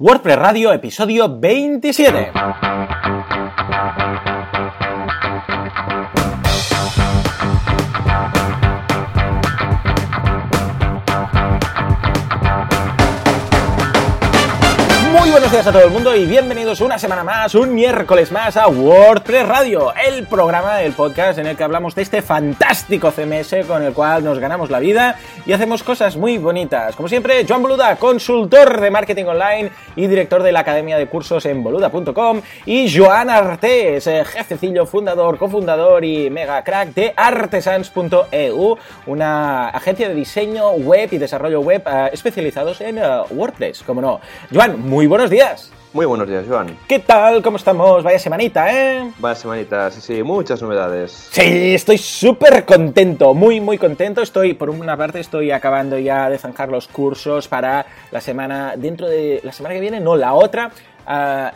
WordPress 0.00 0.38
Radio, 0.38 0.72
episodio 0.72 1.28
27. 1.28 2.32
Buenos 15.50 15.64
días 15.64 15.74
a 15.74 15.76
todo 15.76 15.88
el 15.88 15.92
mundo 15.92 16.14
y 16.14 16.26
bienvenidos 16.26 16.80
una 16.80 16.96
semana 16.96 17.24
más, 17.24 17.56
un 17.56 17.74
miércoles 17.74 18.30
más 18.30 18.56
a 18.56 18.68
WordPress 18.68 19.48
Radio, 19.48 19.92
el 19.94 20.24
programa, 20.28 20.80
el 20.80 20.92
podcast 20.92 21.40
en 21.40 21.46
el 21.48 21.56
que 21.56 21.64
hablamos 21.64 21.96
de 21.96 22.02
este 22.02 22.22
fantástico 22.22 23.10
CMS 23.10 23.66
con 23.66 23.82
el 23.82 23.92
cual 23.92 24.22
nos 24.22 24.38
ganamos 24.38 24.70
la 24.70 24.78
vida 24.78 25.18
y 25.44 25.52
hacemos 25.52 25.82
cosas 25.82 26.16
muy 26.16 26.38
bonitas. 26.38 26.94
Como 26.94 27.08
siempre, 27.08 27.44
Joan 27.48 27.62
Boluda, 27.62 27.96
consultor 27.96 28.80
de 28.80 28.92
marketing 28.92 29.24
online 29.24 29.72
y 29.96 30.06
director 30.06 30.40
de 30.44 30.52
la 30.52 30.60
academia 30.60 30.96
de 30.96 31.08
cursos 31.08 31.44
en 31.46 31.64
boluda.com 31.64 32.42
y 32.64 32.96
Joan 32.96 33.28
Artés, 33.28 34.06
eh, 34.06 34.24
jefecillo, 34.24 34.86
fundador, 34.86 35.36
cofundador 35.36 36.04
y 36.04 36.30
mega 36.30 36.62
crack 36.62 36.94
de 36.94 37.12
artesans.eu, 37.16 38.78
una 39.06 39.70
agencia 39.70 40.08
de 40.08 40.14
diseño 40.14 40.70
web 40.74 41.08
y 41.10 41.18
desarrollo 41.18 41.60
web 41.60 41.82
eh, 41.86 42.10
especializados 42.12 42.80
en 42.82 42.98
eh, 42.98 43.02
WordPress, 43.30 43.82
como 43.82 44.00
no. 44.00 44.20
Joan, 44.54 44.80
muy 44.88 45.08
buenos 45.08 45.28
días. 45.28 45.39
Muy 45.94 46.04
buenos 46.04 46.28
días, 46.28 46.44
Joan. 46.46 46.76
¿Qué 46.86 46.98
tal? 46.98 47.42
¿Cómo 47.42 47.56
estamos? 47.56 48.04
Vaya 48.04 48.18
semanita, 48.18 48.70
¿eh? 48.70 49.10
Vaya 49.18 49.34
semanita, 49.34 49.90
sí, 49.90 50.00
sí, 50.02 50.22
muchas 50.22 50.60
novedades. 50.60 51.28
Sí, 51.30 51.74
estoy 51.74 51.96
súper 51.96 52.66
contento, 52.66 53.32
muy, 53.32 53.58
muy 53.58 53.78
contento. 53.78 54.20
Estoy, 54.20 54.52
por 54.52 54.68
una 54.68 54.98
parte, 54.98 55.18
estoy 55.18 55.50
acabando 55.50 55.98
ya 55.98 56.28
de 56.28 56.36
zanjar 56.36 56.68
los 56.68 56.88
cursos 56.88 57.48
para 57.48 57.86
la 58.10 58.20
semana, 58.20 58.74
dentro 58.76 59.08
de 59.08 59.40
la 59.42 59.52
semana 59.52 59.74
que 59.74 59.80
viene, 59.80 59.98
no, 59.98 60.14
la 60.14 60.34
otra, 60.34 60.72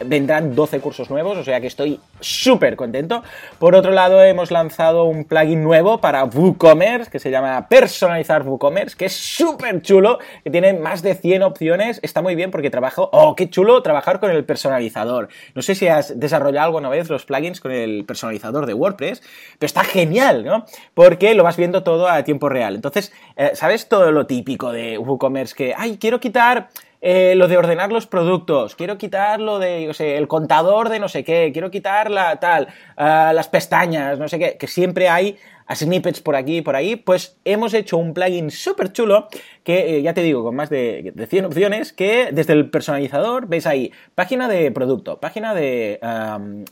Vendrán 0.05 0.55
12 0.55 0.81
cursos 0.81 1.11
nuevos, 1.11 1.39
o 1.39 1.45
sea 1.45 1.61
que 1.61 1.69
estoy 1.69 2.01
súper 2.19 2.74
contento. 2.74 3.23
Por 3.59 3.77
otro 3.77 3.93
lado, 3.93 4.23
hemos 4.23 4.51
lanzado 4.51 5.05
un 5.05 5.24
plugin 5.24 5.63
nuevo 5.63 6.01
para 6.01 6.24
WooCommerce 6.24 7.11
que 7.11 7.21
se 7.21 7.30
llama 7.30 7.69
Personalizar 7.69 8.43
WooCommerce, 8.43 8.96
que 8.96 9.05
es 9.05 9.13
súper 9.13 9.80
chulo, 9.83 10.19
que 10.43 10.51
tiene 10.51 10.73
más 10.74 11.02
de 11.02 11.15
100 11.15 11.43
opciones. 11.45 12.01
Está 12.02 12.21
muy 12.21 12.35
bien 12.35 12.51
porque 12.51 12.71
trabajo, 12.71 13.09
oh, 13.13 13.37
qué 13.37 13.49
chulo 13.49 13.83
trabajar 13.83 14.19
con 14.19 14.30
el 14.30 14.45
personalizador. 14.45 15.29
No 15.55 15.63
sé 15.63 15.74
si 15.77 15.87
has 15.87 16.18
desarrollado 16.18 16.66
alguna 16.66 16.89
vez 16.89 17.09
los 17.09 17.24
plugins 17.24 17.61
con 17.61 17.71
el 17.71 18.05
personalizador 18.05 18.66
de 18.66 18.74
WordPress, 18.74 19.23
pero 19.59 19.66
está 19.66 19.85
genial, 19.85 20.45
¿no? 20.45 20.65
Porque 20.95 21.35
lo 21.35 21.45
vas 21.45 21.57
viendo 21.57 21.85
todo 21.85 22.09
a 22.09 22.24
tiempo 22.24 22.49
real. 22.49 22.74
Entonces, 22.74 23.13
eh, 23.37 23.52
¿sabes 23.55 23.89
todo 23.89 24.11
lo 24.11 24.27
típico 24.27 24.73
de 24.73 24.99
WooCommerce? 24.99 25.55
Que, 25.55 25.74
ay, 25.77 25.99
quiero 25.99 26.18
quitar 26.18 26.71
eh, 27.07 27.35
lo 27.35 27.49
de 27.49 27.59
ordenar 27.59 27.93
los 27.93 28.07
productos, 28.07 28.74
quiero 28.77 28.97
quitar 28.97 29.38
lo 29.38 29.59
de, 29.59 29.85
yo 29.85 29.93
sé, 29.93 30.16
el 30.16 30.27
contador 30.27 30.88
de 30.88 30.99
no 30.99 31.11
sé 31.11 31.23
qué, 31.23 31.51
quiero 31.52 31.71
quitar 31.71 32.11
la 32.11 32.41
tal, 32.41 32.69
uh, 32.96 33.35
las 33.35 33.46
pestañas, 33.49 34.19
no 34.19 34.27
sé 34.27 34.38
qué, 34.38 34.57
que 34.59 34.66
siempre 34.66 35.11
hay 35.11 35.37
snippets 35.73 36.20
por 36.20 36.37
aquí 36.37 36.59
y 36.59 36.62
por 36.62 36.76
ahí, 36.76 36.96
pues 36.96 37.37
hemos 37.45 37.74
hecho 37.74 37.96
un 37.96 38.15
plugin 38.15 38.51
súper 38.51 38.93
chulo 38.93 39.29
que, 39.62 39.96
eh, 39.96 40.02
ya 40.02 40.12
te 40.12 40.23
digo, 40.23 40.45
con 40.45 40.54
más 40.54 40.68
de, 40.68 41.12
de, 41.15 41.26
100 41.26 41.46
opciones, 41.46 41.93
que 41.93 42.29
desde 42.32 42.52
el 42.52 42.71
personalizador 42.71 43.46
ves 43.46 43.66
ahí 43.66 43.93
página 44.15 44.46
de 44.48 44.71
producto, 44.71 45.21
página 45.21 45.54
de, 45.54 45.98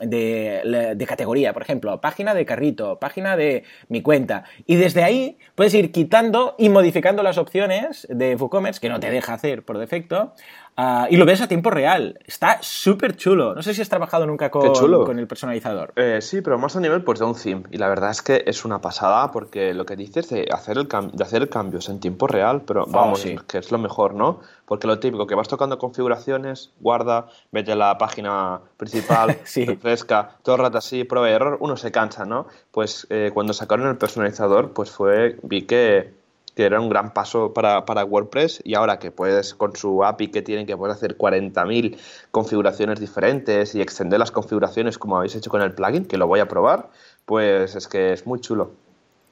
de, 0.00 0.94
de, 0.94 1.06
categoría, 1.06 1.54
por 1.54 1.62
ejemplo, 1.62 2.00
página 2.00 2.34
de 2.34 2.44
carrito, 2.44 2.98
página 2.98 3.36
de 3.36 3.64
mi 3.88 4.02
cuenta, 4.02 4.44
y 4.66 4.76
desde 4.76 5.02
ahí 5.02 5.38
puedes 5.54 5.72
ir 5.72 5.90
quitando 5.90 6.54
y 6.58 6.68
modificando 6.68 7.22
las 7.22 7.38
opciones 7.38 8.06
de 8.10 8.36
WooCommerce, 8.36 8.80
que 8.80 8.90
no 8.90 9.00
te 9.00 9.10
deja 9.10 9.32
hacer 9.32 9.64
por 9.64 9.78
defecto, 9.78 10.34
Uh, 10.76 11.06
y 11.10 11.16
lo 11.16 11.26
ves 11.26 11.40
a 11.42 11.48
tiempo 11.48 11.70
real. 11.70 12.18
Está 12.24 12.58
súper 12.62 13.16
chulo. 13.16 13.54
No 13.54 13.62
sé 13.62 13.74
si 13.74 13.82
has 13.82 13.88
trabajado 13.88 14.26
nunca 14.26 14.50
con, 14.50 14.72
con 14.72 15.18
el 15.18 15.26
personalizador. 15.26 15.92
Eh, 15.96 16.20
sí, 16.22 16.40
pero 16.40 16.58
más 16.58 16.76
a 16.76 16.80
nivel 16.80 17.02
pues, 17.02 17.18
de 17.18 17.26
un 17.26 17.34
theme. 17.34 17.64
Y 17.70 17.76
la 17.76 17.88
verdad 17.88 18.10
es 18.10 18.22
que 18.22 18.42
es 18.46 18.64
una 18.64 18.80
pasada 18.80 19.30
porque 19.32 19.74
lo 19.74 19.84
que 19.84 19.96
dices 19.96 20.30
de 20.30 20.48
hacer, 20.50 20.78
el 20.78 20.88
de 20.88 21.24
hacer 21.24 21.48
cambios 21.50 21.88
en 21.88 22.00
tiempo 22.00 22.27
real, 22.27 22.62
pero 22.62 22.86
vamos, 22.86 23.20
oh, 23.20 23.22
sí. 23.22 23.36
que 23.46 23.58
es 23.58 23.70
lo 23.70 23.78
mejor, 23.78 24.14
¿no? 24.14 24.40
Porque 24.64 24.86
lo 24.86 24.98
típico, 24.98 25.27
que 25.27 25.34
vas 25.34 25.48
tocando 25.48 25.78
configuraciones, 25.78 26.72
guarda, 26.80 27.27
vete 27.50 27.72
a 27.72 27.77
la 27.77 27.98
página 27.98 28.61
principal, 28.78 29.38
sí. 29.44 29.66
refresca, 29.66 30.38
todo 30.42 30.56
el 30.56 30.62
rato 30.62 30.78
así, 30.78 31.05
prueba 31.05 31.28
y 31.28 31.32
error, 31.32 31.58
uno 31.61 31.77
se 31.77 31.92
cansa, 31.92 32.24
¿no? 32.24 32.46
Pues 32.70 33.06
eh, 33.11 33.30
cuando 33.34 33.52
sacaron 33.52 33.88
el 33.88 33.98
personalizador, 33.98 34.72
pues 34.72 34.90
fue, 34.90 35.38
vi 35.42 35.62
que 35.62 36.21
que 36.55 36.64
era 36.64 36.80
un 36.80 36.89
gran 36.89 37.13
paso 37.14 37.52
para, 37.52 37.85
para, 37.85 38.05
WordPress 38.05 38.61
y 38.64 38.74
ahora 38.74 38.98
que 38.98 39.11
puedes 39.11 39.55
con 39.55 39.74
su 39.77 40.05
API 40.05 40.29
que 40.29 40.42
tienen 40.42 40.67
que 40.67 40.77
puedes 40.77 40.96
hacer 40.96 41.17
40.000 41.17 41.96
configuraciones 42.30 43.01
diferentes 43.01 43.74
y 43.74 43.80
extender 43.80 44.18
las 44.18 44.30
configuraciones 44.30 44.98
como 44.98 45.17
habéis 45.17 45.35
hecho 45.35 45.51
con 45.51 45.62
el 45.62 45.73
plugin, 45.73 46.05
que 46.05 46.18
lo 46.18 46.27
voy 46.27 46.41
a 46.41 46.48
probar, 46.48 46.91
pues 47.24 47.74
es 47.74 47.89
que 47.89 48.12
es 48.12 48.27
muy 48.27 48.41
chulo. 48.41 48.81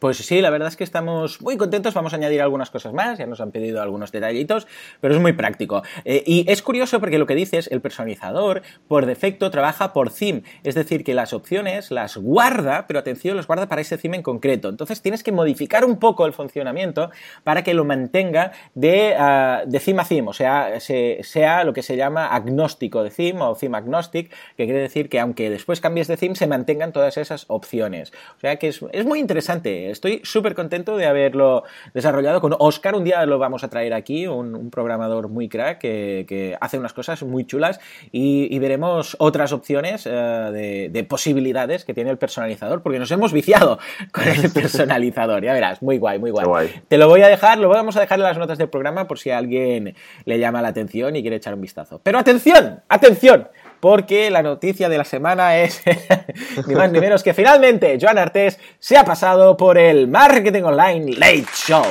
Pues 0.01 0.17
sí, 0.17 0.41
la 0.41 0.49
verdad 0.49 0.69
es 0.69 0.79
que 0.79 0.85
estamos 0.85 1.43
muy 1.43 1.59
contentos. 1.59 1.93
Vamos 1.93 2.15
a 2.15 2.17
añadir 2.17 2.41
algunas 2.41 2.71
cosas 2.71 2.95
más. 2.95 3.19
Ya 3.19 3.27
nos 3.27 3.43
han 3.43 3.51
pedido 3.51 3.83
algunos 3.83 4.11
detallitos, 4.11 4.67
pero 5.03 5.15
es 5.15 5.21
muy 5.21 5.35
práctico. 5.35 5.83
Eh, 6.07 6.23
y 6.27 6.51
es 6.51 6.63
curioso 6.63 7.01
porque 7.01 7.19
lo 7.19 7.27
que 7.27 7.35
dices, 7.35 7.69
el 7.71 7.83
personalizador 7.83 8.63
por 8.89 9.05
defecto 9.05 9.51
trabaja 9.51 9.93
por 9.93 10.11
theme. 10.11 10.43
Es 10.65 10.75
decir, 10.75 11.05
que 11.05 11.13
las 11.13 11.35
opciones 11.35 11.91
las 11.91 12.17
guarda, 12.17 12.87
pero 12.87 12.99
atención, 12.99 13.37
las 13.37 13.47
guarda 13.47 13.69
para 13.69 13.83
ese 13.83 13.99
theme 13.99 14.17
en 14.17 14.23
concreto. 14.23 14.71
Entonces 14.71 15.03
tienes 15.03 15.23
que 15.23 15.33
modificar 15.33 15.85
un 15.85 15.99
poco 15.99 16.25
el 16.25 16.33
funcionamiento 16.33 17.11
para 17.45 17.63
que 17.63 17.75
lo 17.75 17.85
mantenga 17.85 18.53
de, 18.75 19.15
uh, 19.19 19.71
de 19.71 19.81
theme 19.81 20.01
a 20.01 20.05
theme. 20.07 20.29
O 20.31 20.33
sea, 20.33 20.81
se, 20.81 21.19
sea 21.25 21.63
lo 21.63 21.75
que 21.75 21.83
se 21.83 21.99
llama 21.99 22.29
agnóstico 22.29 23.03
de 23.03 23.11
theme 23.11 23.43
o 23.43 23.55
theme 23.55 23.77
agnostic, 23.77 24.31
que 24.57 24.65
quiere 24.65 24.81
decir 24.81 25.11
que 25.11 25.21
aunque 25.21 25.51
después 25.51 25.83
cambies 25.83 26.09
de 26.09 26.17
theme, 26.17 26.37
se 26.37 26.47
mantengan 26.47 26.91
todas 26.91 27.19
esas 27.19 27.45
opciones. 27.49 28.15
O 28.39 28.41
sea 28.41 28.57
que 28.57 28.69
es, 28.69 28.81
es 28.93 29.05
muy 29.05 29.19
interesante 29.19 29.90
estoy 29.91 30.21
súper 30.25 30.55
contento 30.55 30.97
de 30.97 31.07
haberlo 31.07 31.65
desarrollado 31.95 32.41
con 32.41 32.55
Oscar. 32.59 32.95
Un 32.95 33.05
día 33.05 33.25
lo 33.27 33.39
vamos 33.39 33.65
a 33.65 33.69
traer 33.69 33.95
aquí, 33.95 34.27
un, 34.27 34.55
un 34.55 34.71
programador 34.71 35.29
muy 35.29 35.49
crack 35.49 35.79
que, 35.79 36.25
que, 36.29 36.57
hace 36.61 36.79
unas 36.79 36.93
cosas 36.93 37.23
muy 37.23 37.45
chulas 37.45 37.81
y, 38.13 38.55
y 38.55 38.59
veremos 38.59 39.17
otras 39.19 39.53
opciones 39.53 40.07
uh, 40.07 40.53
de, 40.53 40.89
de, 40.91 41.05
posibilidades 41.05 41.85
que 41.85 41.95
tiene 41.95 42.11
el 42.11 42.19
personalizador, 42.19 42.83
porque 42.83 42.99
nos 42.99 43.11
hemos 43.11 43.33
viciado 43.33 43.79
con 44.13 44.29
el 44.29 44.51
personalizador. 44.53 45.43
Ya 45.43 45.53
verás, 45.53 45.83
muy 45.83 45.99
guay, 45.99 46.19
muy 46.19 46.31
guay. 46.31 46.47
guay. 46.47 46.83
Te 46.89 46.99
lo 46.99 47.09
voy 47.09 47.23
a 47.23 47.29
dejar, 47.29 47.59
lo 47.59 47.69
vamos 47.69 47.97
a 47.97 48.01
dejar 48.01 48.19
en 48.19 48.25
las 48.25 48.39
notas 48.39 48.59
del 48.59 48.69
programa 48.69 49.07
por 49.07 49.19
si 49.19 49.31
a 49.31 49.39
alguien 49.39 49.95
le 50.25 50.39
llama 50.39 50.63
la 50.63 50.69
atención 50.69 51.17
y 51.17 51.23
quiere 51.23 51.37
echar 51.37 51.55
un 51.55 51.61
vistazo. 51.61 52.01
Pero 52.03 52.19
atención, 52.19 52.81
atención 52.89 53.49
porque 53.81 54.31
la 54.31 54.43
noticia 54.43 54.89
de 54.89 54.99
la 54.99 55.05
semana 55.05 55.57
es 55.59 55.83
ni 56.67 56.75
más 56.75 56.93
ni 56.93 57.01
menos 57.01 57.23
que 57.23 57.35
finalmente 57.35 57.99
Joan 58.01 58.19
Artés 58.19 58.59
se 58.79 58.97
ha 58.97 59.05
pasado 59.05 59.57
por 59.57 59.79
el 59.79 60.07
Marketing 60.07 60.63
Online 60.63 61.15
Late 61.17 61.47
Show. 61.55 61.85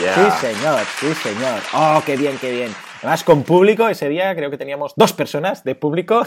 Yeah. 0.00 0.14
Sí, 0.14 0.46
señor, 0.46 0.80
sí, 1.00 1.14
señor. 1.14 1.60
Oh, 1.72 2.02
qué 2.04 2.16
bien, 2.16 2.36
qué 2.38 2.50
bien. 2.52 2.87
Además, 2.98 3.22
con 3.22 3.44
público, 3.44 3.88
ese 3.88 4.08
día 4.08 4.34
creo 4.34 4.50
que 4.50 4.58
teníamos 4.58 4.92
dos 4.96 5.12
personas 5.12 5.62
de 5.62 5.76
público. 5.76 6.22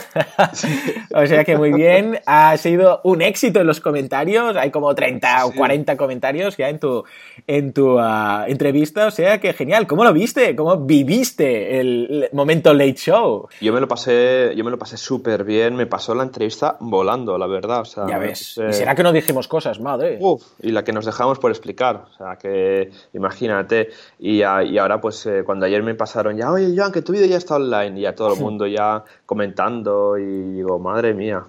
o 1.13 1.25
sea 1.25 1.43
que 1.43 1.57
muy 1.57 1.73
bien. 1.73 2.19
Ha 2.25 2.55
sido 2.57 3.01
un 3.03 3.21
éxito 3.21 3.59
en 3.59 3.67
los 3.67 3.81
comentarios. 3.81 4.55
Hay 4.55 4.71
como 4.71 4.95
30 4.95 5.27
sí. 5.27 5.49
o 5.49 5.51
40 5.53 5.97
comentarios 5.97 6.55
ya 6.55 6.69
en 6.69 6.79
tu, 6.79 7.03
en 7.45 7.73
tu 7.73 7.99
uh, 7.99 8.43
entrevista. 8.47 9.07
O 9.07 9.11
sea 9.11 9.39
que 9.39 9.51
genial. 9.53 9.85
¿Cómo 9.85 10.05
lo 10.05 10.13
viste? 10.13 10.55
¿Cómo 10.55 10.77
viviste 10.77 11.79
el 11.79 12.29
momento 12.31 12.73
late 12.73 12.95
show? 12.95 13.49
Yo 13.59 13.73
me 13.73 13.81
lo 13.81 13.87
pasé, 13.87 14.53
yo 14.55 14.63
me 14.63 14.71
lo 14.71 14.79
pasé 14.79 14.95
súper 14.95 15.43
bien. 15.43 15.75
Me 15.75 15.87
pasó 15.87 16.15
la 16.15 16.23
entrevista 16.23 16.77
volando, 16.79 17.37
la 17.37 17.47
verdad. 17.47 17.81
O 17.81 17.85
sea, 17.85 18.07
ya 18.07 18.17
ves. 18.17 18.57
Eh... 18.57 18.67
¿Y 18.69 18.73
será 18.73 18.95
que 18.95 19.03
no 19.03 19.11
dijimos 19.11 19.49
cosas, 19.49 19.81
madre? 19.81 20.17
Uf, 20.21 20.41
y 20.61 20.71
la 20.71 20.85
que 20.85 20.93
nos 20.93 21.05
dejamos 21.05 21.37
por 21.37 21.51
explicar. 21.51 22.05
O 22.11 22.13
sea, 22.13 22.37
que 22.37 22.91
imagínate. 23.13 23.89
Y, 24.19 24.37
y 24.37 24.43
ahora, 24.77 25.01
pues, 25.01 25.25
eh, 25.25 25.43
cuando 25.45 25.65
ayer 25.65 25.83
me 25.83 25.95
pasaron 25.95 26.37
ya, 26.37 26.49
oye, 26.51 26.60
Joan, 26.75 26.91
que 26.91 27.01
tu 27.01 27.13
vídeo 27.13 27.27
ya 27.27 27.38
está 27.38 27.55
online 27.55 27.99
y 27.99 28.03
ya 28.03 28.16
todo 28.16 28.33
el 28.33 28.39
mundo 28.39 28.67
ya 28.67 29.03
comentando 29.25 30.17
y 30.17 30.53
digo, 30.53 30.79
madre 30.79 31.13
mía. 31.13 31.46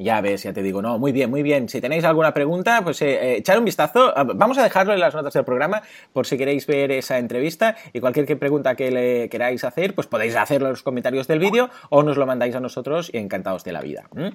Ya 0.00 0.20
ves, 0.20 0.44
ya 0.44 0.52
te 0.52 0.62
digo, 0.62 0.80
no, 0.80 0.96
muy 0.96 1.10
bien, 1.10 1.28
muy 1.28 1.42
bien. 1.42 1.68
Si 1.68 1.80
tenéis 1.80 2.04
alguna 2.04 2.32
pregunta, 2.32 2.82
pues 2.84 3.02
eh, 3.02 3.14
eh, 3.14 3.36
echar 3.38 3.58
un 3.58 3.64
vistazo. 3.64 4.14
Vamos 4.36 4.56
a 4.56 4.62
dejarlo 4.62 4.92
en 4.92 5.00
las 5.00 5.12
notas 5.12 5.32
del 5.32 5.44
programa 5.44 5.82
por 6.12 6.24
si 6.24 6.38
queréis 6.38 6.68
ver 6.68 6.92
esa 6.92 7.18
entrevista 7.18 7.74
y 7.92 7.98
cualquier 7.98 8.38
pregunta 8.38 8.76
que 8.76 8.92
le 8.92 9.28
queráis 9.28 9.64
hacer, 9.64 9.96
pues 9.96 10.06
podéis 10.06 10.36
hacerlo 10.36 10.68
en 10.68 10.74
los 10.74 10.84
comentarios 10.84 11.26
del 11.26 11.40
vídeo 11.40 11.68
o 11.90 12.04
nos 12.04 12.16
lo 12.16 12.26
mandáis 12.26 12.54
a 12.54 12.60
nosotros 12.60 13.10
y 13.12 13.18
encantados 13.18 13.64
de 13.64 13.72
la 13.72 13.80
vida. 13.80 14.04
¿Mm? 14.14 14.28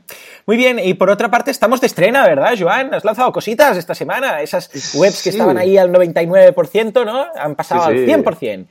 Muy 0.48 0.58
bien, 0.58 0.80
y 0.80 0.96
por 0.96 1.10
otra 1.10 1.32
parte 1.32 1.52
estamos 1.52 1.80
de 1.80 1.88
estrena, 1.88 2.28
¿verdad, 2.28 2.56
Joan? 2.60 2.94
Has 2.94 3.06
lanzado 3.06 3.32
cositas 3.32 3.78
esta 3.78 3.96
semana, 3.96 4.42
esas 4.42 4.94
webs 4.96 5.24
que 5.24 5.32
sí. 5.32 5.38
estaban 5.38 5.58
ahí 5.58 5.78
al 5.78 5.94
99%, 5.94 7.06
¿no? 7.06 7.26
Han 7.38 7.56
pasado 7.56 7.90
sí, 7.90 8.06
sí. 8.06 8.12
al 8.12 8.22
100%. 8.22 8.68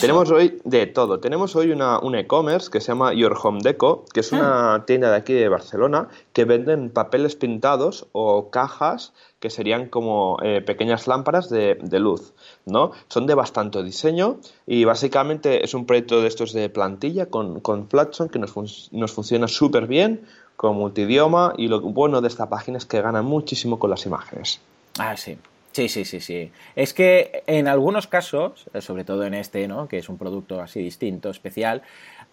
Tenemos 0.00 0.30
hoy 0.30 0.60
de 0.64 0.86
todo. 0.86 1.20
Tenemos 1.20 1.54
hoy 1.56 1.70
una, 1.70 1.98
un 1.98 2.14
e-commerce 2.14 2.70
que 2.70 2.80
se 2.80 2.88
llama 2.88 3.12
Your 3.12 3.36
Home 3.42 3.60
Deco, 3.62 4.06
que 4.14 4.20
es 4.20 4.32
una 4.32 4.74
ah. 4.74 4.86
tienda 4.86 5.10
de 5.10 5.16
aquí 5.16 5.34
de 5.34 5.48
Barcelona 5.50 6.08
que 6.32 6.46
venden 6.46 6.88
papeles 6.88 7.36
pintados 7.36 8.06
o 8.12 8.48
cajas 8.48 9.12
que 9.40 9.50
serían 9.50 9.90
como 9.90 10.38
eh, 10.42 10.62
pequeñas 10.62 11.06
lámparas 11.06 11.50
de, 11.50 11.76
luz, 11.98 12.32
¿no? 12.64 12.92
Son 13.08 13.26
de 13.26 13.34
bastante 13.34 13.82
diseño 13.82 14.38
y 14.66 14.84
básicamente 14.84 15.62
es 15.62 15.74
un 15.74 15.84
proyecto 15.84 16.22
de 16.22 16.28
estos 16.28 16.54
de 16.54 16.70
plantilla 16.70 17.26
con, 17.26 17.60
con 17.60 17.88
Flatson 17.88 18.30
que 18.30 18.38
nos, 18.38 18.90
nos 18.90 19.12
funciona 19.12 19.48
súper 19.48 19.86
bien 19.86 20.22
con 20.56 20.76
multidioma 20.76 21.52
y 21.58 21.68
lo 21.68 21.82
bueno 21.82 22.22
de 22.22 22.28
esta 22.28 22.48
página 22.48 22.78
es 22.78 22.86
que 22.86 23.02
gana 23.02 23.20
muchísimo 23.20 23.78
con 23.78 23.90
las 23.90 24.06
imágenes. 24.06 24.60
Ah, 24.98 25.14
sí. 25.16 25.36
Sí, 25.74 25.88
sí, 25.88 26.04
sí, 26.04 26.20
sí. 26.20 26.52
Es 26.76 26.94
que 26.94 27.42
en 27.48 27.66
algunos 27.66 28.06
casos, 28.06 28.66
sobre 28.78 29.02
todo 29.02 29.24
en 29.24 29.34
este, 29.34 29.66
¿no? 29.66 29.88
que 29.88 29.98
es 29.98 30.08
un 30.08 30.16
producto 30.16 30.60
así 30.60 30.80
distinto, 30.80 31.30
especial, 31.30 31.82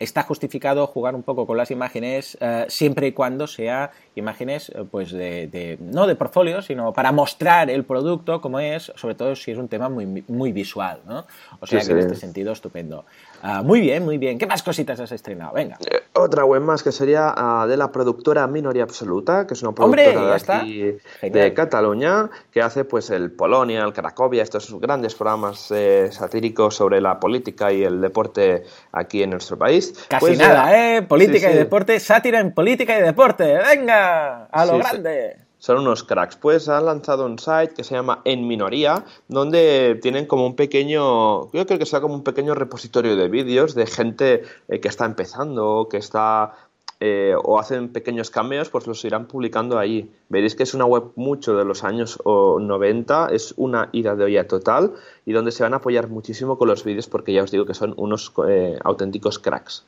está 0.01 0.23
justificado 0.23 0.85
jugar 0.87 1.15
un 1.15 1.23
poco 1.23 1.45
con 1.45 1.57
las 1.57 1.69
imágenes 1.69 2.37
eh, 2.39 2.65
siempre 2.69 3.07
y 3.07 3.11
cuando 3.11 3.45
sea 3.45 3.91
imágenes 4.15 4.69
eh, 4.69 4.83
pues 4.89 5.11
de, 5.11 5.77
no 5.79 6.07
de 6.07 6.15
portfolio 6.15 6.61
sino 6.61 6.91
para 6.91 7.11
mostrar 7.11 7.69
el 7.69 7.85
producto 7.85 8.41
como 8.41 8.59
es 8.59 8.91
sobre 8.95 9.13
todo 9.13 9.35
si 9.35 9.51
es 9.51 9.59
un 9.59 9.67
tema 9.67 9.89
muy, 9.89 10.23
muy 10.27 10.51
visual 10.51 11.01
¿no? 11.05 11.27
o 11.59 11.67
sea 11.67 11.81
que 11.81 11.91
en 11.91 11.99
este 11.99 12.15
sentido 12.15 12.51
estupendo 12.51 13.05
Ah, 13.41 13.63
muy 13.63 13.81
bien, 13.81 14.03
muy 14.03 14.17
bien. 14.17 14.37
¿Qué 14.37 14.45
más 14.45 14.63
cositas 14.63 14.99
has 14.99 15.11
estrenado? 15.11 15.53
Venga. 15.53 15.77
Eh, 15.89 16.01
otra 16.13 16.45
web 16.45 16.61
más 16.61 16.83
que 16.83 16.91
sería 16.91 17.33
ah, 17.35 17.65
de 17.67 17.77
la 17.77 17.91
productora 17.91 18.45
Minoría 18.47 18.83
Absoluta, 18.83 19.47
que 19.47 19.53
es 19.53 19.63
una 19.63 19.73
productora 19.73 20.37
de, 20.37 20.53
aquí, 20.53 20.97
de 21.29 21.53
Cataluña, 21.53 22.29
que 22.51 22.61
hace 22.61 22.85
pues 22.85 23.09
el 23.09 23.31
Polonia, 23.31 23.83
el 23.83 23.93
Cracovia, 23.93 24.43
estos 24.43 24.79
grandes 24.79 25.15
programas 25.15 25.71
eh, 25.71 26.09
satíricos 26.11 26.75
sobre 26.75 27.01
la 27.01 27.19
política 27.19 27.71
y 27.71 27.83
el 27.83 27.99
deporte 28.01 28.63
aquí 28.91 29.23
en 29.23 29.31
nuestro 29.31 29.57
país. 29.57 29.93
Casi 30.07 30.25
pues, 30.25 30.37
nada, 30.37 30.77
¿eh? 30.77 31.01
Política 31.01 31.51
y 31.51 31.55
deporte, 31.55 31.99
sátira 31.99 32.39
en 32.39 32.53
política 32.53 32.97
y 32.97 33.01
deporte. 33.01 33.57
Venga, 33.57 34.45
a 34.45 34.65
lo 34.65 34.77
grande 34.77 35.50
son 35.61 35.77
unos 35.77 36.03
cracks. 36.03 36.35
Pues 36.35 36.67
han 36.67 36.87
lanzado 36.87 37.25
un 37.25 37.37
site 37.37 37.73
que 37.75 37.83
se 37.83 37.93
llama 37.93 38.21
En 38.25 38.47
Minoría, 38.47 39.05
donde 39.27 39.99
tienen 40.01 40.25
como 40.25 40.47
un 40.47 40.55
pequeño, 40.55 41.51
yo 41.51 41.65
creo 41.67 41.77
que 41.77 41.85
sea 41.85 42.01
como 42.01 42.15
un 42.15 42.23
pequeño 42.23 42.55
repositorio 42.55 43.15
de 43.15 43.29
vídeos 43.29 43.75
de 43.75 43.85
gente 43.85 44.43
eh, 44.67 44.79
que 44.79 44.87
está 44.87 45.05
empezando, 45.05 45.87
que 45.89 45.97
está 45.97 46.55
eh, 46.99 47.35
o 47.43 47.59
hacen 47.59 47.93
pequeños 47.93 48.31
cambios, 48.31 48.69
pues 48.69 48.87
los 48.87 49.05
irán 49.05 49.27
publicando 49.27 49.77
ahí. 49.77 50.11
Veréis 50.29 50.55
que 50.55 50.63
es 50.63 50.73
una 50.73 50.85
web 50.85 51.11
mucho 51.15 51.55
de 51.55 51.63
los 51.63 51.83
años 51.83 52.19
90, 52.25 53.29
es 53.31 53.53
una 53.55 53.89
ida 53.91 54.15
de 54.15 54.23
olla 54.23 54.47
total 54.47 54.93
y 55.27 55.31
donde 55.31 55.51
se 55.51 55.61
van 55.61 55.75
a 55.75 55.77
apoyar 55.77 56.07
muchísimo 56.09 56.57
con 56.57 56.69
los 56.69 56.83
vídeos 56.83 57.07
porque 57.07 57.33
ya 57.33 57.43
os 57.43 57.51
digo 57.51 57.65
que 57.67 57.75
son 57.75 57.93
unos 57.97 58.33
eh, 58.47 58.79
auténticos 58.83 59.37
cracks. 59.37 59.85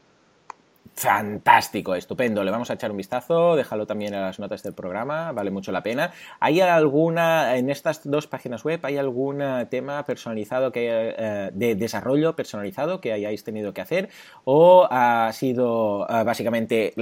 Fantástico, 0.95 1.95
estupendo. 1.95 2.43
Le 2.43 2.51
vamos 2.51 2.69
a 2.69 2.75
echar 2.75 2.91
un 2.91 2.97
vistazo, 2.97 3.55
déjalo 3.55 3.87
también 3.87 4.13
en 4.13 4.21
las 4.21 4.39
notas 4.39 4.61
del 4.61 4.73
programa, 4.73 5.31
vale 5.31 5.49
mucho 5.49 5.71
la 5.71 5.81
pena. 5.81 6.11
¿Hay 6.39 6.61
alguna, 6.61 7.57
en 7.57 7.69
estas 7.71 8.01
dos 8.09 8.27
páginas 8.27 8.63
web, 8.63 8.79
hay 8.83 8.97
algún 8.97 9.41
eh, 9.41 9.65
tema 9.69 10.05
personalizado 10.05 10.71
que, 10.71 11.15
eh, 11.17 11.49
de 11.51 11.75
desarrollo 11.75 12.35
personalizado 12.35 13.01
que 13.01 13.11
hayáis 13.11 13.43
tenido 13.43 13.73
que 13.73 13.81
hacer? 13.81 14.09
¿O 14.43 14.87
ha 14.89 15.31
sido 15.33 16.07
eh, 16.07 16.23
básicamente, 16.23 16.93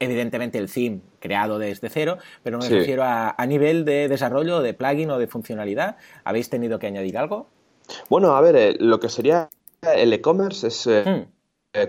evidentemente, 0.00 0.58
el 0.58 0.72
theme 0.72 1.00
creado 1.20 1.58
desde 1.58 1.90
cero, 1.90 2.18
pero 2.42 2.58
me 2.58 2.68
refiero 2.68 3.02
a, 3.04 3.36
nivel 3.46 3.84
de 3.84 4.08
desarrollo, 4.08 4.62
de 4.62 4.72
plugin 4.72 5.10
o 5.10 5.18
de 5.18 5.26
funcionalidad? 5.26 5.96
¿Habéis 6.24 6.48
tenido 6.48 6.78
que 6.78 6.86
añadir 6.86 7.18
algo? 7.18 7.48
Bueno, 8.08 8.34
a 8.36 8.40
ver, 8.40 8.76
lo 8.80 9.00
que 9.00 9.10
sería 9.10 9.50
el 9.82 10.12
e-commerce 10.12 10.66
es. 10.66 10.86
Hmm. 10.86 10.90
Eh, 10.90 11.26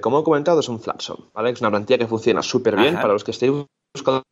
como 0.02 0.20
he 0.20 0.24
comentado, 0.24 0.60
es 0.60 0.70
un 0.70 0.80
Flapson, 0.80 1.30
¿vale? 1.34 1.52
Es 1.52 1.62
una 1.62 1.70
plantilla 1.70 1.98
que 1.98 2.08
funciona 2.08 2.42
súper 2.42 2.76
bien 2.76 2.96
para 2.96 3.14
los 3.14 3.24
que 3.24 3.32
estéis 3.32 3.52
buscando 3.94 4.24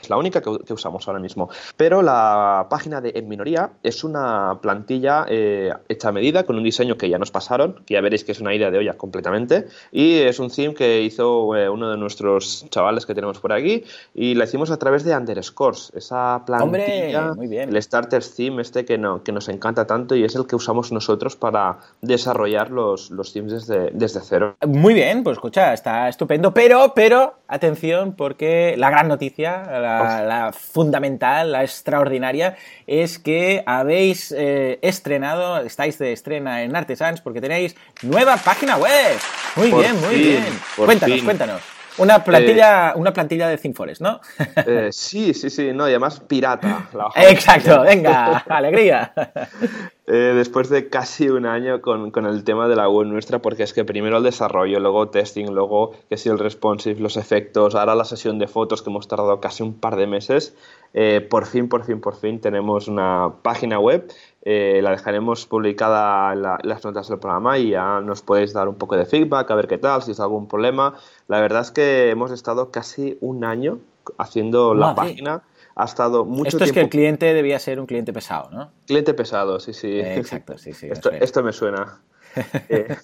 es 0.00 0.10
la 0.10 0.16
única 0.16 0.40
que, 0.40 0.72
usamos 0.72 1.06
ahora 1.08 1.20
mismo. 1.20 1.48
Pero 1.76 2.02
la 2.02 2.66
página 2.70 3.00
de 3.00 3.12
En 3.14 3.28
Minoría 3.28 3.70
es 3.82 4.04
una 4.04 4.58
plantilla 4.60 5.26
eh, 5.28 5.72
hecha 5.88 6.08
a 6.08 6.12
medida 6.12 6.44
con 6.44 6.56
un 6.56 6.64
diseño 6.64 6.96
que 6.96 7.08
ya 7.08 7.18
nos 7.18 7.30
pasaron, 7.30 7.82
que 7.86 7.94
ya 7.94 8.00
veréis 8.00 8.24
que 8.24 8.32
es 8.32 8.40
una 8.40 8.54
idea 8.54 8.70
de 8.70 8.78
olla 8.78 8.94
completamente. 8.94 9.66
Y 9.92 10.18
es 10.18 10.38
un 10.38 10.50
theme 10.50 10.74
que 10.74 11.02
hizo 11.02 11.56
eh, 11.56 11.68
uno 11.68 11.90
de 11.90 11.96
nuestros 11.96 12.66
chavales 12.70 13.06
que 13.06 13.14
tenemos 13.14 13.38
por 13.38 13.52
aquí 13.52 13.84
y 14.14 14.34
la 14.34 14.44
hicimos 14.44 14.70
a 14.70 14.78
través 14.78 15.04
de 15.04 15.16
Underscores, 15.16 15.92
esa 15.94 16.42
plantilla, 16.44 17.34
muy 17.34 17.46
bien. 17.46 17.68
el 17.68 17.82
starter 17.82 18.22
theme 18.24 18.62
este 18.62 18.84
que, 18.84 18.98
no, 18.98 19.22
que 19.22 19.32
nos 19.32 19.48
encanta 19.48 19.86
tanto 19.86 20.14
y 20.14 20.24
es 20.24 20.34
el 20.34 20.46
que 20.46 20.56
usamos 20.56 20.92
nosotros 20.92 21.36
para 21.36 21.78
desarrollar 22.00 22.70
los, 22.70 23.10
los 23.10 23.32
themes 23.32 23.52
desde, 23.52 23.90
desde 23.92 24.20
cero. 24.20 24.56
Muy 24.66 24.94
bien, 24.94 25.22
pues 25.22 25.36
escucha, 25.36 25.72
está 25.72 26.08
estupendo, 26.08 26.52
pero, 26.52 26.92
pero, 26.94 27.34
atención, 27.48 28.14
porque 28.14 28.74
la 28.76 28.90
gran 28.90 29.08
noticia 29.08 29.62
la, 29.68 30.52
fundamental, 30.52 31.52
la 31.52 31.62
extraordinaria, 31.62 32.56
es 32.86 33.18
que 33.18 33.62
habéis 33.66 34.32
eh, 34.36 34.78
estrenado, 34.82 35.58
estáis 35.58 35.98
de 35.98 36.12
estrena 36.12 36.62
en 36.62 36.74
Artesans 36.74 37.20
porque 37.20 37.40
tenéis 37.40 37.76
nueva 38.02 38.36
página 38.36 38.76
web. 38.76 39.18
Muy 39.56 39.72
bien, 39.72 40.00
muy 40.00 40.14
bien. 40.14 40.60
Cuéntanos, 40.76 41.22
cuéntanos. 41.22 41.77
Una 41.98 42.22
plantilla, 42.22 42.90
eh, 42.90 42.92
una 42.96 43.12
plantilla 43.12 43.48
de 43.48 43.58
Zinfores, 43.58 44.00
¿no? 44.00 44.20
Eh, 44.66 44.88
sí, 44.92 45.34
sí, 45.34 45.50
sí, 45.50 45.72
no, 45.72 45.86
y 45.88 45.90
además 45.90 46.20
pirata. 46.20 46.88
Exacto, 47.16 47.82
venga, 47.82 48.38
alegría. 48.48 49.12
Eh, 50.06 50.32
después 50.34 50.68
de 50.68 50.88
casi 50.88 51.28
un 51.28 51.44
año 51.44 51.82
con, 51.82 52.10
con, 52.10 52.26
el 52.26 52.44
tema 52.44 52.68
de 52.68 52.76
la 52.76 52.88
web 52.88 53.06
nuestra, 53.06 53.40
porque 53.40 53.64
es 53.64 53.72
que 53.72 53.84
primero 53.84 54.18
el 54.18 54.22
desarrollo, 54.22 54.80
luego 54.80 55.08
testing, 55.08 55.46
luego 55.46 55.92
que 56.08 56.16
si 56.16 56.28
el 56.28 56.38
responsive, 56.38 57.00
los 57.00 57.16
efectos, 57.16 57.74
ahora 57.74 57.94
la 57.94 58.04
sesión 58.04 58.38
de 58.38 58.46
fotos 58.46 58.82
que 58.82 58.90
hemos 58.90 59.08
tardado 59.08 59.40
casi 59.40 59.62
un 59.62 59.74
par 59.74 59.96
de 59.96 60.06
meses, 60.06 60.56
por 61.28 61.46
fin, 61.46 61.68
por 61.68 61.84
fin, 61.84 62.00
por 62.00 62.16
fin 62.16 62.40
tenemos 62.40 62.88
una 62.88 63.34
página 63.42 63.78
web 63.78 64.10
eh, 64.50 64.80
la 64.80 64.92
dejaremos 64.92 65.44
publicada 65.44 66.32
en, 66.32 66.40
las 66.40 66.82
notas 66.82 67.06
del 67.06 67.18
programa 67.18 67.58
y 67.58 67.72
ya 67.72 68.00
nos 68.00 68.22
podéis 68.22 68.54
dar 68.54 68.66
un 68.66 68.76
poco 68.76 68.96
de 68.96 69.04
feedback, 69.04 69.50
a 69.50 69.54
ver 69.54 69.68
qué 69.68 69.76
tal, 69.76 70.02
si 70.02 70.12
es 70.12 70.20
algún 70.20 70.48
problema. 70.48 70.94
La 71.26 71.38
verdad 71.38 71.60
es 71.60 71.70
que 71.70 72.08
hemos 72.08 72.30
estado 72.30 72.70
casi 72.70 73.18
un 73.20 73.44
año 73.44 73.78
haciendo 74.16 74.72
la 74.72 74.94
página. 74.94 75.42
Ha 75.74 75.84
estado 75.84 76.24
mucho 76.24 76.48
Esto 76.48 76.64
es 76.64 76.72
que 76.72 76.80
el 76.80 76.88
cliente 76.88 77.34
debía 77.34 77.58
ser 77.58 77.78
un 77.78 77.84
cliente 77.84 78.14
pesado, 78.14 78.48
¿no? 78.50 78.72
Cliente 78.86 79.12
pesado, 79.12 79.60
sí, 79.60 79.74
sí. 79.74 80.00
exacto, 80.00 80.56
sí, 80.56 80.72
sí. 80.72 80.88
esto, 81.20 81.42
me 81.42 81.52
suena. 81.52 82.00
Eh. 82.68 82.96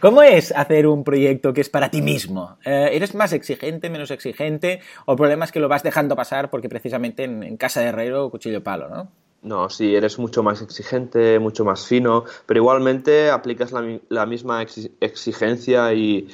¿Cómo 0.00 0.22
es 0.22 0.50
hacer 0.52 0.86
un 0.86 1.04
proyecto 1.04 1.52
que 1.52 1.60
es 1.60 1.68
para 1.68 1.90
ti 1.90 2.00
mismo? 2.00 2.56
Eh, 2.64 2.90
¿Eres 2.92 3.14
más 3.14 3.32
exigente, 3.32 3.90
menos 3.90 4.10
exigente? 4.10 4.80
¿O 5.04 5.12
el 5.12 5.18
problema 5.18 5.44
es 5.44 5.52
que 5.52 5.60
lo 5.60 5.68
vas 5.68 5.82
dejando 5.82 6.16
pasar 6.16 6.48
porque 6.48 6.68
precisamente 6.68 7.24
en, 7.24 7.42
en 7.42 7.56
casa 7.56 7.80
de 7.80 7.88
herrero, 7.88 8.30
cuchillo 8.30 8.62
palo, 8.62 8.88
¿no? 8.88 9.10
No, 9.42 9.70
sí, 9.70 9.94
eres 9.94 10.18
mucho 10.18 10.42
más 10.42 10.62
exigente, 10.62 11.38
mucho 11.38 11.64
más 11.64 11.86
fino, 11.86 12.24
pero 12.46 12.58
igualmente 12.58 13.30
aplicas 13.30 13.72
la, 13.72 14.26
misma 14.26 14.62
exigencia 15.00 15.94
y, 15.94 16.28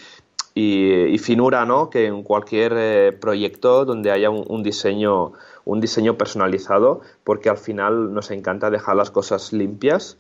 finura 1.19 1.67
¿no? 1.67 1.91
que 1.91 2.07
en 2.07 2.23
cualquier 2.23 2.73
eh, 2.77 3.13
proyecto 3.13 3.85
donde 3.85 4.11
haya 4.11 4.31
un, 4.31 4.63
diseño, 4.63 5.33
un 5.67 5.81
diseño 5.81 6.17
personalizado, 6.17 7.03
porque 7.25 7.51
al 7.51 7.59
final 7.59 8.15
nos 8.15 8.31
encanta 8.31 8.71
dejar 8.71 8.97
las 8.97 9.11
cosas 9.11 9.53
limpias 9.53 10.17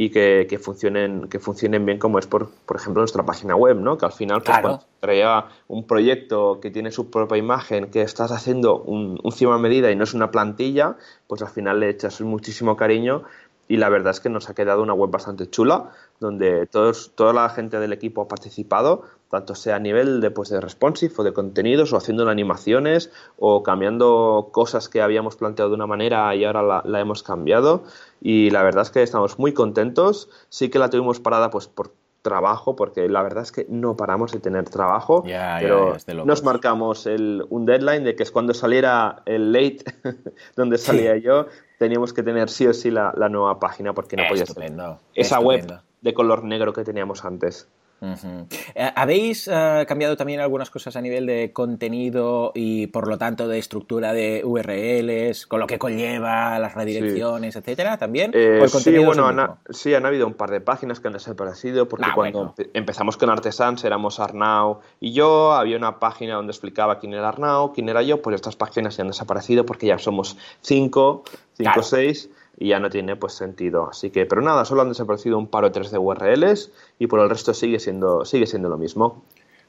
y 0.00 0.10
que, 0.10 0.46
que, 0.48 0.60
funcionen, 0.60 1.28
que 1.28 1.40
funcionen 1.40 1.84
bien 1.84 1.98
como 1.98 2.20
es, 2.20 2.28
por, 2.28 2.50
por 2.66 2.76
ejemplo, 2.76 3.00
nuestra 3.00 3.26
página 3.26 3.56
web, 3.56 3.80
¿no? 3.80 3.98
Que 3.98 4.06
al 4.06 4.12
final, 4.12 4.42
pues, 4.44 4.60
cuando 4.60 4.84
traía 5.00 5.46
un 5.66 5.88
proyecto 5.88 6.60
que 6.60 6.70
tiene 6.70 6.92
su 6.92 7.10
propia 7.10 7.36
imagen, 7.36 7.90
que 7.90 8.02
estás 8.02 8.30
haciendo 8.30 8.78
un, 8.80 9.18
un 9.20 9.32
cima 9.32 9.56
a 9.56 9.58
medida 9.58 9.90
y 9.90 9.96
no 9.96 10.04
es 10.04 10.14
una 10.14 10.30
plantilla, 10.30 10.94
pues 11.26 11.42
al 11.42 11.48
final 11.48 11.80
le 11.80 11.90
echas 11.90 12.20
muchísimo 12.20 12.76
cariño 12.76 13.24
y 13.68 13.76
la 13.76 13.90
verdad 13.90 14.12
es 14.12 14.20
que 14.20 14.30
nos 14.30 14.48
ha 14.48 14.54
quedado 14.54 14.82
una 14.82 14.94
web 14.94 15.10
bastante 15.10 15.48
chula, 15.48 15.90
donde 16.20 16.66
todos, 16.66 17.12
toda 17.14 17.32
la 17.32 17.48
gente 17.50 17.78
del 17.78 17.92
equipo 17.92 18.22
ha 18.22 18.28
participado, 18.28 19.04
tanto 19.30 19.54
sea 19.54 19.76
a 19.76 19.78
nivel 19.78 20.20
de, 20.20 20.30
pues, 20.30 20.48
de 20.48 20.60
responsive 20.60 21.12
o 21.18 21.22
de 21.22 21.34
contenidos, 21.34 21.92
o 21.92 21.98
haciendo 21.98 22.28
animaciones, 22.28 23.12
o 23.38 23.62
cambiando 23.62 24.48
cosas 24.52 24.88
que 24.88 25.02
habíamos 25.02 25.36
planteado 25.36 25.70
de 25.70 25.76
una 25.76 25.86
manera 25.86 26.34
y 26.34 26.44
ahora 26.44 26.82
la, 26.82 27.00
hemos 27.00 27.22
cambiado. 27.22 27.84
Y 28.22 28.50
la 28.50 28.62
verdad 28.62 28.82
es 28.82 28.90
que 28.90 29.02
estamos 29.02 29.38
muy 29.38 29.52
contentos. 29.52 30.30
Sí 30.48 30.70
que 30.70 30.78
la 30.78 30.88
tuvimos 30.88 31.20
parada 31.20 31.50
pues 31.50 31.68
por 31.68 31.92
trabajo, 32.28 32.76
porque 32.76 33.08
la 33.08 33.22
verdad 33.22 33.42
es 33.42 33.52
que 33.52 33.64
no 33.70 33.96
paramos 33.96 34.32
de 34.32 34.40
tener 34.40 34.68
trabajo, 34.68 35.24
pero 35.24 35.96
nos 36.24 36.42
marcamos 36.44 37.06
el, 37.06 37.46
un 37.48 37.64
deadline 37.64 38.04
de 38.04 38.14
que 38.14 38.22
es 38.22 38.30
cuando 38.30 38.52
saliera 38.52 39.22
el 39.24 39.52
late, 39.52 39.84
donde 40.56 40.76
salía 40.76 41.16
yo, 41.16 41.46
teníamos 41.78 42.12
que 42.12 42.22
tener 42.22 42.50
sí 42.50 42.66
o 42.66 42.74
sí 42.74 42.90
la, 42.90 43.12
nueva 43.30 43.58
página 43.58 43.94
porque 43.94 44.16
no 44.16 44.24
podía 44.28 44.44
ser 44.44 44.72
esa 45.14 45.40
web 45.40 45.80
de 46.02 46.14
color 46.14 46.44
negro 46.44 46.72
que 46.72 46.84
teníamos 46.84 47.24
antes. 47.24 47.66
Eh, 48.00 48.92
¿Habéis 48.94 49.48
eh, 49.48 49.84
cambiado 49.88 50.16
también 50.16 50.40
algunas 50.40 50.70
cosas 50.70 50.94
a 50.96 51.00
nivel 51.00 51.26
de 51.26 51.52
contenido 51.52 52.52
y 52.54 52.86
por 52.88 53.08
lo 53.08 53.18
tanto 53.18 53.48
de 53.48 53.58
estructura 53.58 54.12
de 54.12 54.42
URLs, 54.44 55.46
con 55.46 55.60
lo 55.60 55.66
que 55.66 55.78
conlleva 55.78 56.58
las 56.58 56.74
redirecciones, 56.74 57.56
etcétera, 57.56 57.98
también? 57.98 58.30
Eh, 58.34 58.64
sí, 58.68 58.96
bueno, 58.98 59.58
sí, 59.70 59.94
han 59.94 60.06
habido 60.06 60.26
un 60.26 60.34
par 60.34 60.50
de 60.50 60.60
páginas 60.60 61.00
que 61.00 61.08
han 61.08 61.14
desaparecido 61.14 61.88
porque 61.88 62.06
ah, 62.08 62.14
cuando 62.14 62.54
empezamos 62.72 63.16
con 63.16 63.30
Artesans 63.30 63.82
éramos 63.84 64.20
Arnau 64.20 64.80
y 65.00 65.12
yo, 65.12 65.52
había 65.52 65.76
una 65.76 65.98
página 65.98 66.34
donde 66.34 66.52
explicaba 66.52 67.00
quién 67.00 67.14
era 67.14 67.28
Arnau, 67.28 67.72
quién 67.72 67.88
era 67.88 68.02
yo, 68.02 68.22
pues 68.22 68.36
estas 68.36 68.54
páginas 68.54 68.96
ya 68.96 69.02
han 69.02 69.08
desaparecido 69.08 69.66
porque 69.66 69.86
ya 69.86 69.98
somos 69.98 70.36
cinco, 70.60 71.24
cinco 71.56 71.80
o 71.80 71.82
seis 71.82 72.30
y 72.58 72.68
ya 72.68 72.80
no 72.80 72.90
tiene 72.90 73.16
pues 73.16 73.34
sentido. 73.34 73.88
Así 73.90 74.10
que, 74.10 74.26
pero 74.26 74.42
nada, 74.42 74.64
solo 74.64 74.82
han 74.82 74.88
desaparecido 74.88 75.38
un 75.38 75.46
par 75.46 75.64
o 75.64 75.72
tres 75.72 75.90
de 75.90 75.98
URLs 75.98 76.72
y 76.98 77.06
por 77.06 77.20
el 77.20 77.30
resto 77.30 77.54
sigue 77.54 77.78
siendo, 77.78 78.24
sigue 78.24 78.46
siendo 78.46 78.68
lo 78.68 78.76
mismo. 78.76 79.24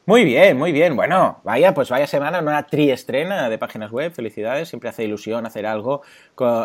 Muy 0.09 0.23
bien, 0.23 0.57
muy 0.57 0.71
bien. 0.71 0.95
Bueno, 0.95 1.39
vaya, 1.43 1.75
pues 1.75 1.89
vaya 1.89 2.07
semana, 2.07 2.39
una 2.39 2.65
triestrena 2.65 3.47
de 3.47 3.59
páginas 3.59 3.91
web. 3.91 4.11
Felicidades, 4.11 4.67
siempre 4.67 4.89
hace 4.89 5.03
ilusión 5.03 5.45
hacer 5.45 5.67
algo 5.67 6.01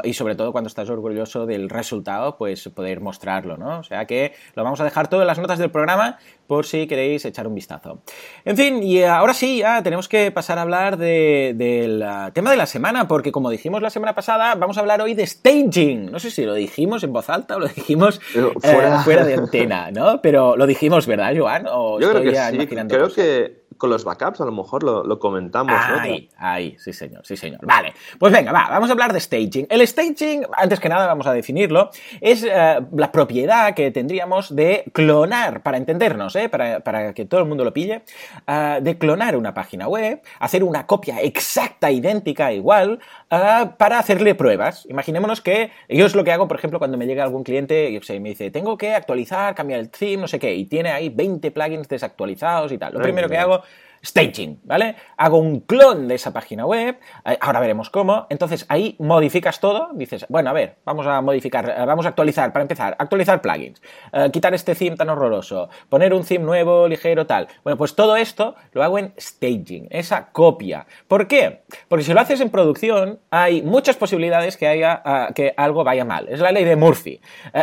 y 0.02 0.14
sobre 0.14 0.34
todo 0.34 0.50
cuando 0.50 0.68
estás 0.68 0.88
orgulloso 0.88 1.44
del 1.44 1.68
resultado, 1.68 2.38
pues 2.38 2.66
poder 2.68 3.02
mostrarlo, 3.02 3.58
¿no? 3.58 3.80
O 3.80 3.82
sea 3.82 4.06
que 4.06 4.32
lo 4.54 4.64
vamos 4.64 4.80
a 4.80 4.84
dejar 4.84 5.08
todo 5.08 5.20
en 5.20 5.26
las 5.26 5.38
notas 5.38 5.58
del 5.58 5.70
programa 5.70 6.16
por 6.46 6.66
si 6.66 6.86
queréis 6.86 7.24
echar 7.24 7.46
un 7.46 7.54
vistazo. 7.54 8.02
En 8.44 8.56
fin, 8.56 8.82
y 8.82 9.02
ahora 9.02 9.34
sí, 9.34 9.58
ya 9.58 9.82
tenemos 9.82 10.08
que 10.08 10.30
pasar 10.30 10.58
a 10.58 10.62
hablar 10.62 10.96
del 10.96 12.02
ah, 12.02 12.30
tema 12.32 12.50
de 12.50 12.56
la 12.56 12.66
semana, 12.66 13.08
porque 13.08 13.32
como 13.32 13.50
dijimos 13.50 13.82
la 13.82 13.90
semana 13.90 14.14
pasada, 14.14 14.54
vamos 14.54 14.76
a 14.76 14.80
hablar 14.80 15.00
hoy 15.00 15.14
de 15.14 15.26
staging. 15.26 16.10
No 16.10 16.18
sé 16.18 16.30
si 16.30 16.44
lo 16.44 16.54
dijimos 16.54 17.02
en 17.04 17.12
voz 17.12 17.30
alta 17.30 17.56
o 17.56 17.60
lo 17.60 17.68
dijimos 17.68 18.20
eh, 18.34 19.00
fuera, 19.04 19.24
de 19.24 19.34
antena, 19.34 19.90
¿no? 19.90 20.20
Pero 20.20 20.56
lo 20.56 20.66
dijimos, 20.66 21.06
¿verdad, 21.06 21.34
Joan? 21.36 21.66
¿O 21.70 22.00
Yo 22.00 22.10
creo 22.10 22.22
que 22.22 22.34
sí. 22.34 22.66
Creo 22.88 23.12
que 23.12 23.63
con 23.78 23.90
los 23.90 24.04
backups 24.04 24.40
a 24.40 24.44
lo 24.44 24.52
mejor 24.52 24.82
lo, 24.82 25.18
comentamos. 25.18 25.74
Ahí, 25.74 26.28
ahí, 26.36 26.76
sí 26.78 26.92
señor, 26.92 27.24
sí 27.24 27.36
señor. 27.36 27.60
Vale, 27.62 27.94
pues 28.18 28.32
venga, 28.32 28.52
va, 28.52 28.68
vamos 28.68 28.88
a 28.90 28.92
hablar 28.92 29.12
de 29.12 29.20
staging. 29.20 29.66
El 29.70 29.86
staging, 29.86 30.46
antes 30.56 30.80
que 30.80 30.88
nada 30.88 31.06
vamos 31.06 31.26
a 31.26 31.32
definirlo, 31.32 31.90
es 32.20 32.44
eh, 32.44 32.80
la 32.92 33.12
propiedad 33.12 33.74
que 33.74 33.90
tendríamos 33.90 34.54
de 34.54 34.84
clonar, 34.92 35.62
para 35.62 35.76
entendernos, 35.76 36.36
¿eh? 36.36 36.48
para, 36.48 37.14
que 37.14 37.24
todo 37.24 37.40
el 37.40 37.46
mundo 37.46 37.64
lo 37.64 37.72
pille, 37.72 38.02
eh, 38.46 38.78
de 38.82 38.98
clonar 38.98 39.36
una 39.36 39.54
página 39.54 39.88
web, 39.88 40.20
hacer 40.40 40.64
una 40.64 40.86
copia 40.86 41.20
exacta, 41.20 41.90
idéntica, 41.90 42.52
igual, 42.52 43.00
eh, 43.30 43.70
para 43.76 43.98
hacerle 43.98 44.34
pruebas. 44.34 44.86
Imaginémonos 44.88 45.40
que 45.40 45.70
yo 45.88 46.06
es 46.06 46.14
lo 46.14 46.24
que 46.24 46.32
hago, 46.32 46.48
por 46.48 46.58
ejemplo, 46.58 46.78
cuando 46.78 46.96
me 46.96 47.06
llega 47.06 47.24
algún 47.24 47.44
cliente 47.44 47.90
y 47.90 48.20
me 48.20 48.30
dice, 48.30 48.50
tengo 48.50 48.76
que 48.76 48.94
actualizar, 48.94 49.54
cambiar 49.54 49.80
el 49.80 49.90
theme, 49.90 50.18
no 50.18 50.28
sé 50.28 50.38
qué, 50.38 50.54
y 50.54 50.66
tiene 50.66 50.90
ahí 50.90 51.08
20 51.08 51.50
plugins 51.50 51.88
desactualizados 51.88 52.72
y 52.72 52.78
tal. 52.78 52.94
Lo 52.94 53.00
primero 53.00 53.28
que 53.28 53.38
hago 53.38 53.62
staging, 54.04 54.60
¿vale? 54.64 54.96
Hago 55.16 55.38
un 55.38 55.60
clon 55.60 56.06
de 56.08 56.14
esa 56.14 56.32
página 56.32 56.66
web, 56.66 56.98
eh, 57.24 57.38
ahora 57.40 57.60
veremos 57.60 57.90
cómo, 57.90 58.26
entonces 58.28 58.66
ahí 58.68 58.96
modificas 58.98 59.60
todo, 59.60 59.88
dices, 59.94 60.26
bueno, 60.28 60.50
a 60.50 60.52
ver, 60.52 60.76
vamos 60.84 61.06
a 61.06 61.20
modificar, 61.20 61.68
eh, 61.68 61.84
vamos 61.86 62.06
a 62.06 62.10
actualizar, 62.10 62.52
para 62.52 62.62
empezar, 62.62 62.94
actualizar 62.98 63.40
plugins, 63.40 63.80
eh, 64.12 64.30
quitar 64.32 64.54
este 64.54 64.74
theme 64.74 64.96
tan 64.96 65.08
horroroso, 65.08 65.68
poner 65.88 66.12
un 66.12 66.24
theme 66.24 66.44
nuevo, 66.44 66.86
ligero, 66.86 67.26
tal. 67.26 67.48
Bueno, 67.62 67.78
pues 67.78 67.94
todo 67.94 68.16
esto 68.16 68.54
lo 68.72 68.82
hago 68.82 68.98
en 68.98 69.14
staging, 69.18 69.88
esa 69.90 70.26
copia. 70.32 70.86
¿Por 71.08 71.26
qué? 71.26 71.62
Porque 71.88 72.04
si 72.04 72.12
lo 72.12 72.20
haces 72.20 72.40
en 72.40 72.50
producción, 72.50 73.20
hay 73.30 73.62
muchas 73.62 73.96
posibilidades 73.96 74.56
que 74.56 74.66
haya 74.66 75.02
que 75.34 75.54
algo 75.56 75.84
vaya 75.84 76.04
mal. 76.04 76.28
Es 76.28 76.40
la 76.40 76.52
ley 76.52 76.64
de 76.64 76.76
Murphy. 76.76 77.20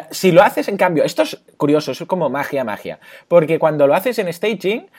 si 0.09 0.31
lo 0.31 0.41
haces 0.41 0.67
en 0.67 0.77
cambio, 0.77 1.03
esto 1.03 1.23
es 1.23 1.41
curioso, 1.57 1.91
es 1.91 2.01
como 2.07 2.29
magia, 2.29 2.63
magia, 2.63 2.99
porque 3.27 3.59
cuando 3.59 3.87
lo 3.87 3.93
haces 3.93 4.17
en 4.19 4.31
staging, 4.31 4.89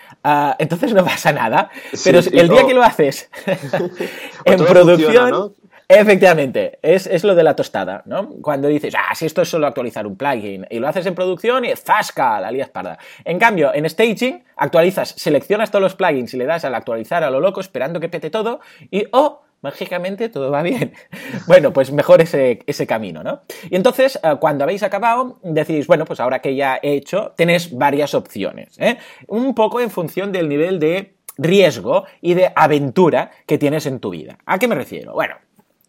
entonces 0.59 0.95
no 0.95 1.03
pasa 1.33 1.49
nada, 1.49 1.71
pero 2.05 2.19
el 2.19 2.49
día 2.49 2.67
que 2.67 2.75
lo 2.75 2.83
haces 2.83 3.31
en 4.45 4.65
producción... 4.65 5.55
Efectivamente, 5.89 6.79
es, 6.81 7.23
lo 7.23 7.35
de 7.35 7.43
la 7.43 7.55
tostada, 7.55 8.03
¿no? 8.07 8.31
Cuando 8.41 8.67
dices, 8.69 8.95
ah, 8.97 9.15
si 9.15 9.27
esto 9.27 9.43
es 9.43 9.51
solo 9.51 9.67
actualizar 9.67 10.07
un 10.07 10.17
plugin, 10.17 10.67
y 10.71 10.79
lo 10.79 10.89
haces 10.89 11.05
en 11.05 11.15
producción 11.15 11.67
y 11.67 11.77
¡zasca! 11.77 12.41
La 12.41 12.51
lías 12.51 12.71
parda. 12.71 12.99
En 13.27 13.39
cambio, 13.39 13.75
en 13.75 13.89
staging, 13.91 14.43
actualizas, 14.57 15.11
seleccionas 15.11 15.71
todos 15.71 15.83
los 15.83 15.95
plugins 15.95 16.33
y 16.33 16.39
le 16.39 16.47
das 16.47 16.65
al 16.65 16.75
actualizar 16.75 17.25
a 17.25 17.31
lo 17.31 17.41
loco, 17.41 17.61
esperando 17.61 18.01
que 18.01 18.09
pete 18.09 18.31
todo, 18.31 18.61
y 18.91 19.07
¡oh! 19.13 19.43
mágicamente 19.63 20.29
todo 20.29 20.51
va 20.51 20.63
bien. 20.63 20.93
Bueno, 21.47 21.73
pues 21.73 21.93
mejor 21.93 22.21
ese, 22.21 22.61
ese 22.67 22.87
camino, 22.87 23.23
¿no? 23.23 23.43
Y 23.69 23.77
entonces, 23.77 24.19
eh, 24.23 24.37
cuando 24.41 24.65
habéis 24.65 24.83
acabado, 24.83 25.39
decís, 25.43 25.87
bueno, 25.87 26.05
pues 26.05 26.21
ahora 26.21 26.41
que 26.41 26.55
ya 26.55 26.79
he 26.83 26.95
hecho, 26.95 27.33
tenéis 27.37 27.77
varias 27.77 28.15
opciones, 28.15 28.79
¿eh? 28.79 28.97
Un 29.27 29.55
poco 29.55 29.81
en 29.81 29.91
función 29.91 30.33
del 30.33 30.49
nivel 30.49 30.79
de 30.79 31.17
riesgo 31.43 32.05
y 32.21 32.35
de 32.35 32.53
aventura 32.55 33.31
que 33.47 33.59
tienes 33.59 33.87
en 33.87 34.01
tu 34.01 34.11
vida. 34.11 34.39
¿A 34.47 34.59
qué 34.59 34.69
me 34.69 34.75
refiero? 34.75 35.13
Bueno, 35.13 35.37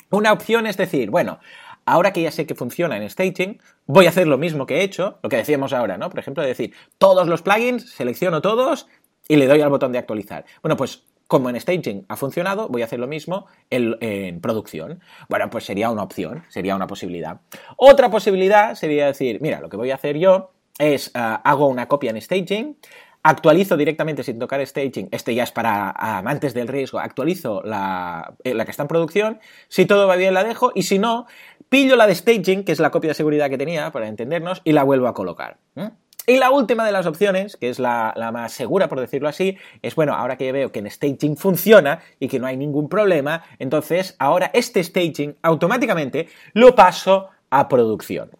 una 0.09 0.31
opción 0.31 0.67
es 0.67 0.77
decir, 0.77 1.09
bueno, 1.09 1.39
ahora 1.85 2.13
que 2.13 2.21
ya 2.21 2.31
sé 2.31 2.45
que 2.45 2.55
funciona 2.55 2.97
en 2.97 3.09
staging, 3.09 3.59
voy 3.85 4.05
a 4.05 4.09
hacer 4.09 4.27
lo 4.27 4.37
mismo 4.37 4.65
que 4.65 4.77
he 4.77 4.83
hecho, 4.83 5.19
lo 5.23 5.29
que 5.29 5.37
decíamos 5.37 5.73
ahora, 5.73 5.97
¿no? 5.97 6.09
Por 6.09 6.19
ejemplo, 6.19 6.43
decir, 6.43 6.73
todos 6.97 7.27
los 7.27 7.41
plugins, 7.41 7.91
selecciono 7.91 8.41
todos 8.41 8.87
y 9.27 9.35
le 9.37 9.47
doy 9.47 9.61
al 9.61 9.69
botón 9.69 9.91
de 9.91 9.97
actualizar. 9.97 10.45
Bueno, 10.61 10.77
pues 10.77 11.03
como 11.27 11.49
en 11.49 11.59
staging 11.59 12.05
ha 12.09 12.15
funcionado, 12.15 12.67
voy 12.69 12.81
a 12.81 12.85
hacer 12.85 12.99
lo 12.99 13.07
mismo 13.07 13.47
en, 13.69 14.39
producción. 14.39 14.99
Bueno, 15.29 15.49
pues 15.49 15.63
sería 15.63 15.89
una 15.89 16.03
opción, 16.03 16.43
sería 16.49 16.75
una 16.75 16.87
posibilidad. 16.87 17.41
Otra 17.77 18.11
posibilidad 18.11 18.75
sería 18.75 19.07
decir, 19.07 19.39
mira, 19.41 19.59
lo 19.59 19.69
que 19.69 19.77
voy 19.77 19.91
a 19.91 19.95
hacer 19.95 20.17
yo 20.17 20.51
es, 20.77 21.11
ah, 21.15 21.41
hago 21.43 21.67
una 21.67 21.87
copia 21.87 22.11
en 22.11 22.21
staging, 22.21 22.77
actualizo 23.23 23.77
directamente 23.77 24.23
sin 24.23 24.37
tocar 24.37 24.65
staging, 24.65 25.07
este 25.11 25.33
ya 25.33 25.43
es 25.43 25.51
para 25.51 25.91
amantes 25.91 26.53
del 26.53 26.67
riesgo, 26.67 26.99
actualizo 26.99 27.61
la, 27.63 28.35
eh, 28.43 28.53
la, 28.53 28.65
que 28.65 28.71
está 28.71 28.83
en 28.83 28.89
producción, 28.89 29.39
si 29.69 29.85
todo 29.85 30.07
va 30.07 30.17
bien 30.17 30.33
la 30.33 30.43
dejo 30.43 30.71
y 30.75 30.83
si 30.83 30.99
no, 30.99 31.25
pillo 31.69 31.95
la 31.95 32.05
de 32.05 32.15
staging, 32.15 32.63
que 32.63 32.73
es 32.73 32.79
la 32.79 32.91
copia 32.91 33.09
de 33.09 33.15
seguridad 33.15 33.49
que 33.49 33.57
tenía, 33.57 33.91
para 33.91 34.07
entendernos, 34.07 34.61
y 34.63 34.73
la 34.73 34.83
vuelvo 34.83 35.07
a 35.07 35.13
colocar. 35.13 35.57
Y 36.25 36.37
la 36.37 36.51
última 36.51 36.85
de 36.85 36.93
las 36.93 37.05
opciones, 37.05 37.57
que 37.57 37.69
es 37.69 37.79
la, 37.79 38.13
más 38.31 38.53
segura 38.53 38.87
por 38.87 38.99
decirlo 38.99 39.27
así, 39.27 39.57
es 39.81 39.95
bueno, 39.95 40.13
ahora 40.13 40.37
que 40.37 40.51
veo 40.51 40.71
que 40.71 40.79
en 40.79 40.89
staging 40.89 41.35
funciona 41.35 41.99
y 42.19 42.29
que 42.29 42.39
no 42.39 42.47
hay 42.47 42.55
ningún 42.55 42.87
problema, 42.87 43.43
entonces 43.59 44.15
ahora 44.19 44.49
este 44.53 44.83
staging 44.83 45.35
automáticamente 45.41 46.27
lo 46.53 46.75
paso 46.75 47.29
a 47.49 47.67
producción. 47.67 48.31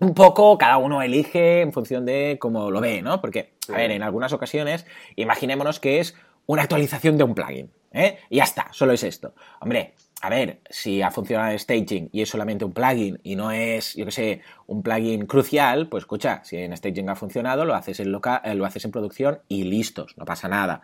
Un 0.00 0.14
poco 0.14 0.56
cada 0.56 0.78
uno 0.78 1.02
elige 1.02 1.60
en 1.60 1.74
función 1.74 2.06
de 2.06 2.38
cómo 2.40 2.70
lo 2.70 2.80
ve, 2.80 3.02
¿no? 3.02 3.20
Porque, 3.20 3.52
a 3.68 3.76
ver, 3.76 3.90
en 3.90 4.02
algunas 4.02 4.32
ocasiones, 4.32 4.86
imaginémonos 5.14 5.78
que 5.78 6.00
es 6.00 6.16
una 6.46 6.62
actualización 6.62 7.18
de 7.18 7.24
un 7.24 7.34
plugin, 7.34 7.70
¿eh? 7.92 8.18
Y 8.30 8.36
ya 8.36 8.44
está, 8.44 8.68
solo 8.72 8.94
es 8.94 9.02
esto. 9.02 9.34
Hombre, 9.60 9.92
a 10.22 10.30
ver, 10.30 10.60
si 10.70 11.02
ha 11.02 11.10
funcionado 11.10 11.52
el 11.52 11.58
staging 11.58 12.08
y 12.12 12.22
es 12.22 12.30
solamente 12.30 12.64
un 12.64 12.72
plugin 12.72 13.20
y 13.22 13.36
no 13.36 13.50
es, 13.50 13.94
yo 13.94 14.06
qué 14.06 14.10
sé, 14.10 14.40
un 14.66 14.82
plugin 14.82 15.26
crucial, 15.26 15.88
pues 15.88 16.04
escucha, 16.04 16.40
si 16.44 16.56
en 16.56 16.74
staging 16.74 17.10
ha 17.10 17.14
funcionado, 17.14 17.66
lo 17.66 17.74
haces 17.74 18.00
en, 18.00 18.10
local, 18.10 18.40
eh, 18.42 18.54
lo 18.54 18.64
haces 18.64 18.86
en 18.86 18.92
producción 18.92 19.40
y 19.48 19.64
listos, 19.64 20.16
no 20.16 20.24
pasa 20.24 20.48
nada. 20.48 20.80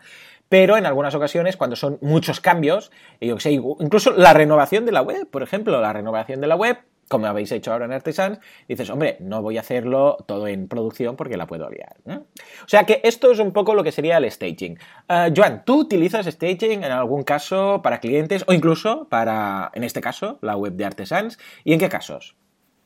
Pero 0.47 0.77
en 0.77 0.85
algunas 0.85 1.15
ocasiones, 1.15 1.57
cuando 1.57 1.75
son 1.75 1.97
muchos 2.01 2.39
cambios, 2.39 2.91
yo 3.19 3.35
qué 3.35 3.41
sé, 3.41 3.51
incluso 3.51 4.11
la 4.11 4.33
renovación 4.33 4.85
de 4.85 4.91
la 4.91 5.01
web, 5.01 5.27
por 5.27 5.41
ejemplo, 5.41 5.81
la 5.81 5.91
renovación 5.91 6.39
de 6.39 6.47
la 6.47 6.55
web, 6.55 6.77
como 7.07 7.25
habéis 7.27 7.51
hecho 7.51 7.71
ahora 7.71 7.85
en 7.85 7.93
Artisans, 7.93 8.39
dices, 8.67 8.89
hombre, 8.89 9.17
no 9.19 9.41
voy 9.41 9.57
a 9.57 9.61
hacerlo 9.61 10.17
todo 10.25 10.47
en 10.47 10.67
producción 10.67 11.15
porque 11.15 11.37
la 11.37 11.47
puedo 11.47 11.69
liar. 11.69 11.95
O 12.05 12.67
sea 12.67 12.85
que 12.85 13.01
esto 13.03 13.31
es 13.31 13.39
un 13.39 13.51
poco 13.51 13.73
lo 13.73 13.83
que 13.83 13.91
sería 13.91 14.17
el 14.17 14.29
staging. 14.29 14.77
Uh, 15.09 15.33
Joan, 15.35 15.63
¿tú 15.65 15.81
utilizas 15.81 16.25
staging 16.25 16.83
en 16.83 16.91
algún 16.91 17.23
caso 17.23 17.81
para 17.81 17.99
clientes 17.99 18.43
o 18.47 18.53
incluso 18.53 19.07
para, 19.09 19.71
en 19.73 19.83
este 19.83 20.01
caso, 20.01 20.37
la 20.41 20.57
web 20.57 20.73
de 20.73 20.85
Artisans? 20.85 21.39
¿Y 21.63 21.73
en 21.73 21.79
qué 21.79 21.89
casos? 21.89 22.35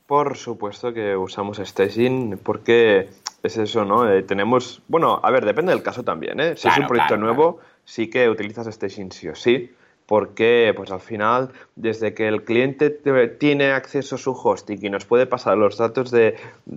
Por 0.06 0.36
supuesto 0.38 0.94
que 0.94 1.16
usamos 1.16 1.58
staging 1.58 2.38
porque 2.44 3.10
es 3.44 3.58
eso, 3.58 3.86
¿no? 3.86 4.12
Eh, 4.12 4.24
tenemos, 4.24 4.82
bueno, 4.88 5.20
a 5.24 5.32
ver, 5.32 5.46
depende 5.46 5.72
del 5.72 5.84
caso 5.84 6.04
también, 6.04 6.40
¿eh? 6.40 6.58
Si 6.58 6.68
es 6.68 6.78
un 6.78 6.86
proyecto 6.86 7.18
nuevo, 7.18 7.60
sí 7.86 8.10
que 8.10 8.30
utilizas 8.30 8.68
staging 8.68 9.12
sí 9.12 9.30
o 9.30 9.36
sí 9.36 9.72
porque 10.12 10.74
pues 10.76 10.92
al 10.92 11.00
final 11.00 11.52
desde 11.78 12.14
que 12.14 12.28
el 12.28 12.44
cliente 12.44 12.90
tiene 12.90 13.72
acceso 13.72 14.16
a 14.16 14.18
su 14.18 14.32
hosting 14.34 14.78
y 14.82 14.90
nos 14.90 15.06
puede 15.06 15.26
pasar 15.26 15.58
los 15.58 15.78
datos 15.78 16.12
de, 16.12 16.36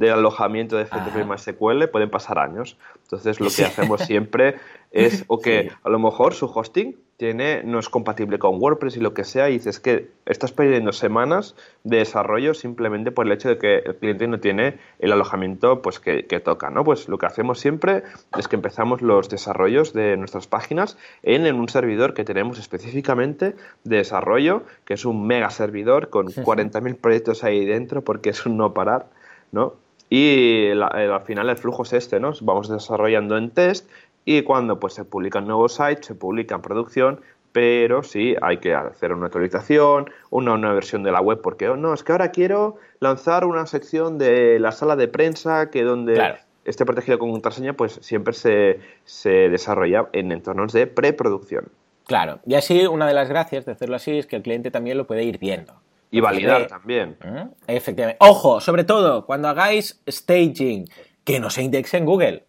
alojamiento 0.08 0.76
de 0.76 0.86
FTP 0.86 1.26
MySQL 1.28 1.88
pueden 1.88 2.10
pasar 2.10 2.38
años. 2.38 2.76
Entonces 3.02 3.40
lo 3.40 3.50
que 3.50 3.64
hacemos 3.64 4.02
siempre 4.06 4.54
es 4.92 5.24
o 5.26 5.40
que 5.40 5.72
a 5.82 5.88
lo 5.88 5.98
mejor 5.98 6.34
su 6.34 6.46
hosting 6.46 6.94
tiene, 7.16 7.62
no 7.64 7.78
es 7.78 7.88
compatible 7.88 8.38
con 8.38 8.60
WordPress 8.60 8.96
y 8.96 9.00
lo 9.00 9.14
que 9.14 9.24
sea, 9.24 9.48
y 9.48 9.54
dices 9.54 9.78
que 9.78 10.10
estás 10.26 10.52
perdiendo 10.52 10.92
semanas 10.92 11.54
de 11.84 11.98
desarrollo 11.98 12.54
simplemente 12.54 13.12
por 13.12 13.26
el 13.26 13.32
hecho 13.32 13.48
de 13.48 13.58
que 13.58 13.76
el 13.78 13.96
cliente 13.96 14.26
no 14.26 14.40
tiene 14.40 14.78
el 14.98 15.12
alojamiento 15.12 15.80
pues, 15.80 16.00
que, 16.00 16.22
toca. 16.40 16.70
¿no? 16.70 16.84
Pues 16.84 17.08
lo 17.08 17.18
que 17.18 17.26
hacemos 17.26 17.60
siempre 17.60 18.02
es 18.36 18.48
que 18.48 18.56
empezamos 18.56 19.00
los 19.00 19.28
desarrollos 19.28 19.92
de 19.92 20.16
nuestras 20.16 20.46
páginas 20.46 20.98
en, 21.22 21.46
en 21.46 21.56
un 21.56 21.68
servidor 21.68 22.14
que 22.14 22.24
tenemos 22.24 22.58
específicamente 22.58 23.54
de 23.84 23.96
desarrollo, 23.96 24.64
que 24.84 24.94
es 24.94 25.04
un 25.04 25.26
mega 25.26 25.50
servidor 25.50 26.10
con 26.10 26.26
40.000 26.26 26.96
proyectos 26.96 27.44
ahí 27.44 27.64
dentro 27.64 28.02
porque 28.02 28.30
es 28.30 28.44
un 28.44 28.56
no 28.56 28.74
parar, 28.74 29.06
¿no? 29.52 29.74
Y 30.10 30.68
al 30.70 31.22
final 31.22 31.48
el 31.48 31.56
flujo 31.56 31.82
es 31.82 31.92
este, 31.92 32.20
¿no? 32.20 32.32
Vamos 32.42 32.68
desarrollando 32.68 33.36
en 33.36 33.50
test 33.50 33.88
y 34.24 34.42
cuando 34.42 34.80
pues, 34.80 34.94
se 34.94 35.04
publica 35.04 35.38
un 35.38 35.46
nuevo 35.46 35.68
site, 35.68 36.02
se 36.02 36.14
publica 36.14 36.54
en 36.54 36.62
producción, 36.62 37.20
pero 37.52 38.02
sí 38.02 38.34
hay 38.42 38.58
que 38.58 38.74
hacer 38.74 39.12
una 39.12 39.26
actualización, 39.26 40.10
una 40.30 40.56
nueva 40.56 40.74
versión 40.74 41.02
de 41.02 41.12
la 41.12 41.20
web, 41.20 41.40
porque 41.40 41.68
oh, 41.68 41.76
no, 41.76 41.94
es 41.94 42.02
que 42.02 42.12
ahora 42.12 42.30
quiero 42.30 42.78
lanzar 42.98 43.44
una 43.44 43.66
sección 43.66 44.18
de 44.18 44.58
la 44.58 44.72
sala 44.72 44.96
de 44.96 45.06
prensa 45.06 45.70
que 45.70 45.84
donde 45.84 46.34
esté 46.64 46.84
protegido 46.84 47.18
con 47.18 47.30
contraseña, 47.30 47.74
pues 47.74 48.00
siempre 48.02 48.34
se, 48.34 48.80
se 49.04 49.48
desarrolla 49.50 50.08
en 50.12 50.32
entornos 50.32 50.72
de 50.72 50.86
preproducción. 50.86 51.68
Claro, 52.06 52.40
y 52.44 52.54
así 52.54 52.86
una 52.86 53.06
de 53.06 53.14
las 53.14 53.28
gracias 53.28 53.64
de 53.64 53.72
hacerlo 53.72 53.96
así 53.96 54.18
es 54.18 54.26
que 54.26 54.36
el 54.36 54.42
cliente 54.42 54.70
también 54.70 54.98
lo 54.98 55.06
puede 55.06 55.24
ir 55.24 55.38
viendo. 55.38 55.74
Y 56.10 56.20
validar 56.20 56.66
también. 56.66 57.16
¿Mm? 57.24 57.48
Efectivamente. 57.66 58.18
Ojo, 58.20 58.60
sobre 58.60 58.84
todo 58.84 59.26
cuando 59.26 59.48
hagáis 59.48 60.00
staging, 60.08 60.86
que 61.24 61.40
no 61.40 61.50
se 61.50 61.62
indexe 61.62 61.96
en 61.96 62.04
Google. 62.04 62.44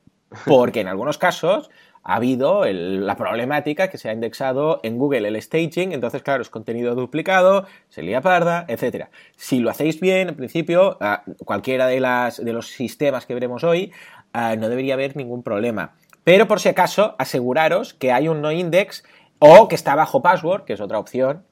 Porque 0.45 0.81
en 0.81 0.87
algunos 0.87 1.17
casos 1.17 1.69
ha 2.03 2.15
habido 2.15 2.65
la 2.65 3.15
problemática 3.15 3.89
que 3.89 3.97
se 3.97 4.09
ha 4.09 4.13
indexado 4.13 4.79
en 4.83 4.99
Google 4.99 5.27
el 5.27 5.41
staging, 5.41 5.91
entonces, 5.91 6.21
claro, 6.21 6.43
es 6.43 6.51
contenido 6.51 6.93
duplicado, 6.93 7.65
se 7.89 8.03
lía 8.03 8.21
parda, 8.21 8.65
etc. 8.67 9.07
Si 9.35 9.59
lo 9.59 9.71
hacéis 9.71 9.99
bien, 9.99 10.29
en 10.29 10.35
principio, 10.35 10.99
cualquiera 11.45 11.87
de, 11.87 11.99
las, 11.99 12.43
de 12.43 12.53
los 12.53 12.67
sistemas 12.67 13.25
que 13.25 13.33
veremos 13.33 13.63
hoy, 13.63 13.91
no 14.33 14.69
debería 14.69 14.93
haber 14.93 15.15
ningún 15.15 15.41
problema. 15.41 15.95
Pero 16.23 16.47
por 16.47 16.59
si 16.59 16.69
acaso, 16.69 17.15
aseguraros 17.17 17.93
que 17.95 18.11
hay 18.11 18.27
un 18.27 18.41
no 18.41 18.51
index 18.51 19.03
o 19.39 19.67
que 19.67 19.75
está 19.75 19.95
bajo 19.95 20.21
password, 20.21 20.63
que 20.63 20.73
es 20.73 20.81
otra 20.81 20.99
opción, 20.99 21.43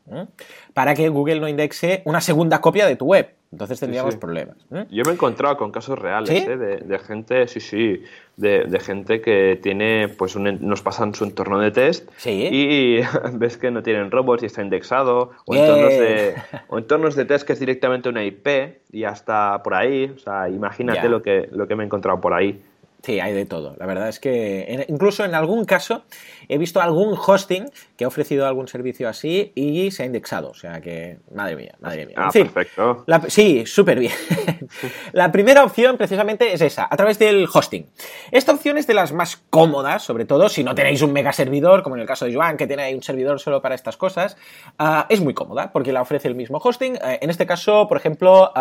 para 0.74 0.94
que 0.94 1.10
Google 1.10 1.40
no 1.40 1.48
indexe 1.48 2.02
una 2.06 2.22
segunda 2.22 2.62
copia 2.62 2.88
de 2.88 2.96
tu 2.96 3.06
web. 3.06 3.34
Entonces 3.54 3.80
tendríamos 3.80 4.16
problemas. 4.16 4.58
Yo 4.90 5.04
me 5.06 5.12
he 5.12 5.14
encontrado 5.14 5.58
con 5.58 5.72
casos 5.72 6.00
reales 6.00 6.32
¿eh? 6.32 6.58
de, 6.58 7.00
gente, 7.00 7.48
sí, 7.48 7.60
sí, 7.60 8.04
de, 8.36 8.80
gente 8.80 9.22
que 9.22 9.60
tiene, 9.62 10.08
pues 10.08 10.36
nos 10.36 10.82
pasan 10.82 11.14
su 11.14 11.24
entorno 11.24 11.60
de 11.60 11.70
test 11.70 12.10
y 12.26 13.02
ves 13.34 13.58
que 13.58 13.70
no 13.70 13.84
tienen 13.84 14.10
robots 14.10 14.42
y 14.42 14.48
está 14.48 14.64
indexado, 14.64 15.32
o 15.46 15.56
entornos, 15.56 15.92
de, 15.92 16.36
o 16.68 16.80
entornos 16.80 17.16
de 17.16 17.26
test 17.26 17.46
que 17.46 17.54
es 17.54 17.60
directamente 17.60 18.10
una 18.10 18.24
IP 18.24 18.48
y 18.92 19.04
hasta 19.04 19.62
por 19.62 19.76
ahí. 19.76 20.12
O 20.16 20.18
sea, 20.18 20.50
imagínate 20.50 21.08
lo, 21.08 21.22
que, 21.22 21.48
lo 21.52 21.68
que 21.68 21.76
me 21.76 21.84
he 21.84 21.86
encontrado 21.86 22.20
por 22.20 22.34
ahí. 22.34 22.60
Sí, 23.04 23.20
hay 23.20 23.34
de 23.34 23.46
todo. 23.46 23.76
La 23.78 23.86
verdad 23.86 24.08
es 24.08 24.22
que 24.22 24.86
incluso 24.88 25.26
en 25.26 25.36
algún 25.36 25.66
caso 25.66 26.06
he 26.48 26.58
visto 26.58 26.80
algún 26.80 27.18
hosting 27.18 27.70
que 27.98 28.06
ha 28.06 28.08
ofrecido 28.08 28.48
algún 28.48 28.70
servicio 28.70 29.10
así 29.10 29.52
y 29.56 29.92
se 29.92 30.04
ha 30.04 30.06
indexado. 30.06 30.52
O 30.52 30.54
sea 30.54 30.80
que, 30.80 31.20
madre 31.36 31.58
mía, 31.58 31.76
madre 31.82 32.06
mía. 32.06 32.16
Ah, 32.18 32.30
perfecto. 32.32 33.04
sí, 33.28 33.66
súper 33.66 34.00
bien. 34.00 34.14
la 35.12 35.34
primera 35.34 35.66
opción 35.66 35.98
precisamente 35.98 36.54
es 36.54 36.62
esa, 36.62 36.88
a 36.90 36.96
través 36.96 37.20
del 37.20 37.46
hosting. 37.54 37.90
Esta 38.32 38.54
opción 38.54 38.78
es 38.78 38.88
de 38.88 38.94
las 38.94 39.12
más 39.12 39.36
cómodas, 39.50 40.04
sobre 40.04 40.24
todo 40.24 40.48
si 40.48 40.64
no 40.64 40.74
tenéis 40.74 41.02
un 41.02 41.12
mega 41.12 41.34
servidor, 41.34 41.84
como 41.84 41.98
en 41.98 42.04
el 42.04 42.08
caso 42.08 42.24
de 42.24 42.34
Joan, 42.34 42.56
que 42.56 42.68
tiene 42.68 42.84
ahí 42.84 42.94
un 42.94 43.04
servidor 43.04 43.38
solo 43.42 43.62
para 43.62 43.76
estas 43.76 43.98
cosas. 43.98 44.38
Ah, 44.80 45.08
es 45.10 45.20
muy 45.20 45.34
cómoda 45.34 45.74
porque 45.74 45.92
la 45.92 46.02
ofrece 46.02 46.30
el 46.30 46.36
mismo 46.36 46.58
hosting. 46.64 46.96
Eh, 46.96 47.20
en 47.22 47.30
este 47.30 47.46
caso, 47.46 47.86
por 47.90 47.98
ejemplo, 47.98 48.54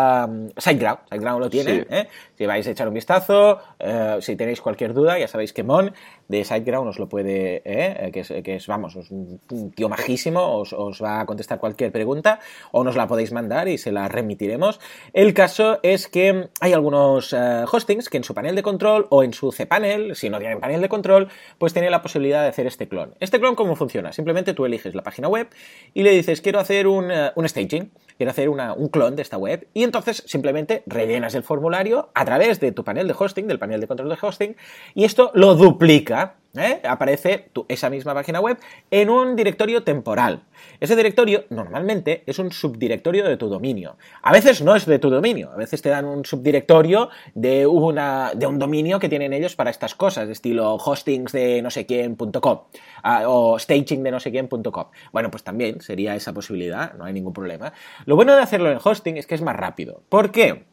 SiteGround. 0.57 0.99
SiteGround 1.09 1.39
lo 1.39 1.49
tiene. 1.49 1.87
¿eh? 1.89 2.09
Si 2.37 2.45
vais 2.45 2.67
a 2.67 2.71
echar 2.71 2.89
un 2.89 2.93
vistazo, 2.93 3.59
eh, 3.79 4.17
si 4.19 4.32
tenéis 4.35 4.61
cualquier 4.61 4.93
duda, 4.93 5.19
ya 5.19 5.27
sabéis 5.27 5.53
que 5.53 5.63
Mon 5.63 5.91
de 6.33 6.43
SiteGround 6.43 6.89
os 6.89 6.99
lo 6.99 7.07
puede, 7.07 7.61
¿eh? 7.63 8.11
que, 8.11 8.55
es, 8.55 8.67
vamos, 8.67 8.95
es 8.95 9.11
un 9.11 9.39
tío 9.75 9.87
majísimo, 9.87 10.57
os, 10.57 11.01
va 11.01 11.21
a 11.21 11.25
contestar 11.25 11.59
cualquier 11.59 11.91
pregunta 11.91 12.39
o 12.71 12.83
nos 12.83 12.95
la 12.95 13.07
podéis 13.07 13.31
mandar 13.31 13.67
y 13.67 13.77
se 13.77 13.91
la 13.91 14.07
remitiremos. 14.07 14.79
El 15.13 15.33
caso 15.33 15.79
es 15.83 16.07
que 16.07 16.49
hay 16.59 16.73
algunos 16.73 17.33
eh, 17.33 17.65
hostings 17.71 18.09
que 18.09 18.17
en 18.17 18.23
su 18.23 18.33
panel 18.33 18.55
de 18.55 18.63
control 18.63 19.05
o 19.09 19.23
en 19.23 19.33
su 19.33 19.51
cPanel, 19.51 20.15
si 20.15 20.29
no 20.29 20.39
tienen 20.39 20.59
panel 20.59 20.81
de 20.81 20.89
control, 20.89 21.29
pues 21.59 21.73
tienen 21.73 21.91
la 21.91 22.01
posibilidad 22.01 22.41
de 22.41 22.49
hacer 22.49 22.65
este 22.65 22.87
clon. 22.87 23.13
¿Este 23.19 23.39
clon 23.39 23.55
cómo 23.55 23.75
funciona? 23.75 24.11
Simplemente 24.11 24.53
tú 24.53 24.65
eliges 24.65 24.95
la 24.95 25.03
página 25.03 25.27
web 25.27 25.49
y 25.93 26.01
le 26.01 26.11
dices, 26.11 26.41
quiero 26.41 26.59
hacer 26.59 26.87
un, 26.87 27.11
un 27.35 27.47
staging 27.47 27.91
quiero 28.17 28.31
hacer 28.31 28.49
un 28.49 28.89
clon 28.89 29.15
de 29.15 29.21
esta 29.21 29.37
web 29.37 29.67
y 29.73 29.83
entonces 29.83 30.23
simplemente 30.25 30.83
rellenas 30.85 31.35
el 31.35 31.43
formulario 31.43 32.09
a 32.13 32.25
través 32.25 32.59
de 32.59 32.71
tu 32.71 32.83
panel 32.83 33.07
de 33.07 33.15
hosting, 33.17 33.47
del 33.47 33.59
panel 33.59 33.81
de 33.81 33.87
control 33.87 34.09
de 34.09 34.17
hosting, 34.21 34.55
y 34.93 35.03
esto 35.03 35.31
lo 35.33 35.55
duplica 35.55 36.22
¿eh? 36.55 36.81
aparece 36.83 37.49
esa 37.67 37.89
misma 37.89 38.13
página 38.13 38.39
web 38.39 38.57
en 38.91 39.09
un 39.09 39.35
directorio 39.35 39.83
temporal. 39.83 40.43
Ese 40.79 40.95
directorio 40.95 41.45
normalmente 41.49 42.23
es 42.25 42.39
un 42.39 42.51
subdirectorio 42.51 43.27
de 43.27 43.37
tu 43.37 43.47
dominio. 43.49 43.97
A 44.21 44.31
veces 44.31 44.61
no 44.61 44.75
es 44.75 44.85
de 44.85 44.99
tu 44.99 45.09
dominio, 45.09 45.51
a 45.51 45.55
veces 45.55 45.81
te 45.81 45.89
dan 45.89 46.05
un 46.05 46.25
subdirectorio 46.25 47.09
de, 47.33 47.65
una, 47.65 48.31
de 48.35 48.47
un 48.47 48.59
dominio 48.59 48.99
que 48.99 49.09
tienen 49.09 49.33
ellos 49.33 49.55
para 49.55 49.69
estas 49.69 49.95
cosas, 49.95 50.27
de 50.27 50.33
estilo 50.33 50.75
hostings 50.75 51.31
de 51.31 51.61
no 51.61 51.69
sé 51.69 51.85
quién.com 51.85 52.61
ah, 53.03 53.23
o 53.27 53.59
staging 53.59 54.03
de 54.03 54.11
no 54.11 54.19
sé 54.19 54.31
quién.com. 54.31 54.85
Bueno, 55.11 55.31
pues 55.31 55.43
también 55.43 55.81
sería 55.81 56.15
esa 56.15 56.33
posibilidad, 56.33 56.93
no 56.93 57.05
hay 57.05 57.13
ningún 57.13 57.33
problema. 57.33 57.73
Lo 58.05 58.15
bueno 58.15 58.35
de 58.35 58.41
hacerlo 58.41 58.71
en 58.71 58.79
hosting 58.83 59.17
es 59.17 59.27
que 59.27 59.35
es 59.35 59.41
más 59.41 59.55
rápido. 59.55 60.03
¿Por 60.09 60.31
qué? 60.31 60.72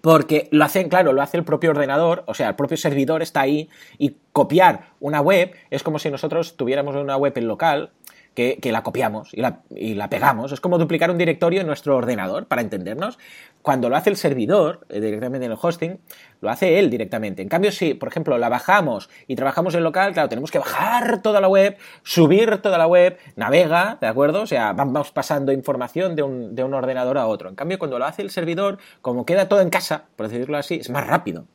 Porque 0.00 0.48
lo 0.50 0.64
hacen, 0.64 0.88
claro, 0.88 1.12
lo 1.12 1.22
hace 1.22 1.36
el 1.36 1.44
propio 1.44 1.70
ordenador, 1.70 2.24
o 2.26 2.34
sea, 2.34 2.48
el 2.48 2.54
propio 2.56 2.76
servidor 2.76 3.22
está 3.22 3.42
ahí 3.42 3.68
y 3.98 4.16
copiar 4.32 4.88
una 5.00 5.20
web 5.20 5.52
es 5.70 5.82
como 5.82 5.98
si 5.98 6.10
nosotros 6.10 6.56
tuviéramos 6.56 6.96
una 6.96 7.16
web 7.16 7.32
en 7.36 7.46
local 7.46 7.90
que, 8.34 8.58
la 8.72 8.82
copiamos 8.82 9.34
y 9.34 9.40
la, 9.40 9.60
y 9.70 9.94
la, 9.94 10.08
pegamos. 10.08 10.52
Es 10.52 10.60
como 10.60 10.78
duplicar 10.78 11.10
un 11.10 11.18
directorio 11.18 11.60
en 11.60 11.66
nuestro 11.66 11.96
ordenador, 11.96 12.46
para 12.46 12.62
entendernos. 12.62 13.18
Cuando 13.60 13.88
lo 13.88 13.96
hace 13.96 14.10
el 14.10 14.16
servidor, 14.16 14.86
eh, 14.88 15.00
directamente 15.00 15.46
en 15.46 15.52
el 15.52 15.58
hosting, 15.60 16.00
lo 16.40 16.50
hace 16.50 16.78
él 16.78 16.90
directamente. 16.90 17.42
En 17.42 17.48
cambio, 17.48 17.70
si, 17.70 17.94
por 17.94 18.08
ejemplo, 18.08 18.36
la 18.38 18.48
bajamos 18.48 19.08
y 19.28 19.36
trabajamos 19.36 19.74
en 19.74 19.84
local, 19.84 20.12
claro, 20.12 20.28
tenemos 20.28 20.50
que 20.50 20.58
bajar 20.58 21.22
toda 21.22 21.40
la 21.40 21.48
web, 21.48 21.76
subir 22.02 22.58
toda 22.58 22.78
la 22.78 22.86
web, 22.86 23.18
navega, 23.36 23.98
¿de 24.00 24.08
acuerdo? 24.08 24.42
O 24.42 24.46
sea, 24.46 24.72
vamos 24.72 25.12
pasando 25.12 25.52
información 25.52 26.16
de 26.16 26.22
un, 26.22 26.54
de 26.54 26.64
un 26.64 26.74
ordenador 26.74 27.18
a 27.18 27.26
otro. 27.26 27.48
En 27.48 27.54
cambio, 27.54 27.78
cuando 27.78 27.98
lo 27.98 28.06
hace 28.06 28.22
el 28.22 28.30
servidor, 28.30 28.78
como 29.00 29.24
queda 29.24 29.48
todo 29.48 29.60
en 29.60 29.70
casa, 29.70 30.04
por 30.16 30.28
decirlo 30.28 30.56
así, 30.56 30.76
es 30.76 30.90
más 30.90 31.06
rápido. 31.06 31.46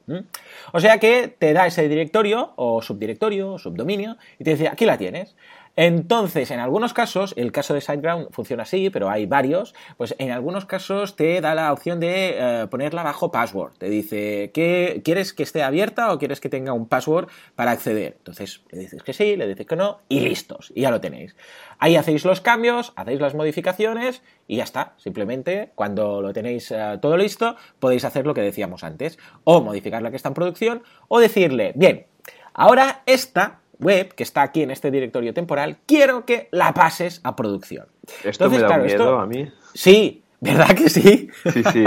O 0.71 0.79
sea 0.79 0.99
que 0.99 1.27
te 1.27 1.53
da 1.53 1.67
ese 1.67 1.89
directorio, 1.89 2.53
o 2.55 2.81
subdirectorio, 2.81 3.53
o 3.53 3.57
subdominio, 3.57 4.17
y 4.39 4.43
te 4.43 4.51
dice, 4.51 4.67
aquí 4.67 4.85
la 4.85 4.97
tienes. 4.97 5.35
Entonces, 5.79 6.49
en 6.49 6.59
algunos 6.59 6.91
casos, 6.95 7.35
el 7.37 7.51
caso 7.51 7.75
de 7.75 7.81
SiteGround 7.81 8.31
funciona 8.31 8.63
así, 8.63 8.89
pero 8.89 9.11
hay 9.11 9.27
varios, 9.27 9.75
pues 9.95 10.15
en 10.17 10.31
algunos 10.31 10.65
casos 10.65 11.15
te 11.15 11.39
da 11.39 11.53
la 11.53 11.71
opción 11.71 11.99
de 11.99 12.35
eh, 12.35 12.67
ponerla 12.67 13.03
bajo 13.03 13.29
password. 13.29 13.73
Te 13.77 13.87
dice, 13.87 14.49
¿qué, 14.55 15.03
¿quieres 15.05 15.33
que 15.33 15.43
esté 15.43 15.61
abierta 15.61 16.11
o 16.11 16.17
quieres 16.17 16.41
que 16.41 16.49
tenga 16.49 16.73
un 16.73 16.87
password 16.87 17.27
para 17.53 17.69
acceder? 17.69 18.15
Entonces, 18.17 18.63
le 18.71 18.79
dices 18.79 19.03
que 19.03 19.13
sí, 19.13 19.35
le 19.35 19.47
dices 19.47 19.67
que 19.67 19.75
no, 19.75 19.99
y 20.09 20.21
listos, 20.21 20.71
y 20.73 20.81
ya 20.81 20.89
lo 20.89 20.99
tenéis. 20.99 21.35
Ahí 21.77 21.95
hacéis 21.95 22.25
los 22.25 22.41
cambios, 22.41 22.91
hacéis 22.95 23.21
las 23.21 23.35
modificaciones 23.35 24.23
y 24.47 24.57
ya 24.57 24.63
está. 24.63 24.95
Simplemente, 24.97 25.73
cuando 25.75 26.23
lo 26.23 26.33
tenéis 26.33 26.71
eh, 26.71 26.97
todo 26.99 27.17
listo, 27.17 27.55
podéis 27.77 28.03
hacer 28.03 28.25
lo 28.25 28.33
que 28.33 28.41
decíamos 28.41 28.83
antes, 28.83 29.19
o 29.43 29.61
modificar 29.61 30.01
la 30.01 30.09
que 30.09 30.15
está 30.15 30.29
en 30.29 30.33
producción, 30.33 30.81
o 31.07 31.19
decirle, 31.19 31.73
bien, 31.75 32.07
ahora 32.55 33.03
esta 33.05 33.59
web 33.79 34.13
que 34.13 34.23
está 34.23 34.41
aquí 34.41 34.61
en 34.61 34.71
este 34.71 34.91
directorio 34.91 35.33
temporal, 35.33 35.77
quiero 35.85 36.25
que 36.25 36.47
la 36.51 36.73
pases 36.73 37.21
a 37.23 37.35
producción. 37.35 37.87
Esto 38.23 38.49
me 38.49 38.59
da 38.59 38.77
miedo 38.77 39.19
a 39.19 39.25
mí. 39.25 39.51
Sí, 39.73 40.23
¿verdad 40.39 40.75
que 40.75 40.89
sí? 40.89 41.29
Sí, 41.51 41.63
sí. 41.71 41.83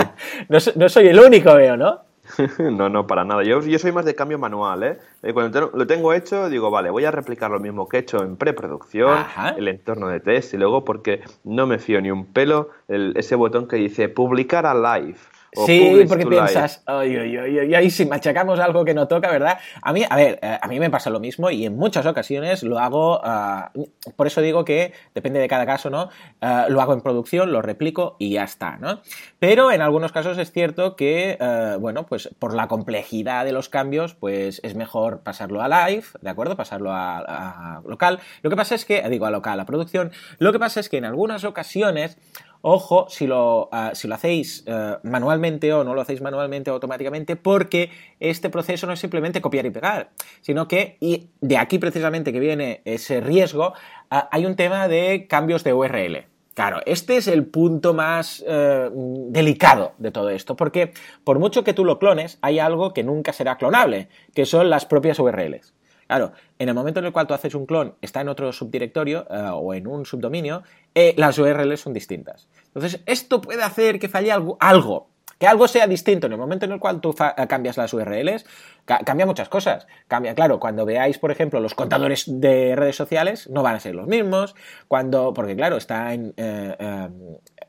no, 0.77 0.89
soy 0.89 1.09
el 1.09 1.19
único, 1.19 1.55
veo, 1.55 1.77
¿no? 1.77 2.01
no, 2.59 2.89
no, 2.89 3.07
para 3.07 3.25
nada. 3.25 3.43
Yo, 3.43 3.61
yo 3.61 3.79
soy 3.79 3.93
más 3.93 4.05
de 4.05 4.15
cambio 4.15 4.39
manual, 4.39 4.83
¿eh? 4.85 5.33
cuando 5.33 5.73
lo 5.75 5.87
tengo 5.87 6.13
hecho, 6.13 6.49
digo, 6.49 6.71
vale, 6.71 6.91
voy 6.91 7.05
a 7.05 7.11
replicar 7.11 7.51
lo 7.51 7.59
mismo 7.59 7.89
que 7.89 7.97
he 7.97 8.01
hecho 8.01 8.23
en 8.23 8.37
preproducción, 8.37 9.25
el 9.57 9.67
entorno 9.69 10.09
de 10.09 10.21
test, 10.21 10.55
y 10.55 10.57
luego 10.57 10.85
porque 10.85 11.23
no 11.45 11.67
me 11.67 11.79
fío 11.79 12.01
ni 12.01 12.11
un 12.11 12.27
pelo, 12.27 12.71
ese 12.89 13.35
botón 13.35 13.67
que 13.67 13.77
dice 13.77 14.09
publicar 14.09 14.67
a 14.67 14.75
live 14.75 15.19
sí, 15.53 16.05
porque 16.09 16.27
piensas, 16.27 16.83
ay, 16.87 17.17
ay, 17.17 17.37
ay, 17.37 17.75
ay, 17.75 17.91
si 17.91 18.07
machacamos 18.07 18.61
algo 18.61 18.85
que 18.85 18.95
no 18.95 19.09
toca, 19.09 19.31
¿verdad? 19.31 19.59
A 19.83 19.93
mí, 19.93 20.05
a 20.09 20.17
ver, 20.17 20.39
eh, 20.43 20.59
a 20.61 20.69
mí 20.69 20.79
me 20.79 20.91
pasa 20.91 21.11
lo 21.11 21.21
mismo 21.21 21.51
y 21.51 21.67
en 21.67 21.77
muchas 21.77 22.07
ocasiones 22.07 22.63
lo 22.63 22.79
hago, 22.79 23.21
ah, 23.25 23.73
por 24.17 24.27
eso 24.27 24.41
digo 24.41 24.65
que 24.65 24.93
depende 25.15 25.41
de 25.41 25.49
cada 25.49 25.67
caso, 25.67 25.91
¿no? 25.91 26.09
Ah, 26.41 26.67
lo 26.69 26.81
hago 26.81 26.93
en 26.93 27.01
producción, 27.01 27.53
lo 27.53 27.63
replico 27.63 28.17
y 28.19 28.31
ya 28.31 28.45
está, 28.45 28.77
¿no? 28.79 29.01
Pero 29.39 29.73
en 29.73 29.83
algunos 29.83 30.13
casos 30.13 30.39
es 30.39 30.53
cierto 30.53 30.97
que, 30.97 31.37
ah, 31.41 31.77
bueno, 31.81 32.07
pues 32.07 32.31
por 32.39 32.55
la 32.55 32.69
complejidad 32.69 33.45
de 33.45 33.53
los 33.53 33.69
cambios, 33.69 34.15
pues 34.15 34.61
es 34.63 34.75
mejor 34.75 35.21
pasarlo 35.21 35.63
a 35.63 35.69
live, 35.69 36.05
¿de 36.21 36.31
acuerdo? 36.31 36.57
Pasarlo 36.57 36.93
a, 36.93 37.19
a 37.19 37.83
local. 37.87 38.21
Lo 38.43 38.51
que 38.51 38.57
pasa 38.57 38.75
es 38.75 38.85
que, 38.85 39.03
digo, 39.09 39.27
a 39.27 39.31
local, 39.31 39.59
a 39.59 39.67
producción, 39.67 40.13
lo 40.39 40.53
que 40.53 40.59
pasa 40.59 40.81
es 40.81 40.89
que 40.89 40.99
en 40.99 41.05
algunas 41.05 41.45
ocasiones 41.45 42.19
Ojo 42.63 43.07
si 43.09 43.27
lo, 43.27 43.69
ah, 43.73 43.93
si 43.95 44.07
lo 44.07 44.15
hacéis 44.15 44.65
eh, 44.67 44.97
manualmente 45.03 45.73
o 45.73 45.83
no 45.83 45.95
lo 45.95 46.03
hacéis 46.03 46.21
manualmente 46.21 46.71
o 46.71 46.75
automáticamente, 46.75 47.37
porque 47.37 47.91
este 48.21 48.51
proceso 48.51 48.87
no 48.87 48.93
es 48.93 49.01
simplemente 49.01 49.41
copiar 49.41 49.65
y 49.67 49.71
pegar, 49.71 50.11
sino 50.43 50.69
que, 50.69 50.97
y 51.01 51.29
de 51.41 51.57
aquí 51.57 51.79
precisamente 51.79 52.33
que 52.33 52.41
viene 52.41 52.83
ese 52.85 53.21
riesgo, 53.21 53.73
ah, 54.11 54.29
hay 54.31 54.45
un 54.45 54.57
tema 54.57 54.89
de 54.89 55.27
cambios 55.27 55.65
de 55.65 55.73
URL. 55.73 56.27
Claro, 56.53 56.81
este 56.85 57.17
es 57.17 57.29
el 57.29 57.47
punto 57.47 57.95
más 57.95 58.45
eh, 58.47 58.91
delicado 58.93 59.93
de 59.97 60.11
todo 60.11 60.29
esto, 60.29 60.57
porque 60.57 60.93
por 61.25 61.39
mucho 61.39 61.65
que 61.65 61.73
tú 61.73 61.87
lo 61.87 61.99
clones, 61.99 62.39
hay 62.43 62.59
algo 62.59 62.93
que 62.93 63.05
nunca 63.05 63.33
será 63.33 63.57
clonable, 63.57 64.09
que 64.35 64.45
son 64.45 64.69
las 64.69 64.85
propias 64.85 65.19
URLs. 65.19 65.73
Claro, 66.11 66.33
en 66.59 66.69
el 66.69 66.75
momento 66.75 66.99
en 66.99 67.07
el 67.07 67.13
cual 67.13 67.29
tú 67.29 67.35
haces 67.35 67.55
un 67.55 67.67
clon, 67.67 67.95
está 68.03 68.21
en 68.21 68.29
otro 68.29 68.53
subdirectorio 68.53 69.29
eh, 69.31 69.49
o 69.53 69.73
en 69.75 69.87
un 69.87 70.05
subdominio, 70.05 70.65
eh, 70.93 71.15
las 71.17 71.39
URLs 71.39 71.83
son 71.83 71.93
distintas. 71.93 72.49
Entonces, 72.65 73.01
esto 73.07 73.41
puede 73.41 73.63
hacer 73.63 74.01
que 74.01 74.09
falle 74.09 74.33
algo, 74.33 74.57
algo 74.59 75.10
que 75.39 75.47
algo 75.47 75.69
sea 75.69 75.87
distinto 75.87 76.27
en 76.27 76.33
el 76.33 76.39
momento 76.39 76.67
en 76.67 76.73
el 76.73 76.81
cual 76.81 77.01
tú 77.01 77.15
eh, 77.19 77.47
cambias 77.47 77.77
las 77.77 77.93
URLs, 77.95 78.45
cambia 78.85 79.27
muchas 79.27 79.49
cosas. 79.49 79.87
Cambia, 80.09 80.35
claro, 80.35 80.61
cuando 80.61 80.85
veáis, 80.85 81.19
por 81.19 81.31
ejemplo, 81.31 81.61
los 81.61 81.75
contadores 81.75 82.25
de 82.27 82.77
redes 82.77 82.97
sociales, 82.97 83.49
no 83.49 83.63
van 83.63 83.77
a 83.77 83.81
ser 83.81 83.95
los 83.95 84.07
mismos. 84.07 84.55
Cuando, 84.89 85.33
porque 85.33 85.57
claro, 85.57 85.77
está 85.77 86.13
en 86.13 86.35
eh, 86.37 86.77
eh, 86.79 87.09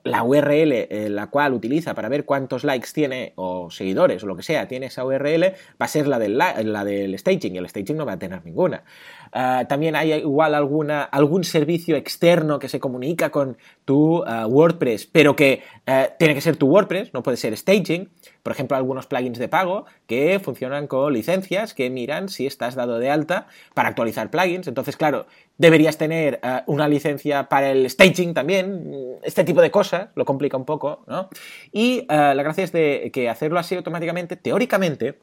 la 0.03 0.23
URL 0.23 0.87
la 1.13 1.27
cual 1.27 1.53
utiliza 1.53 1.93
para 1.93 2.09
ver 2.09 2.25
cuántos 2.25 2.63
likes 2.63 2.89
tiene 2.93 3.33
o 3.35 3.69
seguidores 3.69 4.23
o 4.23 4.27
lo 4.27 4.35
que 4.35 4.43
sea 4.43 4.67
tiene 4.67 4.87
esa 4.87 5.05
URL, 5.05 5.53
va 5.79 5.85
a 5.85 5.87
ser 5.87 6.07
la 6.07 6.17
del, 6.17 6.37
la 6.37 6.83
del 6.83 7.17
staging 7.17 7.55
y 7.55 7.57
el 7.59 7.69
staging 7.69 7.97
no 7.97 8.05
va 8.05 8.13
a 8.13 8.19
tener 8.19 8.43
ninguna. 8.43 8.83
Ah, 9.33 9.65
también 9.67 9.95
hay 9.95 10.13
igual 10.13 10.55
alguna, 10.55 11.03
algún 11.03 11.43
servicio 11.43 11.95
externo 11.95 12.59
que 12.59 12.67
se 12.67 12.79
comunica 12.79 13.29
con 13.29 13.57
tu 13.85 14.23
ah, 14.25 14.45
WordPress, 14.45 15.07
pero 15.07 15.35
que 15.35 15.63
eh, 15.85 16.09
tiene 16.19 16.33
que 16.33 16.41
ser 16.41 16.57
tu 16.57 16.67
WordPress, 16.67 17.13
no 17.13 17.23
puede 17.23 17.37
ser 17.37 17.55
staging. 17.55 18.09
Por 18.43 18.51
ejemplo, 18.51 18.75
algunos 18.75 19.05
plugins 19.05 19.37
de 19.37 19.47
pago 19.47 19.85
que 20.07 20.39
funcionan 20.39 20.87
con 20.87 21.13
licencias 21.13 21.73
que 21.73 21.89
miran 21.89 22.27
si 22.27 22.47
estás 22.47 22.75
dado 22.75 22.97
de 22.97 23.09
alta 23.09 23.47
para 23.73 23.89
actualizar 23.89 24.31
plugins. 24.31 24.67
Entonces, 24.67 24.97
claro, 24.97 25.27
deberías 25.57 25.97
tener 25.97 26.39
ah, 26.43 26.63
una 26.67 26.87
licencia 26.87 27.47
para 27.47 27.71
el 27.71 27.89
staging 27.89 28.33
también. 28.33 29.19
Este 29.23 29.43
tipo 29.43 29.61
de 29.61 29.71
cosas 29.71 30.09
lo 30.15 30.25
complica 30.25 30.57
un 30.57 30.65
poco, 30.65 31.03
¿no? 31.07 31.29
Y 31.71 32.05
la 32.09 32.33
gracia 32.33 32.63
es 32.63 32.71
de 32.71 33.11
que 33.13 33.29
hacerlo 33.29 33.59
así 33.59 33.75
automáticamente, 33.75 34.35
teóricamente, 34.35 35.19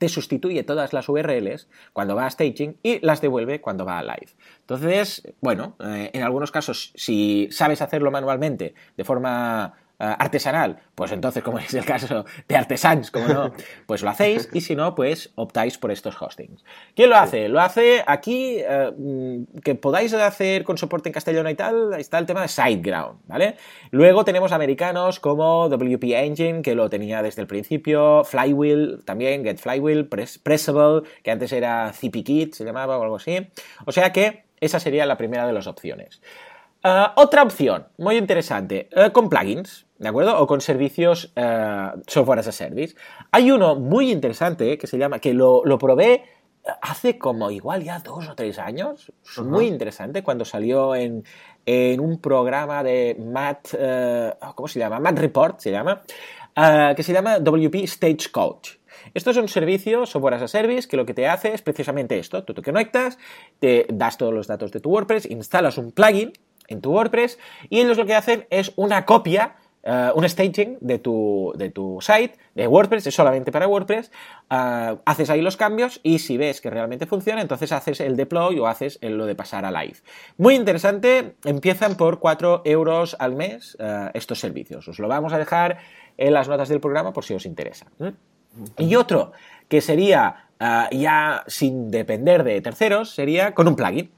te 0.00 0.08
sustituye 0.08 0.64
todas 0.64 0.94
las 0.94 1.10
URLs 1.10 1.68
cuando 1.92 2.16
va 2.16 2.24
a 2.24 2.30
staging 2.30 2.78
y 2.82 3.04
las 3.04 3.20
devuelve 3.20 3.60
cuando 3.60 3.84
va 3.84 3.98
a 3.98 4.02
live. 4.02 4.28
Entonces, 4.60 5.30
bueno, 5.42 5.76
eh, 5.78 6.10
en 6.14 6.22
algunos 6.22 6.50
casos, 6.50 6.92
si 6.94 7.48
sabes 7.50 7.82
hacerlo 7.82 8.10
manualmente 8.10 8.72
de 8.96 9.04
forma 9.04 9.74
artesanal, 10.00 10.78
pues 10.94 11.12
entonces, 11.12 11.42
como 11.42 11.58
es 11.60 11.74
el 11.74 11.84
caso 11.84 12.24
de 12.48 12.56
Artesans, 12.56 13.10
como 13.10 13.28
no, 13.28 13.52
pues 13.86 14.02
lo 14.02 14.10
hacéis, 14.10 14.48
y 14.52 14.60
si 14.60 14.74
no, 14.74 14.94
pues 14.94 15.32
optáis 15.34 15.78
por 15.78 15.90
estos 15.90 16.20
hostings. 16.20 16.64
¿Quién 16.94 17.10
lo 17.10 17.16
hace? 17.16 17.48
Lo 17.48 17.60
hace 17.60 18.02
aquí, 18.06 18.56
eh, 18.58 18.92
mm, 18.96 19.60
que 19.62 19.74
podáis 19.74 20.12
hacer 20.14 20.64
con 20.64 20.78
soporte 20.78 21.08
en 21.08 21.12
castellano 21.12 21.50
y 21.50 21.54
tal, 21.54 21.94
está 21.94 22.18
el 22.18 22.26
tema 22.26 22.42
de 22.42 22.48
SiteGround, 22.48 23.20
¿vale? 23.26 23.56
Luego 23.90 24.24
tenemos 24.24 24.52
americanos 24.52 25.20
como 25.20 25.68
WP 25.68 26.04
Engine, 26.24 26.62
que 26.62 26.74
lo 26.74 26.88
tenía 26.88 27.22
desde 27.22 27.42
el 27.42 27.46
principio, 27.46 28.24
Flywheel 28.24 29.02
también, 29.04 29.44
Get 29.44 29.58
Flywheel, 29.58 30.08
Pressable, 30.08 31.02
que 31.22 31.30
antes 31.30 31.52
era 31.52 31.92
CPKit, 31.92 32.54
se 32.54 32.64
llamaba 32.64 32.98
o 32.98 33.02
algo 33.02 33.16
así. 33.16 33.48
O 33.84 33.92
sea 33.92 34.12
que 34.12 34.44
esa 34.60 34.78
sería 34.78 35.06
la 35.06 35.16
primera 35.16 35.46
de 35.46 35.52
las 35.52 35.66
opciones. 35.66 36.20
Eh, 36.82 37.06
otra 37.16 37.42
opción, 37.42 37.86
muy 37.98 38.16
interesante, 38.16 38.88
con 39.12 39.28
plugins. 39.28 39.86
¿de 40.00 40.08
acuerdo? 40.08 40.40
O 40.40 40.46
con 40.46 40.60
servicios 40.62 41.30
eh, 41.36 41.90
software 42.06 42.40
as 42.40 42.48
a 42.48 42.52
service. 42.52 42.96
Hay 43.30 43.50
uno 43.50 43.76
muy 43.76 44.10
interesante 44.10 44.78
que 44.78 44.86
se 44.86 44.96
llama, 44.96 45.18
que 45.18 45.34
lo, 45.34 45.62
probé 45.78 46.24
hace 46.80 47.18
como 47.18 47.50
igual 47.50 47.84
ya 47.84 47.98
dos 47.98 48.28
o 48.28 48.34
tres 48.34 48.58
años, 48.58 49.12
muy 49.42 49.66
interesante, 49.66 50.22
cuando 50.22 50.44
salió 50.44 50.94
en, 50.94 51.22
un 51.66 52.20
programa 52.20 52.82
de 52.82 53.16
Matt, 53.20 53.68
eh, 53.78 54.32
¿cómo 54.54 54.68
se 54.68 54.78
llama? 54.78 54.98
Matt 54.98 55.18
Report 55.18 55.60
se 55.60 55.70
llama, 55.70 56.02
eh, 56.56 56.94
que 56.96 57.02
se 57.02 57.12
llama 57.12 57.38
WP 57.38 57.84
Stage 57.84 58.30
Coach. 58.32 58.76
Esto 59.12 59.30
es 59.30 59.36
un 59.36 59.48
servicio, 59.48 60.06
software 60.06 60.34
as 60.34 60.42
a 60.42 60.48
service, 60.48 60.88
que 60.88 60.96
lo 60.96 61.04
que 61.04 61.14
te 61.14 61.28
hace 61.28 61.52
es 61.52 61.62
precisamente 61.62 62.18
esto. 62.18 62.42
Tú 62.44 62.54
te 62.54 62.62
conectas, 62.62 63.18
te 63.58 63.86
das 63.92 64.16
todos 64.16 64.32
los 64.32 64.46
datos 64.46 64.72
de 64.72 64.80
tu 64.80 64.90
WordPress, 64.90 65.30
instalas 65.30 65.76
un 65.78 65.92
plugin 65.92 66.32
en 66.70 66.80
tu 66.80 66.92
WordPress 66.92 67.38
y 67.68 67.80
ellos 67.80 67.98
lo 67.98 68.06
que 68.06 68.14
hacen 68.14 68.46
es 68.48 68.72
una 68.76 69.04
copia 69.04 69.56
eh, 69.82 70.10
un 70.14 70.28
staging 70.28 70.76
de 70.82 70.98
tu, 70.98 71.54
de 71.56 71.70
tu 71.70 71.98
site, 72.02 72.34
de 72.54 72.66
WordPress, 72.66 73.06
es 73.06 73.14
solamente 73.14 73.50
para 73.50 73.66
WordPress, 73.66 74.10
eh, 74.50 74.96
haces 75.06 75.30
ahí 75.30 75.40
los 75.40 75.56
cambios 75.56 76.00
y 76.02 76.18
si 76.18 76.36
ves 76.36 76.60
que 76.60 76.68
realmente 76.68 77.06
funciona, 77.06 77.40
entonces 77.40 77.72
haces 77.72 78.00
el 78.00 78.14
deploy 78.14 78.58
o 78.58 78.66
haces 78.66 78.98
lo 79.00 79.24
de 79.24 79.34
pasar 79.34 79.64
a 79.64 79.70
live. 79.70 79.96
Muy 80.36 80.54
interesante, 80.54 81.36
empiezan 81.44 81.96
por 81.96 82.18
4 82.18 82.62
euros 82.66 83.16
al 83.18 83.34
mes 83.36 83.78
eh, 83.80 84.10
estos 84.12 84.38
servicios. 84.38 84.86
Os 84.86 84.98
lo 84.98 85.08
vamos 85.08 85.32
a 85.32 85.38
dejar 85.38 85.78
en 86.18 86.34
las 86.34 86.46
notas 86.46 86.68
del 86.68 86.80
programa 86.80 87.14
por 87.14 87.24
si 87.24 87.32
os 87.32 87.46
interesa. 87.46 87.86
Y 88.76 88.96
otro 88.96 89.32
que 89.68 89.80
sería 89.80 90.48
ya 90.90 91.44
sin 91.46 91.90
depender 91.90 92.44
de 92.44 92.60
terceros, 92.60 93.14
sería 93.14 93.54
con 93.54 93.66
un 93.66 93.76
plugin. 93.76 94.10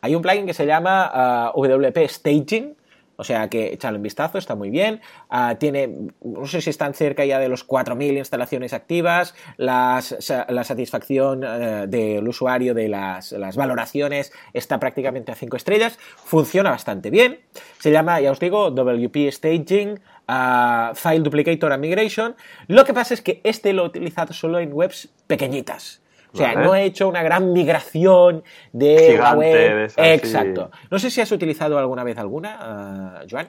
Hay 0.00 0.14
un 0.14 0.22
plugin 0.22 0.46
que 0.46 0.54
se 0.54 0.66
llama 0.66 1.52
WP 1.54 2.08
Staging, 2.08 2.76
o 3.16 3.24
sea 3.24 3.48
que 3.48 3.72
echadle 3.72 3.98
un 3.98 4.02
vistazo, 4.02 4.38
está 4.38 4.54
muy 4.54 4.70
bien. 4.70 5.00
Ah, 5.28 5.56
tiene, 5.58 6.10
no 6.22 6.46
sé 6.46 6.60
si 6.60 6.70
están 6.70 6.94
cerca 6.94 7.24
ya 7.24 7.38
de 7.38 7.48
los 7.48 7.66
4.000 7.66 8.18
instalaciones 8.18 8.72
activas. 8.72 9.34
la 9.56 10.00
satisfacción 10.02 11.44
eh, 11.44 11.86
del 11.88 12.26
usuario 12.26 12.74
de 12.74 12.88
las, 12.88 13.34
valoraciones 13.56 14.32
está 14.52 14.80
prácticamente 14.80 15.32
a 15.32 15.34
5 15.34 15.56
estrellas. 15.56 15.98
Funciona 16.16 16.70
bastante 16.70 17.10
bien. 17.10 17.40
Se 17.78 17.90
llama, 17.90 18.20
ya 18.20 18.30
os 18.30 18.40
digo, 18.40 18.70
WP 18.70 19.30
Staging. 19.30 20.00
Ah, 20.26 20.92
File 20.94 21.20
Duplicator 21.20 21.72
and 21.72 21.82
Migration. 21.82 22.34
Lo 22.66 22.84
que 22.84 22.94
pasa 22.94 23.14
es 23.14 23.20
que 23.20 23.40
este 23.44 23.72
lo 23.72 23.84
he 23.84 23.86
utilizado 23.86 24.32
solo 24.32 24.58
en 24.58 24.72
webs 24.72 25.10
pequeñitas. 25.26 26.03
O 26.34 26.36
sea, 26.36 26.54
no 26.54 26.74
he 26.74 26.84
hecho 26.84 27.08
una 27.08 27.22
gran 27.22 27.52
migración 27.52 28.42
de 28.72 29.16
la 29.16 29.34
web. 29.34 29.92
Exacto. 29.96 30.70
No 30.90 30.98
sé 30.98 31.10
si 31.10 31.20
has 31.20 31.30
utilizado 31.30 31.78
alguna 31.78 32.02
vez 32.02 32.18
alguna, 32.18 33.20
uh, 33.22 33.26
Joan. 33.30 33.48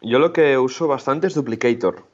Yo 0.00 0.18
lo 0.18 0.32
que 0.32 0.56
uso 0.56 0.88
bastante 0.88 1.26
es 1.26 1.34
Duplicator. 1.34 2.04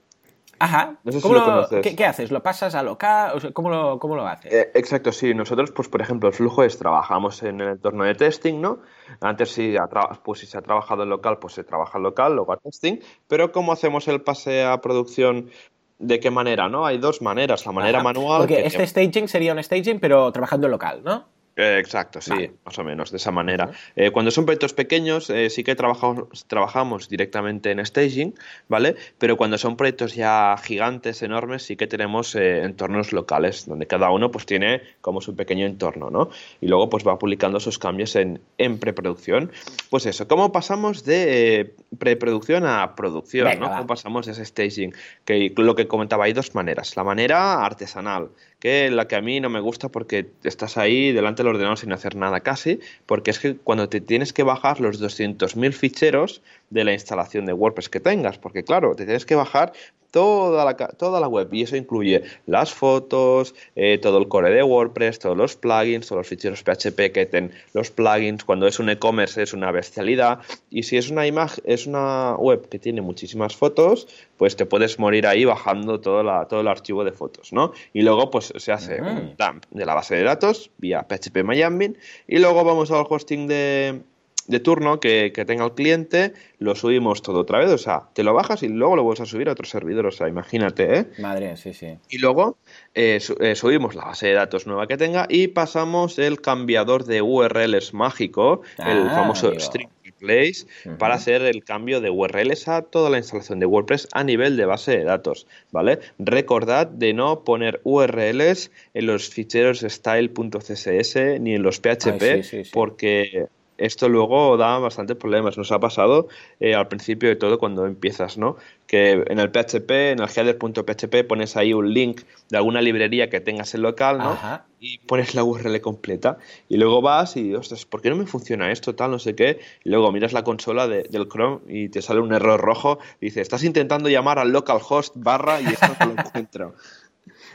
Ajá. 0.61 0.97
No 1.05 1.13
sé 1.13 1.21
si 1.21 1.29
lo, 1.33 1.45
conoces. 1.45 1.95
¿qué, 1.97 2.05
haces? 2.05 2.33
¿Lo 2.33 2.43
pasas 2.43 2.75
a 2.75 2.83
local? 2.83 3.53
¿cómo, 3.53 3.71
lo, 3.71 3.99
¿Cómo 4.01 4.17
lo 4.17 4.27
haces? 4.27 4.53
Eh, 4.53 4.71
exacto, 4.75 5.13
sí. 5.13 5.33
Nosotros, 5.35 5.71
pues, 5.71 5.89
por 5.89 6.03
ejemplo, 6.03 6.29
el 6.29 6.35
flujo 6.35 6.65
es 6.65 6.79
trabajamos 6.79 7.43
en 7.45 7.61
el 7.61 7.69
entorno 7.69 8.05
de 8.05 8.15
testing, 8.15 8.61
¿no? 8.61 8.81
Antes, 9.21 9.53
si, 9.53 9.77
pues, 10.25 10.41
si 10.41 10.47
se 10.47 10.59
ha 10.59 10.63
trabajado 10.63 11.05
en 11.05 11.11
local, 11.11 11.39
pues 11.39 11.55
se 11.55 11.63
trabaja 11.63 11.99
en 11.99 12.05
local, 12.05 12.35
luego 12.35 12.53
a 12.53 12.57
testing. 12.57 12.99
Pero, 13.29 13.53
¿cómo 13.53 13.73
hacemos 13.73 14.09
el 14.09 14.23
pase 14.23 14.65
a 14.65 14.81
producción? 14.81 15.51
¿De 15.99 16.21
qué 16.21 16.31
manera, 16.31 16.69
no? 16.69 16.87
Hay 16.87 16.99
dos 16.99 17.23
maneras. 17.23 17.67
La 17.67 17.73
manera 17.73 18.03
manual. 18.03 18.41
Porque 18.43 18.65
este 18.65 18.87
staging 18.87 19.29
sería 19.29 19.53
un 19.53 19.63
staging, 19.63 19.99
pero 19.99 20.31
trabajando 20.31 20.67
en 20.67 20.71
local, 20.71 21.01
¿no? 21.05 21.27
Eh, 21.59 21.81
exacto, 21.81 22.21
sí, 22.21 22.53
más 22.65 22.79
o 22.79 22.85
menos, 22.85 23.11
de 23.11 23.17
esa 23.17 23.33
manera. 23.33 23.73
Eh, 23.97 24.13
cuando 24.13 24.31
son 24.31 24.47
proyectos 24.47 24.75
pequeños, 24.75 25.29
eh, 25.29 25.51
sí 25.51 25.65
que 25.65 25.75
trabajamos, 25.75 26.47
trabajamos 26.47 27.09
directamente 27.09 27.73
en 27.73 27.85
staging, 27.85 28.33
¿vale? 28.69 28.95
Pero 29.19 29.37
cuando 29.37 29.59
son 29.59 29.77
proyectos 29.77 30.15
ya 30.15 30.55
gigantes, 30.63 31.21
enormes, 31.23 31.65
sí 31.65 31.75
que 31.75 31.89
tenemos 31.89 32.37
entornos 32.37 33.13
locales, 33.13 33.67
donde 33.67 33.89
cada 33.89 34.11
uno 34.11 34.31
pues 34.31 34.47
tiene 34.47 34.83
como 35.01 35.21
su 35.21 35.35
pequeño 35.35 35.67
entorno, 35.67 36.11
¿no? 36.11 36.31
Y 36.61 36.69
luego 36.69 36.89
pues 36.91 37.05
va 37.05 37.19
publicando 37.19 37.59
sus 37.59 37.81
cambios 37.81 38.15
en, 38.15 38.41
en 38.59 38.79
preproducción. 38.79 39.51
Pues 39.91 40.07
eso, 40.07 40.29
¿cómo 40.29 40.53
pasamos 40.53 41.05
de 41.05 41.75
preproducción 41.99 42.67
a 42.67 42.95
producción, 42.95 43.59
¿no? 43.59 43.69
¿Cómo 43.69 43.87
pasamos 43.89 44.27
de 44.27 44.33
ese 44.33 44.45
staging? 44.45 44.95
Que 45.25 45.53
lo 45.57 45.75
que 45.75 45.89
comentaba, 45.89 46.27
hay 46.27 46.35
dos 46.35 46.55
maneras. 46.55 46.97
La 46.97 47.03
manera 47.03 47.65
artesanal, 47.65 48.29
que 48.59 48.91
la 48.91 49.07
que 49.07 49.17
a 49.17 49.21
mí 49.21 49.41
no 49.41 49.51
me 49.51 49.61
gusta 49.61 49.89
porque 49.89 50.31
estás 50.43 50.77
ahí 50.79 51.13
delante 51.13 51.43
del 51.43 51.51
ordenador 51.51 51.79
sin 51.79 51.93
hacer 51.93 52.17
nada 52.17 52.41
casi, 52.41 52.81
porque 53.07 53.31
es 53.31 53.39
que 53.39 53.57
cuando 53.57 53.89
te 53.89 54.01
tienes 54.01 54.33
que 54.33 54.43
bajar 54.43 54.81
los 54.81 55.01
200.000 55.01 55.73
ficheros 55.73 56.43
de 56.71 56.85
la 56.85 56.93
instalación 56.93 57.47
de 57.47 57.53
WordPress 57.53 57.89
que 57.89 58.01
tengas, 58.01 58.39
porque 58.39 58.65
claro, 58.65 58.95
te 58.95 59.05
tienes 59.05 59.27
que 59.27 59.35
bajar 59.35 59.73
toda 60.11 60.65
la, 60.65 60.75
toda 60.75 61.21
la 61.21 61.29
web 61.29 61.53
y 61.53 61.63
eso 61.63 61.77
incluye 61.77 62.23
las 62.47 62.73
fotos, 62.73 63.55
eh, 63.77 63.99
todo 63.99 64.19
el 64.19 64.29
core 64.29 64.51
de 64.51 64.63
WordPress, 64.63 65.19
todos 65.19 65.37
los 65.37 65.57
plugins, 65.57 66.07
todos 66.07 66.21
los 66.21 66.27
ficheros 66.27 66.63
PHP 66.63 67.13
que 67.13 67.27
tienen 67.27 67.53
los 67.75 67.91
plugins. 67.91 68.45
Cuando 68.45 68.67
es 68.67 68.79
un 68.79 68.91
e-commerce 68.91 69.43
es 69.43 69.53
una 69.53 69.71
bestialidad 69.71 70.41
y 70.71 70.85
si 70.85 70.97
es 70.97 71.11
una 71.11 71.27
imagen, 71.27 71.63
es 71.67 71.87
una 71.87 72.35
web 72.37 72.69
que 72.69 72.79
tiene 72.79 73.01
muchísimas 73.01 73.57
fotos, 73.57 74.09
pues 74.37 74.57
te 74.57 74.67
puedes 74.67 74.99
morir 74.99 75.27
ahí 75.27 75.45
bajando 75.45 76.01
todo, 76.01 76.23
la, 76.23 76.47
todo 76.47 76.61
el 76.61 76.69
archivo 76.69 77.05
de 77.05 77.13
fotos, 77.13 77.53
¿no? 77.53 77.73
Y 77.93 78.03
luego 78.03 78.31
pues 78.31 78.53
se 78.57 78.73
hace 78.73 79.01
un 79.01 79.35
dump 79.37 79.65
de 79.71 79.87
la 79.87 79.95
base 79.95 80.17
de 80.17 80.23
datos 80.23 80.71
vía 80.79 81.07
PHP 81.09 81.43
Miami 81.45 81.95
y 82.27 82.39
luego 82.39 82.65
vamos 82.65 82.91
al 82.91 83.05
hosting 83.09 83.47
de 83.47 84.03
de 84.49 84.61
turno 84.61 84.99
que, 84.99 85.31
tenga 85.47 85.65
el 85.65 85.73
cliente, 85.73 86.33
lo 86.59 86.75
subimos 86.75 87.23
todo 87.23 87.41
otra 87.41 87.61
vez, 87.61 87.71
o 87.71 87.79
sea, 87.79 88.09
te 88.15 88.25
lo 88.25 88.35
bajas 88.35 88.63
y 88.63 88.69
luego 88.69 88.97
lo 88.97 89.05
vuelves 89.05 89.21
a 89.21 89.27
subir 89.27 89.49
a 89.49 89.53
otro 89.53 89.67
servidor, 89.67 90.07
o 90.07 90.11
sea, 90.11 90.27
imagínate, 90.27 90.99
¿eh? 90.99 91.07
Madre, 91.19 91.57
sí, 91.57 91.73
sí. 91.75 91.99
Y 92.09 92.19
luego 92.19 92.59
eh, 92.95 93.21
eh, 93.41 93.55
subimos 93.55 93.95
la 93.95 94.07
base 94.07 94.29
de 94.29 94.33
datos 94.33 94.67
nueva 94.67 94.87
que 94.87 94.97
tenga 94.97 95.27
y 95.29 95.49
pasamos 95.49 96.19
el 96.19 96.41
cambiador 96.41 97.05
de 97.05 97.23
URLs 97.23 97.95
mágico, 97.95 98.63
el 98.79 99.07
ah, 99.07 99.13
famoso 99.15 99.53
string 99.61 99.91
Marketplace 100.19 100.67
para 100.99 101.15
hacer 101.15 101.43
el 101.43 101.65
cambio 101.65 102.01
de 102.01 102.11
URLs 102.11 102.69
a 102.69 102.83
toda 102.83 103.11
la 103.11 103.19
instalación 103.19 103.61
de 103.61 103.67
WordPress 103.67 104.09
a 104.13 104.25
nivel 104.25 104.57
de 104.57 104.65
base 104.65 104.97
de 104.97 105.05
datos, 105.05 105.47
¿vale? 105.71 105.99
Recordad 106.19 106.87
de 106.87 107.13
no 107.13 107.45
poner 107.45 107.81
URLs 107.85 108.71
en 108.95 109.07
los 109.07 109.29
ficheros 109.29 109.81
style.css 109.81 111.41
ni 111.41 111.55
en 111.55 111.63
los 111.63 111.81
PHP 111.81 112.71
porque 112.73 113.49
esto 113.79 114.09
luego 114.09 114.57
da 114.57 114.79
bastantes 114.79 115.17
problemas. 115.17 115.57
Nos 115.57 115.73
ha 115.73 115.79
pasado 115.79 116.29
eh, 116.61 116.75
al 116.75 116.89
principio 116.89 117.29
de 117.29 117.37
todo 117.37 117.59
cuando 117.59 117.87
empiezas, 117.87 118.37
¿no? 118.37 118.57
Que 118.87 119.23
en 119.27 119.39
el 119.39 119.51
PHP, 119.51 119.91
en 120.13 120.21
el 120.21 120.29
header.php, 120.29 121.25
pones 121.27 121.57
ahí 121.57 121.73
un 121.73 121.93
link 121.93 122.23
de 122.51 122.57
alguna 122.57 122.83
librería 122.83 123.31
que 123.31 123.41
tengas 123.41 123.75
en 123.75 123.83
local, 123.83 124.19
¿no? 124.19 124.39
Y 124.81 124.99
pones 124.99 125.35
la 125.35 125.45
URL 125.45 125.81
completa. 125.81 126.39
Y 126.69 126.77
luego 126.77 127.01
vas 127.03 127.37
y, 127.37 127.55
ostras, 127.55 127.85
¿por 127.85 128.03
qué 128.03 128.11
no 128.11 128.17
me 128.17 128.27
funciona 128.27 128.71
esto? 128.71 128.95
Tal, 128.95 129.11
no 129.11 129.19
sé 129.19 129.35
qué. 129.35 129.61
Y 129.85 129.91
luego 129.91 130.11
miras 130.13 130.33
la 130.33 130.45
consola 130.45 130.89
del 130.89 131.29
Chrome 131.29 131.61
y 131.69 131.89
te 131.89 132.03
sale 132.03 132.21
un 132.21 132.33
error 132.33 132.61
rojo. 132.61 132.99
Y 133.21 133.27
dices, 133.27 133.43
estás 133.43 133.65
intentando 133.65 134.09
llamar 134.09 134.39
al 134.39 134.53
localhost 134.53 135.15
barra 135.17 135.61
y 135.61 135.67
esto 135.67 135.87
no 136.01 136.07
lo 136.07 136.13
encuentro. 136.21 136.75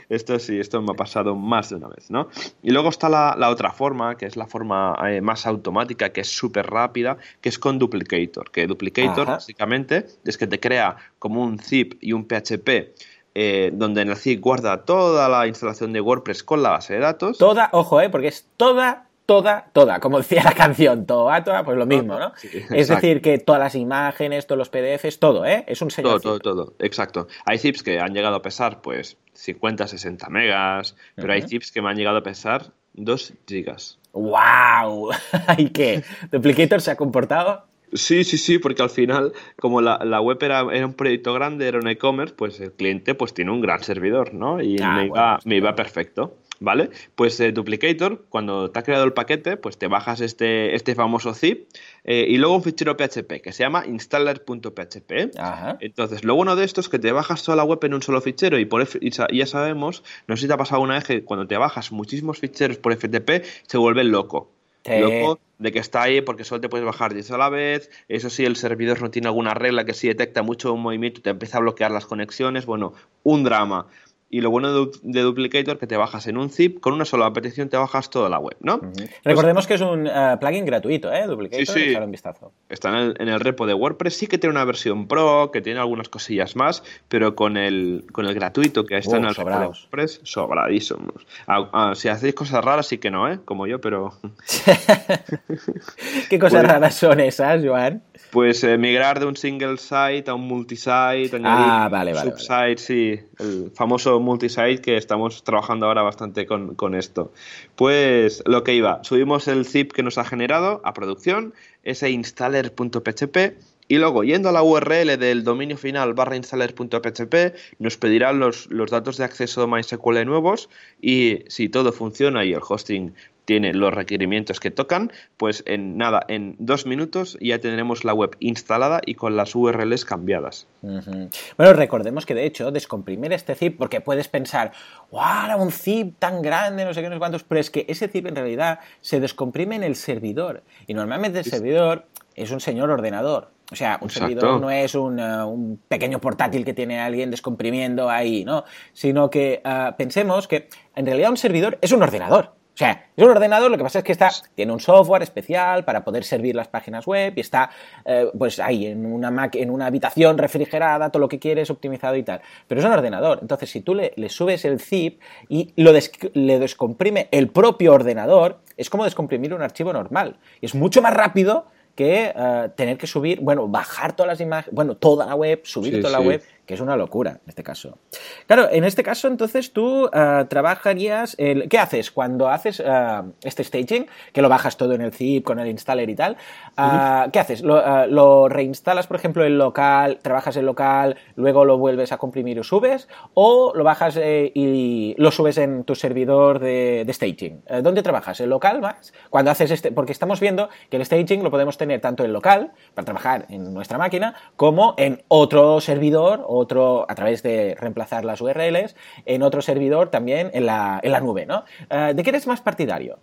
Esto 0.08 0.38
sí, 0.38 0.58
esto 0.58 0.80
me 0.82 0.92
ha 0.92 0.96
pasado 0.96 1.34
más 1.34 1.70
de 1.70 1.76
una 1.76 1.88
vez, 1.88 2.10
¿no? 2.10 2.28
Y 2.62 2.70
luego 2.70 2.88
está 2.88 3.08
la, 3.08 3.48
otra 3.50 3.72
forma, 3.72 4.16
que 4.16 4.26
es 4.26 4.36
la 4.36 4.46
forma 4.46 4.96
eh, 5.08 5.20
más 5.20 5.46
automática, 5.46 6.10
que 6.10 6.20
es 6.22 6.28
súper 6.28 6.66
rápida, 6.66 7.18
que 7.40 7.48
es 7.48 7.58
con 7.58 7.78
Duplicator. 7.78 8.50
Que 8.50 8.66
Duplicator, 8.66 9.26
básicamente, 9.26 10.06
es 10.24 10.38
que 10.38 10.46
te 10.46 10.60
crea 10.60 10.96
como 11.18 11.42
un 11.42 11.58
zip 11.58 11.94
y 12.00 12.12
un 12.12 12.26
PHP 12.26 12.94
eh, 13.36 13.70
donde 13.72 14.02
en 14.02 14.10
el 14.10 14.16
zip 14.16 14.40
guarda 14.40 14.84
toda 14.84 15.28
la 15.28 15.48
instalación 15.48 15.92
de 15.92 16.00
WordPress 16.00 16.44
con 16.44 16.62
la 16.62 16.70
base 16.70 16.94
de 16.94 17.00
datos. 17.00 17.36
Toda, 17.36 17.68
ojo, 17.72 18.00
eh, 18.00 18.08
porque 18.08 18.28
es 18.28 18.46
toda 18.56 19.08
toda, 19.26 19.70
toda, 19.72 20.00
como 20.00 20.18
decía 20.18 20.42
la 20.44 20.52
canción, 20.52 21.06
toda, 21.06 21.42
toda, 21.42 21.64
pues 21.64 21.76
lo 21.76 21.86
mismo, 21.86 22.18
¿no? 22.18 22.32
es 22.70 22.88
decir, 22.88 23.22
que 23.22 23.38
todas 23.38 23.60
las 23.60 23.74
imágenes, 23.74 24.46
todos 24.46 24.58
los 24.58 24.68
PDFs, 24.68 25.18
todo, 25.18 25.46
¿eh? 25.46 25.64
Es 25.66 25.80
un 25.82 25.90
sello. 25.90 26.20
Todo, 26.20 26.38
todo, 26.38 26.54
todo, 26.54 26.74
exacto. 26.78 27.26
Hay 27.44 27.58
zips 27.58 27.82
que 27.82 28.00
han 28.00 28.12
llegado 28.12 28.36
a 28.36 28.42
pesar, 28.42 28.82
pues, 28.82 29.16
50, 29.34 29.86
60 29.86 30.28
megas, 30.30 30.96
pero 31.14 31.32
hay 31.32 31.42
zips 31.42 31.70
que 31.72 31.82
me 31.82 31.90
han 31.90 31.96
llegado 31.96 32.18
a 32.18 32.22
pesar 32.22 32.72
2 32.94 33.34
gigas. 33.46 33.98
¡Wow! 34.12 35.10
¿Y 35.58 35.70
qué? 35.70 36.02
¿Duplicator 36.30 36.80
se 36.80 36.92
ha 36.92 36.96
comportado? 36.96 37.66
Sí, 37.92 38.24
sí, 38.24 38.38
sí, 38.38 38.58
porque 38.58 38.82
al 38.82 38.90
final, 38.90 39.32
como 39.56 39.80
la, 39.80 40.20
web 40.20 40.38
era, 40.42 40.66
era, 40.72 40.84
un 40.84 40.94
proyecto 40.94 41.32
grande, 41.32 41.68
era 41.68 41.78
un 41.78 41.86
e-commerce, 41.86 42.34
pues 42.34 42.58
el 42.60 42.72
cliente 42.72 43.14
pues 43.14 43.34
tiene 43.34 43.52
un 43.52 43.60
gran 43.60 43.84
servidor, 43.84 44.34
¿no? 44.34 44.60
Y 44.60 44.78
ah, 44.82 44.94
me, 44.96 45.06
iba, 45.06 45.38
me 45.44 45.56
iba 45.56 45.76
perfecto. 45.76 46.36
¿Vale? 46.60 46.90
Pues 47.14 47.38
eh, 47.40 47.52
Duplicator, 47.52 48.24
cuando 48.28 48.70
te 48.70 48.78
ha 48.78 48.82
creado 48.82 49.04
el 49.04 49.12
paquete, 49.12 49.56
pues 49.56 49.78
te 49.78 49.88
bajas 49.88 50.20
este, 50.20 50.74
este 50.74 50.94
famoso 50.94 51.34
zip 51.34 51.68
eh, 52.04 52.26
y 52.28 52.36
luego 52.38 52.56
un 52.56 52.62
fichero 52.62 52.96
PHP 52.96 53.40
que 53.42 53.52
se 53.52 53.62
llama 53.62 53.84
installer.php. 53.86 55.36
Entonces, 55.80 56.24
lo 56.24 56.34
bueno 56.34 56.56
de 56.56 56.64
esto 56.64 56.80
es 56.80 56.88
que 56.88 56.98
te 56.98 57.12
bajas 57.12 57.42
toda 57.42 57.56
la 57.56 57.64
web 57.64 57.78
en 57.84 57.94
un 57.94 58.02
solo 58.02 58.20
fichero 58.20 58.58
y, 58.58 58.64
por 58.64 58.86
ya 59.32 59.46
sabemos, 59.46 60.02
no 60.26 60.36
sé 60.36 60.42
si 60.42 60.48
te 60.48 60.54
ha 60.54 60.58
pasado 60.58 60.82
una 60.82 60.94
vez 60.94 61.04
que 61.04 61.24
cuando 61.24 61.46
te 61.46 61.56
bajas 61.56 61.92
muchísimos 61.92 62.38
ficheros 62.38 62.78
por 62.78 62.94
FTP 62.94 63.44
se 63.66 63.78
vuelve 63.78 64.04
loco. 64.04 64.50
Loco 64.86 65.40
de 65.58 65.72
que 65.72 65.78
está 65.78 66.02
ahí 66.02 66.20
porque 66.20 66.44
solo 66.44 66.60
te 66.60 66.68
puedes 66.68 66.84
bajar 66.84 67.14
10 67.14 67.30
a 67.30 67.38
la 67.38 67.48
vez. 67.48 67.90
Eso 68.08 68.30
sí, 68.30 68.44
el 68.44 68.56
servidor 68.56 69.00
no 69.00 69.10
tiene 69.10 69.28
alguna 69.28 69.54
regla 69.54 69.84
que 69.84 69.94
si 69.94 70.08
detecta 70.08 70.42
mucho 70.42 70.76
movimiento 70.76 71.22
te 71.22 71.30
empieza 71.30 71.58
a 71.58 71.60
bloquear 71.60 71.90
las 71.90 72.06
conexiones. 72.06 72.66
Bueno, 72.66 72.92
un 73.22 73.44
drama. 73.44 73.86
Y 74.34 74.40
lo 74.40 74.50
bueno 74.50 74.90
de, 75.00 75.22
Duplicator 75.22 75.74
es 75.74 75.78
que 75.78 75.86
te 75.86 75.96
bajas 75.96 76.26
en 76.26 76.36
un 76.36 76.50
zip, 76.50 76.80
con 76.80 76.92
una 76.92 77.04
sola 77.04 77.32
petición 77.32 77.68
te 77.68 77.76
bajas 77.76 78.10
toda 78.10 78.28
la 78.28 78.40
web, 78.40 78.56
¿no? 78.58 78.80
Recordemos 79.22 79.68
que 79.68 79.74
es 79.74 79.80
un 79.80 80.08
eh, 80.08 80.36
plugin 80.40 80.64
gratuito, 80.64 81.12
¿eh? 81.12 81.24
Duplicator, 81.28 81.64
sí, 81.64 81.90
sí. 81.90 81.94
un 81.94 82.10
vistazo. 82.10 82.50
Está 82.68 83.00
en 83.00 83.28
el, 83.28 83.38
repo 83.38 83.64
de 83.64 83.74
WordPress, 83.74 84.16
sí 84.16 84.26
que 84.26 84.36
tiene 84.36 84.50
una 84.50 84.64
versión 84.64 85.06
pro, 85.06 85.52
que 85.52 85.60
tiene 85.60 85.78
algunas 85.78 86.08
cosillas 86.08 86.56
más, 86.56 86.82
pero 87.06 87.36
con 87.36 87.56
el, 87.56 88.06
con 88.10 88.26
el 88.26 88.34
gratuito 88.34 88.84
que 88.84 88.98
está 88.98 89.18
en 89.18 89.26
el 89.26 89.36
repo 89.36 89.50
de 89.50 89.66
WordPress, 89.66 90.22
sobradísimos. 90.24 91.24
Ah, 91.46 91.70
ah, 91.72 91.92
si 91.94 92.08
hacéis 92.08 92.34
cosas 92.34 92.64
raras, 92.64 92.88
sí 92.88 92.98
que 92.98 93.12
no, 93.12 93.30
¿eh? 93.30 93.38
Como 93.44 93.68
yo, 93.68 93.80
pero... 93.80 94.14
¿Qué 96.28 96.40
cosas 96.40 96.62
pues 96.62 96.72
raras 96.72 96.94
son 96.96 97.20
esas, 97.20 97.64
Joan? 97.64 98.02
Pues 98.32 98.64
eh, 98.64 98.78
migrar 98.78 99.20
de 99.20 99.26
un 99.26 99.36
single 99.36 99.76
site 99.76 100.28
a 100.28 100.34
un 100.34 100.48
multisite, 100.48 101.36
añadir 101.36 101.44
ah, 101.44 101.88
vale, 101.88 102.16
subsite, 102.16 102.78
sí, 102.78 103.20
el 103.38 103.70
famoso 103.76 104.23
multisite 104.24 104.80
que 104.80 104.96
estamos 104.96 105.44
trabajando 105.44 105.86
ahora 105.86 106.02
bastante 106.02 106.46
con, 106.46 106.94
esto. 106.94 107.32
Pues 107.76 108.42
lo 108.46 108.64
que 108.64 108.74
iba, 108.74 109.02
subimos 109.04 109.46
el 109.48 109.66
zip 109.66 109.92
que 109.92 110.02
nos 110.02 110.18
ha 110.18 110.24
generado 110.24 110.80
a 110.84 110.94
producción, 110.94 111.54
ese 111.84 112.10
installer.php, 112.10 113.54
y 113.86 113.98
luego 113.98 114.24
yendo 114.24 114.48
a 114.48 114.52
la 114.52 114.62
URL 114.62 115.18
del 115.18 115.44
dominio 115.44 115.76
final 115.76 116.14
barra 116.14 116.36
installer.php 116.36 117.54
nos 117.78 117.98
pedirán 117.98 118.38
los, 118.38 118.66
los 118.70 118.90
datos 118.90 119.18
de 119.18 119.24
acceso 119.24 119.68
MySQL 119.68 120.24
nuevos 120.24 120.70
y 121.02 121.40
si 121.48 121.68
todo 121.68 121.92
funciona 121.92 122.44
y 122.44 122.54
el 122.54 122.62
hosting 122.66 123.12
tiene 123.44 123.74
los 123.74 123.92
requerimientos 123.92 124.60
que 124.60 124.70
tocan, 124.70 125.12
pues 125.36 125.62
en 125.66 125.96
nada, 125.96 126.24
en 126.28 126.56
dos 126.58 126.86
minutos 126.86 127.36
ya 127.40 127.58
tendremos 127.58 128.04
la 128.04 128.14
web 128.14 128.36
instalada 128.40 129.00
y 129.04 129.14
con 129.14 129.36
las 129.36 129.54
URLs 129.54 130.04
cambiadas. 130.04 130.66
Bueno, 130.82 131.72
recordemos 131.72 132.26
que 132.26 132.34
de 132.34 132.46
hecho 132.46 132.70
descomprimir 132.70 133.32
este 133.32 133.54
zip, 133.54 133.76
porque 133.78 134.00
puedes 134.00 134.28
pensar, 134.28 134.72
¡wow! 135.10 135.60
Un 135.60 135.70
zip 135.70 136.18
tan 136.18 136.42
grande, 136.42 136.84
no 136.84 136.94
sé 136.94 137.02
qué, 137.02 137.08
no 137.08 137.16
sé 137.16 137.18
cuántos, 137.18 137.44
pero 137.44 137.60
es 137.60 137.70
que 137.70 137.84
ese 137.88 138.08
zip 138.08 138.26
en 138.26 138.36
realidad 138.36 138.80
se 139.00 139.20
descomprime 139.20 139.76
en 139.76 139.82
el 139.82 139.96
servidor 139.96 140.62
y 140.86 140.94
normalmente 140.94 141.38
el 141.40 141.44
servidor 141.44 142.06
es 142.34 142.50
un 142.50 142.60
señor 142.60 142.90
ordenador. 142.90 143.50
O 143.72 143.76
sea, 143.76 143.98
un 144.02 144.10
servidor 144.10 144.60
no 144.60 144.70
es 144.70 144.94
un, 144.94 145.18
uh, 145.18 145.46
un, 145.46 145.80
pequeño 145.88 146.20
portátil 146.20 146.64
que 146.64 146.74
tiene 146.74 147.00
alguien 147.00 147.30
descomprimiendo 147.30 148.10
ahí, 148.10 148.44
¿no? 148.44 148.64
Sino 148.92 149.30
que 149.30 149.62
uh, 149.64 149.96
pensemos 149.96 150.46
que 150.46 150.68
en 150.94 151.06
realidad 151.06 151.30
un 151.30 151.38
servidor 151.38 151.78
es 151.80 151.92
un 151.92 152.02
ordenador. 152.02 152.52
O 152.74 152.76
sea, 152.76 153.06
es 153.16 153.22
un 153.22 153.30
ordenador, 153.30 153.70
lo 153.70 153.76
que 153.76 153.84
pasa 153.84 154.00
es 154.00 154.04
que 154.04 154.10
está, 154.10 154.30
tiene 154.56 154.72
un 154.72 154.80
software 154.80 155.22
especial 155.22 155.84
para 155.84 156.02
poder 156.02 156.24
servir 156.24 156.56
las 156.56 156.66
páginas 156.66 157.06
web 157.06 157.32
y 157.36 157.40
está 157.40 157.70
eh, 158.04 158.28
pues 158.36 158.58
ahí 158.58 158.86
en 158.86 159.06
una, 159.06 159.30
Mac, 159.30 159.54
en 159.54 159.70
una 159.70 159.86
habitación 159.86 160.36
refrigerada, 160.38 161.10
todo 161.10 161.20
lo 161.20 161.28
que 161.28 161.38
quieres, 161.38 161.70
optimizado 161.70 162.16
y 162.16 162.24
tal. 162.24 162.40
Pero 162.66 162.80
es 162.80 162.84
un 162.84 162.92
ordenador. 162.92 163.38
Entonces, 163.42 163.70
si 163.70 163.80
tú 163.80 163.94
le, 163.94 164.12
subes 164.28 164.64
el 164.64 164.80
zip 164.80 165.20
y 165.48 165.72
lo 165.76 165.92
le 166.32 166.58
descomprime 166.58 167.28
el 167.30 167.48
propio 167.48 167.92
ordenador, 167.92 168.58
es 168.76 168.90
como 168.90 169.04
descomprimir 169.04 169.54
un 169.54 169.62
archivo 169.62 169.92
normal. 169.92 170.38
Y 170.60 170.66
es 170.66 170.74
mucho 170.74 171.00
más 171.00 171.14
rápido 171.14 171.66
que 171.94 172.32
eh, 172.34 172.70
tener 172.74 172.98
que 172.98 173.06
subir, 173.06 173.40
bueno, 173.40 173.68
bajar 173.68 174.16
todas 174.16 174.26
las 174.26 174.40
imágenes, 174.40 174.74
bueno, 174.74 174.96
toda 174.96 175.26
la 175.26 175.36
web, 175.36 175.60
subir 175.62 176.00
toda 176.00 176.18
la 176.18 176.20
web 176.20 176.42
que 176.66 176.74
es 176.74 176.80
una 176.80 176.96
locura 176.96 177.32
en 177.32 177.48
este 177.48 177.62
caso. 177.62 177.98
Claro, 178.46 178.68
en 178.70 178.84
este 178.84 179.02
caso 179.02 179.28
entonces 179.28 179.72
tú 179.72 180.06
uh, 180.06 180.44
trabajarías, 180.48 181.34
el, 181.38 181.68
¿qué 181.68 181.78
haces 181.78 182.10
cuando 182.10 182.48
haces 182.48 182.80
uh, 182.80 183.32
este 183.42 183.64
staging? 183.64 184.06
Que 184.32 184.42
lo 184.42 184.48
bajas 184.48 184.76
todo 184.76 184.94
en 184.94 185.02
el 185.02 185.12
zip 185.12 185.44
con 185.44 185.58
el 185.58 185.68
installer 185.68 186.08
y 186.08 186.14
tal. 186.14 186.36
Uh, 186.78 187.30
¿Qué 187.30 187.38
haces? 187.38 187.62
Lo, 187.62 188.06
¿Lo, 188.06 188.48
reinstalas, 188.48 189.06
por 189.06 189.16
ejemplo, 189.16 189.44
en 189.44 189.58
local, 189.58 190.18
trabajas 190.22 190.56
en 190.56 190.66
local, 190.66 191.16
luego 191.36 191.64
lo 191.64 191.78
vuelves 191.78 192.12
a 192.12 192.18
comprimir 192.18 192.58
y 192.58 192.64
subes? 192.64 193.08
¿O 193.34 193.72
lo 193.74 193.84
bajas 193.84 194.16
eh, 194.16 194.50
y 194.54 195.14
lo 195.18 195.30
subes 195.30 195.58
en 195.58 195.84
tu 195.84 195.94
servidor 195.94 196.58
de, 196.58 197.04
de 197.06 197.12
staging? 197.12 197.62
Eh, 197.66 197.80
¿Dónde 197.82 198.02
trabajas? 198.02 198.40
¿En 198.40 198.50
local 198.50 198.80
más? 198.80 199.12
Cuando 199.30 199.50
haces 199.50 199.70
este, 199.70 199.92
porque 199.92 200.12
estamos 200.12 200.40
viendo 200.40 200.68
que 200.90 200.96
el 200.96 201.04
staging 201.04 201.42
lo 201.42 201.50
podemos 201.50 201.76
tener 201.78 202.00
tanto 202.00 202.24
en 202.24 202.32
local, 202.32 202.72
para 202.94 203.04
trabajar 203.04 203.46
en 203.48 203.72
nuestra 203.72 203.98
máquina, 203.98 204.34
como 204.56 204.94
en 204.96 205.22
otro 205.28 205.80
servidor 205.80 206.44
otro, 206.54 207.06
a 207.08 207.14
través 207.14 207.42
de 207.42 207.76
reemplazar 207.78 208.24
las 208.24 208.40
URLs, 208.40 208.96
en 209.26 209.42
otro 209.42 209.62
servidor 209.62 210.10
también 210.10 210.50
en 210.54 210.66
la, 210.66 211.00
en 211.02 211.12
la 211.12 211.20
nube, 211.20 211.46
¿no? 211.46 211.64
Eh, 211.90 212.12
¿De 212.14 212.22
qué 212.22 212.30
eres 212.30 212.46
más 212.46 212.60
partidario? 212.60 213.18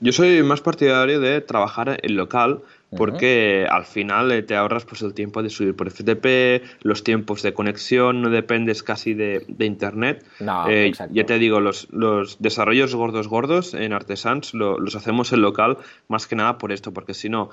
Yo 0.00 0.12
soy 0.12 0.44
más 0.44 0.60
partidario 0.60 1.18
de 1.18 1.40
trabajar 1.40 1.98
en 2.00 2.14
local 2.14 2.60
porque 2.96 3.66
al 3.68 3.84
final 3.84 4.30
eh, 4.30 4.42
te 4.42 4.54
ahorras 4.54 4.84
pues 4.84 5.02
el 5.02 5.12
tiempo 5.12 5.42
de 5.42 5.50
subir 5.50 5.74
por 5.74 5.90
FTP, 5.90 6.62
los 6.82 7.02
tiempos 7.02 7.42
de 7.42 7.52
conexión, 7.52 8.22
no 8.22 8.30
dependes 8.30 8.84
casi 8.84 9.12
de, 9.12 9.44
internet. 9.58 10.24
Eh, 10.68 10.92
ya 11.10 11.26
te 11.26 11.38
digo, 11.40 11.58
los, 11.58 11.88
los, 11.90 12.40
desarrollos 12.40 12.94
gordos 12.94 13.26
gordos 13.26 13.74
en 13.74 13.92
Artesans 13.92 14.54
los 14.54 14.94
hacemos 14.94 15.32
en 15.32 15.42
local 15.42 15.78
más 16.06 16.28
que 16.28 16.36
nada 16.36 16.58
por 16.58 16.70
esto, 16.70 16.92
porque 16.92 17.12
si 17.12 17.28
no, 17.28 17.50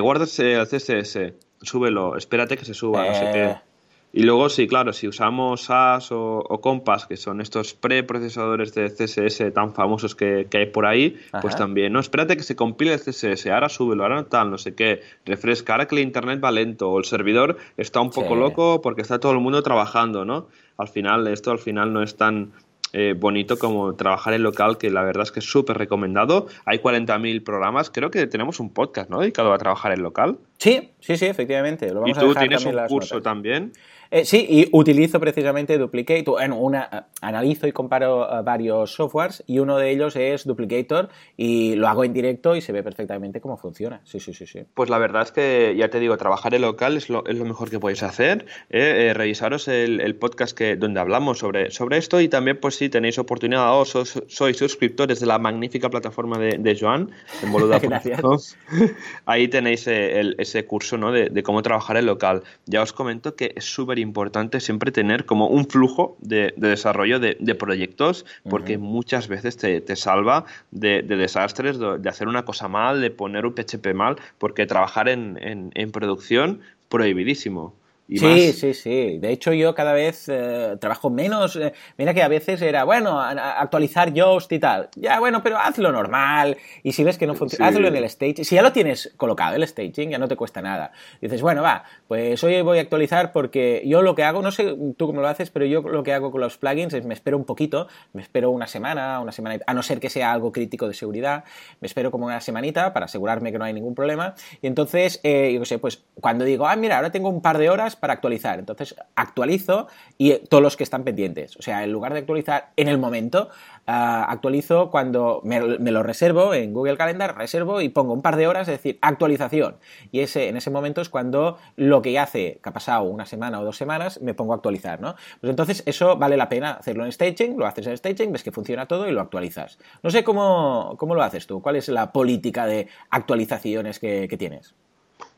guardas 0.00 0.38
el 0.38 0.64
CSS, 0.66 1.32
súbelo, 1.62 2.16
espérate 2.16 2.56
que 2.56 2.64
se 2.64 2.74
suba, 2.74 3.06
no 3.06 3.14
sé 3.14 3.30
qué. 3.32 3.67
Y 4.10 4.22
luego, 4.22 4.48
sí, 4.48 4.66
claro, 4.66 4.92
si 4.94 5.06
usamos 5.06 5.64
SAS 5.64 6.08
o, 6.12 6.60
Compass, 6.62 7.06
que 7.06 7.16
son 7.16 7.40
estos 7.42 7.74
preprocesadores 7.74 8.74
de 8.74 8.88
CSS 8.88 9.52
tan 9.52 9.74
famosos 9.74 10.14
que, 10.14 10.48
hay 10.50 10.66
por 10.66 10.86
ahí, 10.86 11.16
pues 11.42 11.56
también, 11.56 11.92
no, 11.92 12.00
espérate 12.00 12.36
que 12.36 12.42
se 12.42 12.56
compile 12.56 12.94
el 12.94 13.00
CSS, 13.00 13.46
ahora 13.48 13.68
súbelo, 13.68 14.04
ahora 14.04 14.24
tal, 14.24 14.50
no 14.50 14.56
sé 14.56 14.74
qué, 14.74 15.02
refresca, 15.26 15.74
ahora 15.74 15.86
que 15.86 15.94
el 15.96 16.02
internet 16.02 16.42
va 16.42 16.50
lento 16.50 16.90
o 16.90 16.98
el 16.98 17.04
servidor 17.04 17.58
está 17.76 18.00
un 18.00 18.10
poco 18.10 18.34
loco 18.34 18.80
porque 18.80 19.02
está 19.02 19.20
todo 19.20 19.32
el 19.32 19.40
mundo 19.40 19.62
trabajando, 19.62 20.24
¿no? 20.24 20.48
Al 20.78 20.88
final, 20.88 21.26
esto 21.26 21.50
al 21.50 21.58
final 21.58 21.92
no 21.92 22.02
es 22.02 22.16
tan 22.16 22.52
eh, 22.94 23.14
bonito 23.18 23.58
como 23.58 23.94
trabajar 23.96 24.32
en 24.32 24.42
local, 24.42 24.78
que 24.78 24.90
la 24.90 25.02
verdad 25.02 25.24
es 25.24 25.32
que 25.32 25.40
es 25.40 25.50
súper 25.50 25.76
recomendado. 25.76 26.46
Hay 26.64 26.78
40.000 26.78 27.44
programas, 27.44 27.90
creo 27.90 28.10
que 28.10 28.26
tenemos 28.26 28.60
un 28.60 28.72
podcast, 28.72 29.10
¿no? 29.10 29.20
Dedicado 29.20 29.52
a 29.52 29.58
trabajar 29.58 29.92
en 29.92 30.02
local. 30.02 30.38
Sí, 30.56 30.92
sí, 31.00 31.18
sí, 31.18 31.26
efectivamente. 31.26 31.92
¿Y 32.06 32.12
tú 32.14 32.34
tienes 32.34 32.64
un 32.64 32.76
curso 32.88 33.20
también? 33.20 33.72
Eh, 34.10 34.24
sí, 34.24 34.46
y 34.48 34.68
utilizo 34.72 35.20
precisamente 35.20 35.76
Duplicate, 35.76 36.24
bueno, 36.26 36.56
una, 36.56 36.88
eh, 36.90 37.00
analizo 37.20 37.66
y 37.66 37.72
comparo 37.72 38.24
eh, 38.24 38.42
varios 38.42 38.92
softwares 38.92 39.44
y 39.46 39.58
uno 39.58 39.76
de 39.76 39.90
ellos 39.90 40.16
es 40.16 40.46
Duplicator 40.46 41.10
y 41.36 41.74
lo 41.74 41.88
hago 41.88 42.04
en 42.04 42.14
directo 42.14 42.56
y 42.56 42.62
se 42.62 42.72
ve 42.72 42.82
perfectamente 42.82 43.40
cómo 43.40 43.58
funciona. 43.58 44.00
Sí, 44.04 44.18
sí, 44.18 44.32
sí, 44.32 44.46
sí. 44.46 44.60
Pues 44.74 44.88
la 44.88 44.98
verdad 44.98 45.22
es 45.22 45.32
que, 45.32 45.74
ya 45.76 45.90
te 45.90 46.00
digo, 46.00 46.16
trabajar 46.16 46.54
en 46.54 46.62
local 46.62 46.96
es 46.96 47.10
lo, 47.10 47.24
es 47.26 47.36
lo 47.36 47.44
mejor 47.44 47.68
que 47.68 47.78
podéis 47.78 48.02
hacer. 48.02 48.46
revisaros 48.70 49.68
el, 49.68 50.16
podcast 50.16 50.56
que, 50.56 50.76
donde 50.76 51.00
hablamos 51.00 51.38
sobre, 51.38 51.70
sobre 51.70 51.98
esto 51.98 52.20
y 52.20 52.28
también, 52.28 52.58
pues 52.60 52.76
si 52.76 52.88
tenéis 52.88 53.18
oportunidad 53.18 53.78
o 53.78 53.84
sois, 53.84 54.56
suscriptores 54.56 55.20
de 55.20 55.26
la 55.26 55.38
magnífica 55.38 55.90
plataforma 55.90 56.38
de, 56.38 56.78
Joan, 56.80 57.10
en 57.42 57.52
Boluda. 57.52 57.78
Ahí 59.26 59.48
tenéis 59.48 59.86
ese 59.86 60.64
curso 60.64 60.96
¿no? 60.96 61.12
de, 61.12 61.28
de 61.28 61.42
cómo 61.42 61.62
trabajar 61.62 61.98
en 61.98 62.06
local. 62.06 62.42
Ya 62.64 62.82
os 62.82 62.92
comento 62.92 63.36
que 63.36 63.52
es 63.54 63.64
súper 63.64 63.97
importante 63.98 64.60
siempre 64.60 64.92
tener 64.92 65.26
como 65.26 65.48
un 65.48 65.66
flujo 65.66 66.16
de, 66.20 66.54
desarrollo 66.56 67.20
de, 67.20 67.54
proyectos, 67.54 68.24
porque 68.48 68.78
muchas 68.78 69.28
veces 69.28 69.56
te, 69.56 69.96
salva 69.96 70.44
de, 70.70 71.02
desastres, 71.02 71.78
de, 71.78 72.08
hacer 72.08 72.28
una 72.28 72.44
cosa 72.44 72.68
mal, 72.68 73.00
de 73.00 73.10
poner 73.10 73.46
un 73.46 73.54
PHP 73.54 73.94
mal, 73.94 74.16
porque 74.38 74.66
trabajar 74.66 75.08
en, 75.08 75.38
en 75.74 75.90
producción, 75.90 76.60
prohibidísimo 76.88 77.74
sí, 78.16 78.52
sí, 78.52 78.74
sí. 78.74 79.18
De 79.18 79.30
hecho, 79.30 79.52
yo 79.52 79.74
cada 79.74 79.92
vez 79.92 80.28
eh, 80.28 80.76
trabajo 80.80 81.10
menos. 81.10 81.56
Eh, 81.56 81.72
mira 81.96 82.14
que 82.14 82.22
a 82.22 82.28
veces 82.28 82.62
era, 82.62 82.84
bueno, 82.84 83.20
actualizar 83.20 84.12
Yoast 84.12 84.50
y 84.52 84.58
tal. 84.58 84.88
Ya, 84.96 85.20
bueno, 85.20 85.42
pero 85.42 85.58
hazlo 85.58 85.92
normal. 85.92 86.56
Y 86.82 86.92
si 86.92 87.04
ves 87.04 87.18
que 87.18 87.26
no 87.26 87.34
funciona, 87.34 87.66
hazlo 87.66 87.86
en 87.88 87.96
el 87.96 88.08
staging. 88.08 88.44
Si 88.44 88.54
ya 88.54 88.62
lo 88.62 88.72
tienes 88.72 89.12
colocado, 89.16 89.56
el 89.56 89.66
staging, 89.66 90.10
ya 90.10 90.18
no 90.18 90.28
te 90.28 90.36
cuesta 90.36 90.62
nada. 90.62 90.92
dices, 91.20 91.42
bueno, 91.42 91.62
va, 91.62 91.84
pues 92.06 92.42
hoy 92.42 92.62
voy 92.62 92.78
a 92.78 92.80
actualizar 92.80 93.32
porque 93.32 93.82
yo 93.84 94.02
lo 94.02 94.14
que 94.14 94.24
hago, 94.24 94.42
no 94.42 94.50
sé 94.50 94.74
tú 94.96 95.06
cómo 95.06 95.20
lo 95.20 95.28
haces, 95.28 95.50
pero 95.50 95.66
yo 95.66 95.82
lo 95.82 96.02
que 96.02 96.12
hago 96.12 96.30
con 96.30 96.40
los 96.40 96.56
plugins 96.56 96.94
es 96.94 97.04
me 97.04 97.14
espero 97.14 97.36
un 97.36 97.44
poquito, 97.44 97.88
me 98.12 98.22
espero 98.22 98.50
una 98.50 98.66
semana, 98.66 99.20
una 99.20 99.32
semana, 99.32 99.58
a 99.66 99.74
no 99.74 99.82
ser 99.82 100.00
que 100.00 100.10
sea 100.10 100.32
algo 100.32 100.52
crítico 100.52 100.88
de 100.88 100.94
seguridad, 100.94 101.44
me 101.80 101.86
espero 101.86 102.10
como 102.10 102.26
una 102.26 102.40
semanita 102.40 102.92
para 102.92 103.06
asegurarme 103.06 103.52
que 103.52 103.58
no 103.58 103.64
hay 103.64 103.72
ningún 103.72 103.94
problema. 103.94 104.34
Y 104.62 104.66
entonces, 104.66 105.20
eh, 105.22 105.52
yo 105.52 105.60
qué 105.60 105.66
sé, 105.66 105.78
pues 105.78 106.04
cuando 106.20 106.44
digo, 106.44 106.66
ah, 106.66 106.76
mira, 106.76 106.96
ahora 106.96 107.10
tengo 107.10 107.28
un 107.28 107.42
par 107.42 107.58
de 107.58 107.70
horas 107.70 107.96
para 107.98 108.14
actualizar. 108.14 108.58
Entonces 108.58 108.94
actualizo 109.14 109.88
y 110.16 110.34
todos 110.48 110.62
los 110.62 110.76
que 110.76 110.84
están 110.84 111.04
pendientes. 111.04 111.56
O 111.56 111.62
sea, 111.62 111.84
en 111.84 111.92
lugar 111.92 112.12
de 112.12 112.20
actualizar 112.20 112.70
en 112.76 112.88
el 112.88 112.98
momento, 112.98 113.50
ah, 113.86 114.26
actualizo 114.28 114.90
cuando 114.90 115.40
me, 115.44 115.60
lo 115.60 116.02
reservo 116.02 116.54
en 116.54 116.72
Google 116.72 116.96
Calendar, 116.96 117.36
reservo 117.36 117.80
y 117.80 117.88
pongo 117.88 118.12
un 118.12 118.22
par 118.22 118.36
de 118.36 118.46
horas, 118.46 118.68
es 118.68 118.78
decir, 118.78 118.98
actualización. 119.02 119.76
Y 120.12 120.20
ese, 120.20 120.48
en 120.48 120.56
ese 120.56 120.70
momento 120.70 121.00
es 121.00 121.08
cuando 121.08 121.58
lo 121.76 122.02
que 122.02 122.18
hace, 122.18 122.60
que 122.62 122.68
ha 122.68 122.72
pasado 122.72 123.04
una 123.04 123.26
semana 123.26 123.60
o 123.60 123.64
dos 123.64 123.76
semanas, 123.76 124.20
me 124.20 124.34
pongo 124.34 124.52
a 124.52 124.56
actualizar, 124.56 125.00
¿no? 125.00 125.14
Pues 125.40 125.50
entonces 125.50 125.82
eso 125.86 126.16
vale 126.16 126.36
la 126.36 126.48
pena 126.48 126.72
hacerlo 126.72 127.04
en 127.04 127.12
staging, 127.12 127.56
lo 127.58 127.66
haces 127.66 127.86
en 127.86 127.96
staging, 127.96 128.32
ves 128.32 128.42
que 128.42 128.52
funciona 128.52 128.86
todo 128.86 129.08
y 129.08 129.12
lo 129.12 129.20
actualizas. 129.20 129.78
No 130.02 130.10
sé 130.10 130.24
cómo, 130.24 130.96
cómo 130.98 131.14
lo 131.14 131.22
haces 131.22 131.46
tú, 131.46 131.62
cuál 131.62 131.76
es 131.76 131.88
la 131.88 132.12
política 132.12 132.66
de 132.66 132.88
actualizaciones 133.10 133.98
que 133.98 134.36
tienes. 134.38 134.74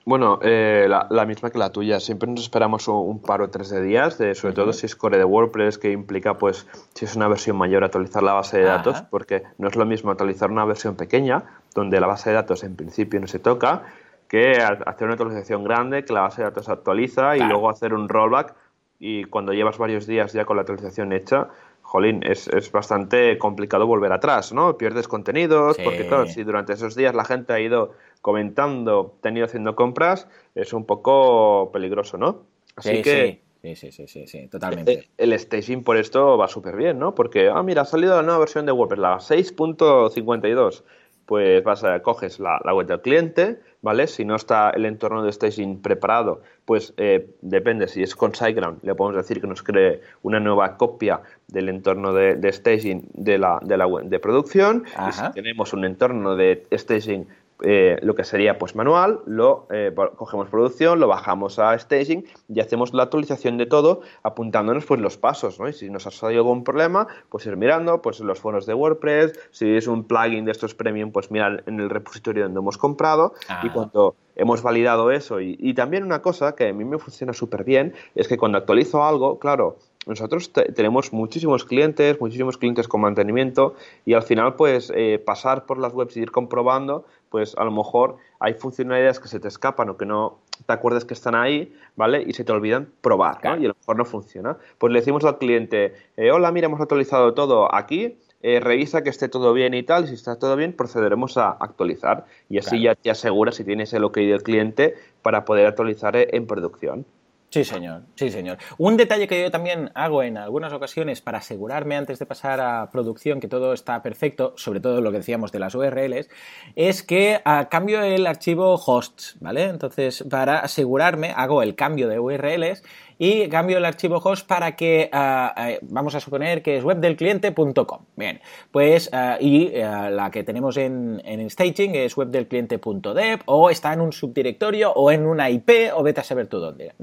Bueno, 0.06 0.38
eh, 0.42 0.86
la, 0.88 1.26
misma 1.26 1.50
que 1.50 1.58
la 1.58 1.70
tuya. 1.70 2.00
Siempre 2.00 2.28
nos 2.28 2.40
esperamos 2.40 2.88
un, 2.88 3.20
par 3.20 3.42
o 3.42 3.50
tres 3.50 3.68
de 3.68 3.82
días, 3.82 4.16
de, 4.16 4.34
sobre 4.34 4.54
todo 4.54 4.72
si 4.72 4.86
es 4.86 4.96
core 4.96 5.18
de 5.18 5.24
WordPress, 5.24 5.78
que 5.78 5.92
implica, 5.92 6.38
pues, 6.38 6.66
si 6.94 7.04
es 7.04 7.16
una 7.16 7.28
versión 7.28 7.56
mayor, 7.56 7.84
actualizar 7.84 8.22
la 8.22 8.32
base 8.32 8.58
de 8.58 8.64
datos, 8.64 9.02
porque 9.02 9.42
no 9.58 9.68
es 9.68 9.76
lo 9.76 9.84
mismo 9.84 10.10
actualizar 10.10 10.50
una 10.50 10.64
versión 10.64 10.96
pequeña, 10.96 11.44
donde 11.74 12.00
la 12.00 12.06
base 12.06 12.30
de 12.30 12.36
datos 12.36 12.64
en 12.64 12.76
principio 12.76 13.20
no 13.20 13.26
se 13.26 13.38
toca, 13.38 13.82
que 14.26 14.52
hacer 14.52 15.04
una 15.04 15.14
actualización 15.14 15.64
grande, 15.64 16.04
que 16.04 16.12
la 16.12 16.22
base 16.22 16.40
de 16.40 16.48
datos 16.48 16.64
se 16.64 16.72
actualiza 16.72 17.36
y 17.36 17.40
luego 17.40 17.68
hacer 17.68 17.92
un 17.92 18.08
rollback. 18.08 18.54
Y 18.98 19.24
cuando 19.24 19.52
llevas 19.52 19.76
varios 19.76 20.06
días 20.06 20.32
ya 20.32 20.44
con 20.44 20.56
la 20.56 20.62
actualización 20.62 21.12
hecha, 21.12 21.48
jolín, 21.90 22.20
es, 22.22 22.46
es, 22.46 22.70
bastante 22.70 23.36
complicado 23.36 23.84
volver 23.84 24.12
atrás, 24.12 24.52
¿no? 24.52 24.78
Pierdes 24.78 25.08
contenidos, 25.08 25.76
porque 25.82 26.06
claro, 26.06 26.26
si 26.26 26.44
durante 26.44 26.72
esos 26.72 26.94
días 26.94 27.16
la 27.16 27.24
gente 27.24 27.52
ha 27.52 27.58
ido 27.58 27.94
comentando, 28.22 29.18
tenido 29.20 29.46
haciendo 29.46 29.74
compras, 29.74 30.28
es 30.54 30.72
un 30.72 30.86
poco 30.86 31.72
peligroso, 31.72 32.16
¿no? 32.16 32.44
Así 32.76 33.02
que... 33.02 33.42
Sí. 33.62 33.74
Sí, 33.74 33.92
sí, 33.92 34.26
sí, 34.26 34.48
totalmente. 34.48 34.92
Eh, 34.92 35.08
el, 35.18 35.38
staging 35.38 35.84
por 35.84 35.98
esto 35.98 36.38
va 36.38 36.48
súper 36.48 36.76
bien, 36.76 36.98
¿no? 36.98 37.14
Porque, 37.14 37.50
ah, 37.50 37.62
mira, 37.62 37.82
ha 37.82 37.84
salido 37.84 38.16
la 38.16 38.22
nueva 38.22 38.38
versión 38.38 38.64
de 38.64 38.72
WordPress, 38.72 39.00
la 39.00 39.16
6.52. 39.16 40.82
Pues 41.26 41.62
vas 41.62 41.84
a, 41.84 42.00
coges 42.00 42.40
la, 42.40 42.58
web 42.72 42.86
del 42.86 43.02
cliente, 43.02 43.60
¿vale? 43.82 44.06
Si 44.06 44.24
no 44.24 44.36
está 44.36 44.70
el 44.70 44.86
entorno 44.86 45.22
de 45.22 45.32
staging 45.32 45.80
preparado, 45.80 46.42
pues 46.64 46.92
eh, 46.96 47.30
depende, 47.40 47.88
si 47.88 48.02
es 48.02 48.14
con 48.14 48.34
SiteGround, 48.34 48.82
le 48.82 48.94
podemos 48.94 49.16
decir 49.22 49.40
que 49.40 49.46
nos 49.46 49.62
cree 49.62 50.00
una 50.22 50.40
nueva 50.40 50.76
copia 50.76 51.20
del 51.48 51.68
entorno 51.68 52.12
de, 52.12 52.52
staging 52.52 53.08
de 53.14 53.38
la, 53.38 53.58
de 53.62 53.76
la 53.76 53.86
web 53.86 54.04
de 54.04 54.18
producción. 54.18 54.84
Y 55.08 55.12
si 55.12 55.22
tenemos 55.32 55.72
un 55.72 55.84
entorno 55.84 56.36
de 56.36 56.66
staging 56.72 57.26
eh, 57.62 57.98
lo 58.02 58.14
que 58.14 58.24
sería 58.24 58.58
pues 58.58 58.74
manual, 58.74 59.20
lo 59.26 59.66
eh, 59.70 59.94
cogemos 60.16 60.48
producción, 60.48 61.00
lo 61.00 61.08
bajamos 61.08 61.58
a 61.58 61.78
staging 61.78 62.24
y 62.48 62.60
hacemos 62.60 62.94
la 62.94 63.04
actualización 63.04 63.58
de 63.58 63.66
todo 63.66 64.00
apuntándonos 64.22 64.84
pues 64.84 65.00
los 65.00 65.16
pasos, 65.16 65.58
¿no? 65.60 65.68
Y 65.68 65.72
si 65.72 65.90
nos 65.90 66.06
ha 66.06 66.10
salido 66.10 66.40
algún 66.40 66.64
problema, 66.64 67.06
pues 67.28 67.46
ir 67.46 67.56
mirando 67.56 68.02
pues 68.02 68.20
los 68.20 68.38
foros 68.38 68.66
de 68.66 68.74
WordPress, 68.74 69.38
si 69.50 69.76
es 69.76 69.86
un 69.86 70.04
plugin 70.04 70.44
de 70.44 70.52
estos 70.52 70.74
premium, 70.74 71.12
pues 71.12 71.30
mirar 71.30 71.64
en 71.66 71.80
el 71.80 71.90
repositorio 71.90 72.44
donde 72.44 72.60
hemos 72.60 72.78
comprado 72.78 73.34
y 73.62 73.68
ah. 73.68 73.70
cuando 73.72 74.14
hemos 74.36 74.62
validado 74.62 75.10
eso 75.10 75.40
y, 75.40 75.56
y 75.60 75.74
también 75.74 76.04
una 76.04 76.22
cosa 76.22 76.54
que 76.54 76.68
a 76.68 76.72
mí 76.72 76.84
me 76.84 76.98
funciona 76.98 77.32
súper 77.32 77.64
bien 77.64 77.94
es 78.14 78.26
que 78.26 78.38
cuando 78.38 78.58
actualizo 78.58 79.04
algo, 79.04 79.38
claro, 79.38 79.76
nosotros 80.06 80.50
tenemos 80.52 81.12
muchísimos 81.12 81.64
clientes, 81.64 82.20
muchísimos 82.20 82.56
clientes 82.56 82.88
con 82.88 83.02
mantenimiento 83.02 83.74
y 84.06 84.14
al 84.14 84.22
final 84.22 84.56
pues 84.56 84.90
eh, 84.94 85.22
pasar 85.24 85.66
por 85.66 85.78
las 85.78 85.92
webs 85.92 86.16
y 86.16 86.20
ir 86.20 86.30
comprobando 86.30 87.04
pues 87.28 87.54
a 87.58 87.64
lo 87.64 87.70
mejor 87.70 88.16
hay 88.38 88.54
funcionalidades 88.54 89.20
que 89.20 89.28
se 89.28 89.40
te 89.40 89.48
escapan 89.48 89.90
o 89.90 89.96
que 89.96 90.06
no 90.06 90.38
te 90.66 90.72
acuerdas 90.72 91.04
que 91.04 91.14
están 91.14 91.34
ahí, 91.34 91.74
¿vale? 91.96 92.22
Y 92.26 92.32
se 92.32 92.44
te 92.44 92.52
olvidan 92.52 92.88
probar, 93.00 93.42
¿no? 93.44 93.56
Y 93.56 93.64
a 93.64 93.68
lo 93.68 93.76
mejor 93.78 93.96
no 93.96 94.04
funciona. 94.04 94.56
Pues 94.78 94.92
le 94.92 94.98
decimos 94.98 95.24
al 95.24 95.38
cliente, 95.38 95.94
eh, 96.16 96.30
hola, 96.32 96.50
mira, 96.50 96.66
hemos 96.66 96.80
actualizado 96.80 97.32
todo 97.34 97.72
aquí, 97.74 98.18
eh, 98.42 98.60
revisa 98.60 99.02
que 99.02 99.10
esté 99.10 99.28
todo 99.28 99.52
bien 99.52 99.74
y 99.74 99.82
tal, 99.82 100.04
y 100.04 100.08
si 100.08 100.14
está 100.14 100.38
todo 100.38 100.56
bien, 100.56 100.72
procederemos 100.72 101.36
a 101.36 101.50
actualizar. 101.50 102.26
Y 102.48 102.58
así 102.58 102.82
ya 102.82 102.94
te 102.94 103.10
aseguras 103.10 103.54
si 103.54 103.64
tienes 103.64 103.92
el 103.92 104.04
OK 104.04 104.16
del 104.16 104.42
cliente 104.42 104.94
para 105.22 105.44
poder 105.44 105.66
actualizar 105.66 106.16
en 106.16 106.46
producción. 106.46 107.06
Sí, 107.50 107.64
señor, 107.64 108.02
sí, 108.14 108.30
señor. 108.30 108.58
Un 108.78 108.96
detalle 108.96 109.26
que 109.26 109.42
yo 109.42 109.50
también 109.50 109.90
hago 109.94 110.22
en 110.22 110.38
algunas 110.38 110.72
ocasiones 110.72 111.20
para 111.20 111.38
asegurarme 111.38 111.96
antes 111.96 112.20
de 112.20 112.26
pasar 112.26 112.60
a 112.60 112.88
producción 112.92 113.40
que 113.40 113.48
todo 113.48 113.72
está 113.72 114.02
perfecto, 114.02 114.54
sobre 114.56 114.78
todo 114.78 115.00
lo 115.00 115.10
que 115.10 115.18
decíamos 115.18 115.50
de 115.50 115.58
las 115.58 115.74
URLs, 115.74 116.28
es 116.76 117.02
que 117.02 117.40
ah, 117.44 117.68
cambio 117.68 118.02
el 118.02 118.28
archivo 118.28 118.74
hosts, 118.76 119.36
¿vale? 119.40 119.64
Entonces, 119.64 120.24
para 120.30 120.60
asegurarme, 120.60 121.32
hago 121.36 121.60
el 121.62 121.74
cambio 121.74 122.06
de 122.06 122.20
URLs 122.20 122.84
y 123.22 123.50
cambio 123.50 123.76
el 123.76 123.84
archivo 123.84 124.16
host 124.16 124.46
para 124.46 124.74
que, 124.74 125.10
ah, 125.12 125.52
ah, 125.54 125.72
vamos 125.82 126.14
a 126.14 126.20
suponer 126.20 126.62
que 126.62 126.78
es 126.78 126.84
webdelcliente.com. 126.84 128.06
Bien, 128.16 128.40
pues, 128.72 129.10
ah, 129.12 129.36
y 129.38 129.68
la 129.72 130.30
que 130.32 130.42
tenemos 130.42 130.78
en, 130.78 131.20
en, 131.26 131.50
staging 131.50 131.96
es 131.96 132.16
webdelcliente.dev 132.16 133.40
o 133.44 133.68
está 133.68 133.92
en 133.92 134.00
un 134.00 134.14
subdirectorio 134.14 134.90
o 134.92 135.12
en 135.12 135.26
una 135.26 135.50
IP 135.50 135.92
o 135.94 136.02
vete 136.02 136.22
a 136.22 136.24
saber 136.24 136.46
tú 136.46 136.60
dónde. 136.60 136.94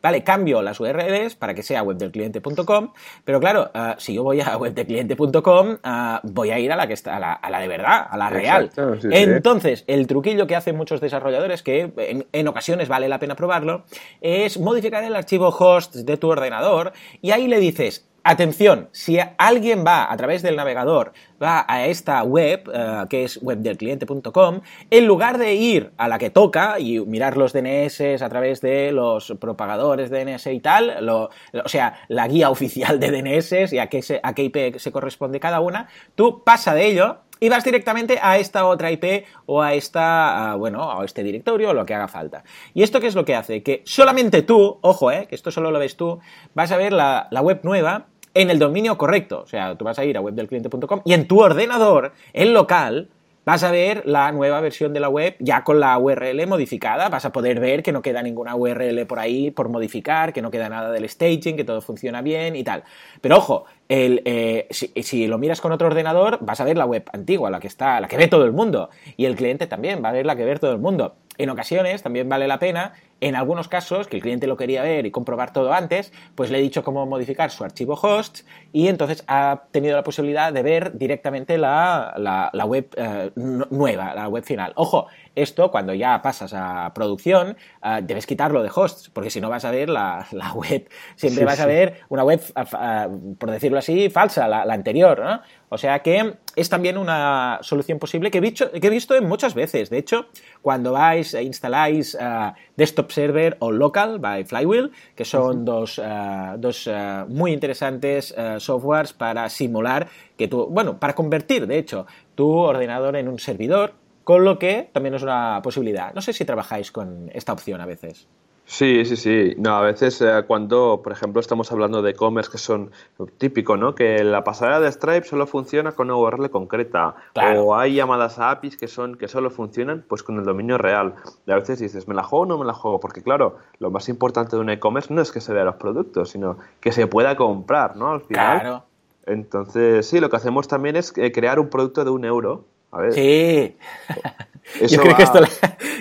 Vale, 0.00 0.22
cambio 0.22 0.62
las 0.62 0.78
URLs 0.78 1.34
para 1.34 1.54
que 1.54 1.64
sea 1.64 1.82
webdelcliente.com, 1.82 2.92
pero 3.24 3.40
claro, 3.40 3.72
si 3.98 4.14
yo 4.14 4.22
voy 4.22 4.40
a 4.40 4.56
webdelcliente.com, 4.56 5.78
voy 6.22 6.50
a 6.50 6.58
ir 6.60 6.70
a 6.70 6.76
la 6.76 6.86
que 6.86 6.92
está, 6.92 7.16
a 7.16 7.50
la, 7.50 7.58
de 7.58 7.66
verdad, 7.66 8.06
a 8.08 8.16
la 8.16 8.30
real. 8.30 8.70
Entonces, 9.10 9.82
el 9.88 10.06
truquillo 10.06 10.46
que 10.46 10.54
hacen 10.54 10.76
muchos 10.76 11.00
desarrolladores, 11.00 11.64
que 11.64 12.24
en 12.30 12.46
ocasiones 12.48 12.86
vale 12.86 13.08
la 13.08 13.18
pena 13.18 13.34
probarlo, 13.34 13.82
es 14.20 14.60
modificar 14.60 15.02
el 15.02 15.16
archivo 15.16 15.47
host 15.48 15.94
de 15.94 16.16
tu 16.16 16.28
ordenador 16.28 16.92
y 17.20 17.30
ahí 17.30 17.48
le 17.48 17.58
dices, 17.60 18.08
Atención, 18.24 18.90
si 18.92 19.18
alguien 19.38 19.86
va 19.86 20.12
a 20.12 20.16
través 20.18 20.42
del 20.42 20.54
navegador, 20.54 21.14
va 21.42 21.64
a 21.66 21.86
esta 21.86 22.22
web, 22.24 22.68
eh, 22.70 23.04
que 23.08 23.24
es 23.24 23.38
webdelcliente.com, 23.40 24.60
en 24.90 25.06
lugar 25.06 25.38
de 25.38 25.54
ir 25.54 25.92
a 25.96 26.08
la 26.08 26.18
que 26.18 26.28
toca 26.28 26.78
y 26.78 27.00
mirar 27.00 27.38
los 27.38 27.54
DNS 27.54 28.20
a 28.20 28.28
través 28.28 28.60
de 28.60 28.92
los 28.92 29.34
propagadores 29.40 30.10
de 30.10 30.26
DNS 30.26 30.46
y 30.48 30.60
tal, 30.60 31.08
o 31.08 31.30
sea, 31.64 32.00
la 32.08 32.28
guía 32.28 32.50
oficial 32.50 33.00
de 33.00 33.10
DNS 33.12 33.72
y 33.72 33.78
a 33.78 33.86
qué, 33.86 34.20
a 34.22 34.34
qué 34.34 34.42
IP 34.42 34.78
se 34.78 34.92
corresponde 34.92 35.40
cada 35.40 35.60
una, 35.60 35.88
tú 36.14 36.42
pasa 36.44 36.74
de 36.74 36.86
ello 36.86 37.20
y 37.40 37.48
vas 37.48 37.64
directamente 37.64 38.18
a 38.20 38.38
esta 38.38 38.66
otra 38.66 38.90
IP 38.90 39.24
o 39.46 39.62
a 39.62 39.74
esta, 39.74 40.54
bueno, 40.56 40.90
a 40.90 41.04
este 41.04 41.22
directorio 41.22 41.70
o 41.70 41.74
lo 41.74 41.86
que 41.86 41.94
haga 41.94 42.08
falta. 42.08 42.44
¿Y 42.74 42.82
esto 42.82 43.00
qué 43.00 43.06
es 43.06 43.14
lo 43.14 43.24
que 43.24 43.34
hace? 43.34 43.62
Que 43.62 43.82
solamente 43.84 44.42
tú, 44.42 44.78
ojo, 44.80 45.10
eh, 45.10 45.26
que 45.28 45.34
esto 45.34 45.50
solo 45.50 45.70
lo 45.70 45.78
ves 45.78 45.96
tú, 45.96 46.20
vas 46.54 46.72
a 46.72 46.76
ver 46.76 46.92
la, 46.92 47.28
web 47.42 47.60
nueva 47.62 48.06
en 48.34 48.50
el 48.50 48.58
dominio 48.58 48.98
correcto. 48.98 49.40
O 49.42 49.46
sea, 49.46 49.76
tú 49.76 49.84
vas 49.84 49.98
a 49.98 50.04
ir 50.04 50.16
a 50.16 50.20
webdelcliente.com 50.20 51.02
y 51.04 51.12
en 51.12 51.26
tu 51.26 51.40
ordenador, 51.40 52.12
en 52.32 52.52
local, 52.54 53.08
vas 53.48 53.62
a 53.62 53.70
ver 53.70 54.02
la 54.04 54.30
nueva 54.30 54.60
versión 54.60 54.92
de 54.92 55.00
la 55.00 55.08
web 55.08 55.34
ya 55.38 55.64
con 55.64 55.80
la 55.80 55.96
URL 55.96 56.46
modificada, 56.46 57.08
vas 57.08 57.24
a 57.24 57.32
poder 57.32 57.60
ver 57.60 57.82
que 57.82 57.92
no 57.92 58.02
queda 58.02 58.22
ninguna 58.22 58.54
URL 58.54 59.06
por 59.06 59.18
ahí 59.18 59.50
por 59.50 59.70
modificar, 59.70 60.34
que 60.34 60.42
no 60.42 60.50
queda 60.50 60.68
nada 60.68 60.92
del 60.92 61.08
staging, 61.08 61.56
que 61.56 61.64
todo 61.64 61.80
funciona 61.80 62.20
bien 62.20 62.56
y 62.56 62.62
tal. 62.62 62.84
Pero 63.22 63.38
ojo, 63.38 63.64
el, 63.88 64.20
eh, 64.26 64.68
si, 64.70 65.26
lo 65.26 65.38
miras 65.38 65.62
con 65.62 65.72
otro 65.72 65.86
ordenador, 65.86 66.40
vas 66.42 66.60
a 66.60 66.64
ver 66.64 66.76
la 66.76 66.84
web 66.84 67.08
antigua, 67.10 67.48
la 67.48 67.58
que 67.58 67.68
está, 67.68 67.98
la 68.02 68.08
que 68.08 68.18
ve 68.18 68.28
todo 68.28 68.44
el 68.44 68.52
mundo. 68.52 68.90
Y 69.16 69.24
el 69.24 69.34
cliente 69.34 69.66
también 69.66 70.04
va 70.04 70.10
a 70.10 70.12
ver 70.12 70.26
la 70.26 70.36
que 70.36 70.44
ve 70.44 70.54
todo 70.56 70.72
el 70.72 70.78
mundo. 70.78 71.16
En 71.38 71.48
ocasiones 71.48 72.02
también 72.02 72.28
vale 72.28 72.48
la 72.48 72.58
pena, 72.58 72.92
en 73.20 73.34
algunos 73.34 73.68
casos, 73.68 74.06
que 74.06 74.16
el 74.16 74.22
cliente 74.22 74.46
lo 74.46 74.56
quería 74.56 74.82
ver 74.82 75.06
y 75.06 75.10
comprobar 75.10 75.52
todo 75.52 75.72
antes, 75.72 76.12
pues 76.34 76.50
le 76.50 76.58
he 76.58 76.62
dicho 76.62 76.84
cómo 76.84 77.04
modificar 77.06 77.50
su 77.50 77.64
archivo 77.64 77.94
host 77.94 78.40
y 78.72 78.88
entonces 78.88 79.24
ha 79.26 79.64
tenido 79.70 79.96
la 79.96 80.04
posibilidad 80.04 80.52
de 80.52 80.62
ver 80.62 80.96
directamente 80.96 81.58
la, 81.58 82.50
web 82.66 82.88
eh, 82.96 83.30
nueva, 83.34 84.14
la 84.14 84.28
web 84.28 84.44
final. 84.44 84.72
Ojo, 84.76 85.06
esto 85.42 85.70
cuando 85.70 85.94
ya 85.94 86.20
pasas 86.22 86.52
a 86.54 86.92
producción, 86.94 87.56
eh, 87.82 88.00
debes 88.02 88.26
quitarlo 88.26 88.62
de 88.62 88.70
hosts, 88.74 89.10
porque 89.12 89.30
si 89.30 89.40
no 89.40 89.48
vas 89.48 89.64
a 89.64 89.70
ver 89.70 89.88
la, 89.88 90.26
web, 90.54 90.88
siempre 91.16 91.44
vas 91.44 91.60
a 91.60 91.66
ver 91.66 92.00
una 92.08 92.24
web, 92.24 92.40
eh, 92.56 93.08
por 93.38 93.50
decirlo 93.50 93.78
así, 93.78 94.10
falsa, 94.10 94.48
la, 94.48 94.62
anterior, 94.72 95.20
¿no? 95.20 95.40
O 95.70 95.76
sea 95.76 95.98
que 96.00 96.36
es 96.56 96.68
también 96.70 96.96
una 96.96 97.58
solución 97.60 97.98
posible 97.98 98.30
que 98.30 98.38
he, 98.38 98.40
visto, 98.40 98.70
que 98.70 98.86
he 98.86 98.90
visto 98.90 99.20
muchas 99.20 99.54
veces. 99.54 99.90
De 99.90 99.98
hecho, 99.98 100.26
cuando 100.62 100.92
vais 100.92 101.34
e 101.34 101.42
instaláis 101.42 102.14
uh, 102.14 102.54
Desktop 102.76 103.10
Server 103.10 103.56
o 103.60 103.70
Local 103.70 104.18
by 104.18 104.44
Flywheel, 104.44 104.92
que 105.14 105.26
son 105.26 105.66
dos, 105.66 105.98
uh, 105.98 106.56
dos 106.56 106.86
uh, 106.86 107.26
muy 107.28 107.52
interesantes 107.52 108.34
softwares 108.58 109.12
para 109.12 109.50
simular 109.50 110.08
que 110.38 110.48
tú, 110.48 110.66
bueno, 110.66 110.98
para 110.98 111.14
convertir, 111.14 111.66
de 111.66 111.78
hecho, 111.78 112.06
tu 112.34 112.50
ordenador 112.50 113.16
en 113.16 113.28
un 113.28 113.38
servidor, 113.38 113.92
con 114.28 114.44
lo 114.44 114.58
que 114.58 114.90
también 114.92 115.14
es 115.14 115.22
una 115.22 115.60
posibilidad. 115.62 116.12
No 116.12 116.20
sé 116.20 116.34
si 116.34 116.44
trabajáis 116.44 116.92
con 116.92 117.30
esta 117.32 117.54
opción 117.54 117.80
a 117.80 117.86
veces. 117.86 118.28
Sí, 118.66 119.06
sí, 119.06 119.16
sí. 119.16 119.54
No, 119.56 119.74
a 119.74 119.80
veces 119.80 120.20
eh, 120.20 120.44
cuando, 120.46 121.00
por 121.02 121.12
ejemplo, 121.12 121.40
estamos 121.40 121.72
hablando 121.72 122.02
de 122.02 122.10
e-commerce 122.10 122.50
que 122.50 122.58
son 122.58 122.90
típico, 123.38 123.78
¿no? 123.78 123.94
Que 123.94 124.22
la 124.22 124.44
pasarela 124.44 124.80
de 124.80 124.92
Stripe 124.92 125.26
solo 125.26 125.46
funciona 125.46 125.92
con 125.92 126.10
una 126.10 126.18
URL 126.18 126.50
concreta. 126.50 127.14
O 127.56 127.74
hay 127.74 127.94
llamadas 127.94 128.38
a 128.38 128.50
APIs 128.50 128.76
que 128.76 128.86
son 128.86 129.16
que 129.16 129.28
solo 129.28 129.48
funcionan 129.48 130.04
pues 130.06 130.22
con 130.22 130.36
el 130.38 130.44
dominio 130.44 130.76
real. 130.76 131.14
Y 131.46 131.52
a 131.52 131.54
veces 131.54 131.78
dices, 131.78 132.06
¿me 132.06 132.14
la 132.14 132.22
juego 132.22 132.42
o 132.42 132.46
no 132.46 132.58
me 132.58 132.66
la 132.66 132.74
juego? 132.74 133.00
Porque 133.00 133.22
claro, 133.22 133.56
lo 133.78 133.90
más 133.90 134.10
importante 134.10 134.56
de 134.56 134.60
un 134.60 134.68
e-commerce 134.68 135.14
no 135.14 135.22
es 135.22 135.32
que 135.32 135.40
se 135.40 135.54
vea 135.54 135.64
los 135.64 135.76
productos, 135.76 136.28
sino 136.28 136.58
que 136.80 136.92
se 136.92 137.06
pueda 137.06 137.34
comprar, 137.34 137.96
¿no? 137.96 138.12
Al 138.12 138.20
final. 138.20 138.60
Claro. 138.60 138.84
Entonces, 139.24 140.06
sí, 140.06 140.20
lo 140.20 140.28
que 140.28 140.36
hacemos 140.36 140.68
también 140.68 140.96
es 140.96 141.16
eh, 141.16 141.32
crear 141.32 141.58
un 141.58 141.70
producto 141.70 142.04
de 142.04 142.10
un 142.10 142.26
euro. 142.26 142.66
A 142.90 143.00
ver. 143.00 143.12
Sí. 143.12 143.76
yo, 144.88 145.00
creo 145.00 145.16
que 145.16 145.22
esto 145.22 145.40
lo, 145.40 145.46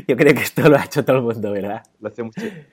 yo 0.07 0.15
creo 0.15 0.33
que 0.33 0.41
esto 0.41 0.69
lo 0.69 0.77
ha 0.77 0.83
hecho 0.83 1.03
todo 1.03 1.17
el 1.17 1.23
mundo, 1.23 1.51
¿verdad? 1.51 1.83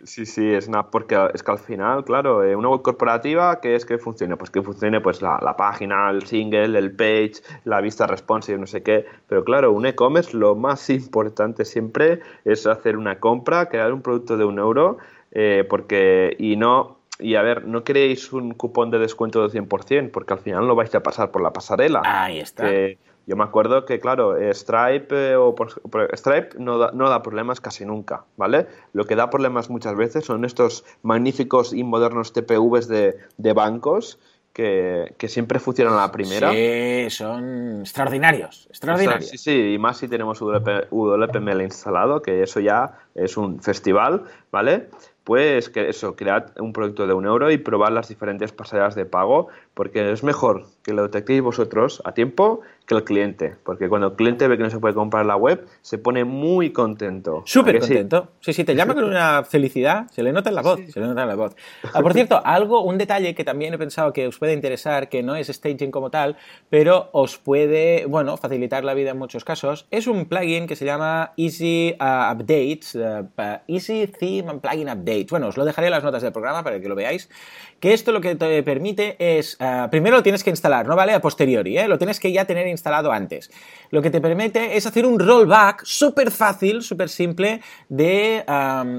Sí, 0.05 0.27
sí, 0.27 0.53
es 0.53 0.69
una, 0.69 0.91
porque 0.91 1.17
es 1.35 1.43
que 1.43 1.51
al 1.51 1.59
final, 1.59 2.05
claro, 2.05 2.45
eh, 2.45 2.55
una 2.55 2.69
web 2.69 2.83
corporativa, 2.83 3.61
¿qué 3.61 3.75
es 3.75 3.85
que 3.85 3.99
funcione? 3.99 4.37
Pues 4.37 4.51
que 4.51 4.63
funcione 4.63 5.01
pues 5.01 5.23
la, 5.23 5.55
página, 5.57 6.11
el 6.11 6.27
single, 6.27 6.79
el 6.79 6.93
page, 6.93 7.35
la 7.65 7.81
vista 7.81 8.07
responsive, 8.07 8.59
no 8.59 8.67
sé 8.67 8.83
qué. 8.83 9.05
Pero 9.29 9.45
claro, 9.45 9.73
un 9.73 9.87
e-commerce 9.87 10.37
lo 10.37 10.55
más 10.55 10.91
importante 10.91 11.65
siempre 11.65 12.21
es 12.45 12.67
hacer 12.67 12.97
una 12.97 13.19
compra, 13.21 13.69
crear 13.69 13.93
un 13.93 14.03
producto 14.03 14.37
de 14.37 14.45
un 14.45 14.59
euro, 14.59 14.99
eh, 15.33 15.67
porque, 15.69 16.37
y 16.39 16.57
no 16.57 16.99
y 17.21 17.37
a 17.37 17.43
ver, 17.43 17.65
no 17.65 17.85
queréis 17.85 18.33
un 18.33 18.55
cupón 18.55 18.91
de 18.91 18.99
descuento 18.99 19.47
del 19.47 19.69
100%, 19.69 20.11
porque 20.11 20.33
al 20.33 20.41
final 20.41 20.67
lo 20.67 20.75
vais 20.75 20.93
a 20.97 21.01
pasar 21.01 21.31
por 21.31 21.43
la 21.43 21.53
pasarela. 21.53 22.03
Ahí 22.05 22.41
está. 22.41 22.69
Yo 23.27 23.37
me 23.37 23.45
acuerdo 23.45 23.85
que, 23.87 24.01
claro, 24.01 24.37
Stripe, 24.53 25.33
eh, 25.33 25.37
o 25.37 25.55
Stripe 26.13 26.59
no 26.59 26.79
da, 26.79 26.91
no 26.93 27.09
da, 27.09 27.23
problemas 27.23 27.61
casi 27.61 27.87
nunca, 27.87 28.25
¿vale? 28.37 28.67
Lo 28.93 29.07
que 29.07 29.17
da 29.17 29.31
problemas 29.31 29.71
muchas 29.71 29.97
veces 29.97 30.25
son 30.25 30.45
estos 30.45 30.85
magníficos 31.03 31.73
y 31.73 31.85
modernos 31.85 32.33
TPVs 32.33 32.89
de, 32.89 33.17
de 33.39 33.53
bancos 33.53 34.19
que, 34.55 35.15
que, 35.19 35.29
siempre 35.29 35.59
funcionan 35.59 35.95
a 35.95 36.03
la 36.03 36.13
primera. 36.13 36.53
Sí, 36.53 37.11
son 37.11 37.81
extraordinarios, 37.81 38.67
extraordinarios. 38.71 39.29
Sí, 39.29 39.37
sí, 39.37 39.75
y 39.75 39.79
más 39.79 39.99
si 39.99 40.07
tenemos 40.07 40.41
WPML 40.41 41.61
instalado, 41.63 42.23
que 42.23 42.43
eso 42.43 42.61
ya 42.61 42.99
es 43.17 43.37
un 43.37 43.61
festival, 43.61 44.23
¿vale? 44.53 44.89
Pues 45.25 45.71
que 45.71 45.89
eso, 45.89 46.15
crear 46.15 46.53
un 46.61 46.73
producto 46.73 47.07
de 47.07 47.15
un 47.15 47.27
euro 47.27 47.51
y 47.51 47.59
probar 47.59 47.91
las 47.91 48.09
diferentes 48.09 48.53
pasarelas 48.53 48.95
de 48.95 49.07
pago, 49.07 49.49
porque 49.75 50.13
es 50.13 50.23
mejor 50.23 50.67
que 50.85 50.93
lo 50.93 51.03
detectéis 51.03 51.43
vosotros 51.43 52.01
a 52.05 52.13
tiempo 52.13 52.61
que 52.87 52.95
el 52.95 53.05
cliente, 53.05 53.57
porque 53.65 53.89
cuando 53.89 54.09
el 54.09 54.13
cliente 54.15 54.47
ve 54.47 54.59
que 54.59 54.63
no 54.63 54.71
se 54.71 54.79
puede 54.79 54.95
comprar 54.95 55.25
la 55.25 55.37
web, 55.37 55.67
se 55.81 55.97
pone 55.97 56.25
muy 56.25 56.71
contento. 56.71 57.43
Súper 57.47 57.81
contento. 57.81 58.29
Sí? 58.41 58.53
sí, 58.53 58.65
te 58.65 58.75
llama 58.75 58.95
con 58.95 59.05
una 59.05 59.43
felicidad, 59.45 60.07
se 60.11 60.23
le 60.23 60.33
nota 60.33 60.51
en 60.51 60.55
la 60.55 60.63
voz, 60.63 60.81
se 60.93 61.01
le 61.01 61.07
nota 61.07 61.23
en 61.23 61.29
la 61.29 61.35
voz. 61.35 61.57
Ah, 61.95 62.03
por 62.03 62.13
cierto, 62.13 62.43
algo, 62.45 62.83
un 62.83 62.99
detalle 62.99 63.35
que 63.35 63.43
también 63.43 63.73
he 63.73 63.79
pensado 63.79 64.13
que 64.13 64.27
os 64.27 64.39
puede 64.39 64.53
interesar, 64.53 65.09
que 65.09 65.23
no 65.23 65.35
es 65.35 65.49
staging 65.49 65.91
como 65.91 66.11
tal, 66.11 66.37
pero 66.69 67.09
os 67.13 67.39
puede, 67.39 68.05
bueno, 68.07 68.37
facilitar 68.37 68.85
la 68.85 68.93
vida 68.93 69.13
en 69.13 69.19
muchos 69.19 69.45
casos, 69.45 69.87
es 69.91 70.07
un 70.07 70.27
plugin 70.27 70.67
que 70.67 70.77
se 70.77 70.85
llama 70.85 71.33
Easy 71.39 71.97
uh, 71.99 72.33
Updates, 72.33 72.95
uh, 72.97 73.27
Easy 73.67 74.07
Theme 74.09 74.51
and 74.51 74.61
Plugin 74.61 74.91
Updates. 74.91 75.31
Bueno, 75.31 75.49
os 75.49 75.57
lo 75.57 75.65
dejaré 75.65 75.87
en 75.87 75.93
las 75.93 76.05
notas 76.05 76.23
del 76.23 76.33
programa 76.33 76.63
para 76.63 76.81
que 76.81 76.89
lo 76.89 76.95
veáis, 76.95 77.31
que 77.81 77.95
esto 77.95 78.13
lo 78.13 78.21
que 78.21 78.35
te 78.35 78.63
permite 78.63 79.17
es, 79.19 79.57
uh, 79.61 79.89
primero 79.89 80.17
lo 80.17 80.23
tienes 80.23 80.45
que 80.45 80.51
instalar, 80.51 80.87
no 80.87 80.97
vale 80.97 81.15
a 81.15 81.21
posteriori, 81.21 81.79
¿eh? 81.79 81.89
lo 81.89 81.97
tienes 81.97 82.21
que 82.21 82.31
ya 82.31 82.45
tener 82.45 82.74
instalado 82.75 83.11
antes. 83.13 83.51
Lo 83.91 84.03
que 84.03 84.11
te 84.11 84.21
permite 84.21 84.77
es 84.77 84.87
hacer 84.87 85.07
un 85.07 85.19
rollback 85.19 85.85
súper 85.85 86.31
fácil, 86.31 86.83
súper 86.83 87.09
simple 87.09 87.61
de, 87.89 88.45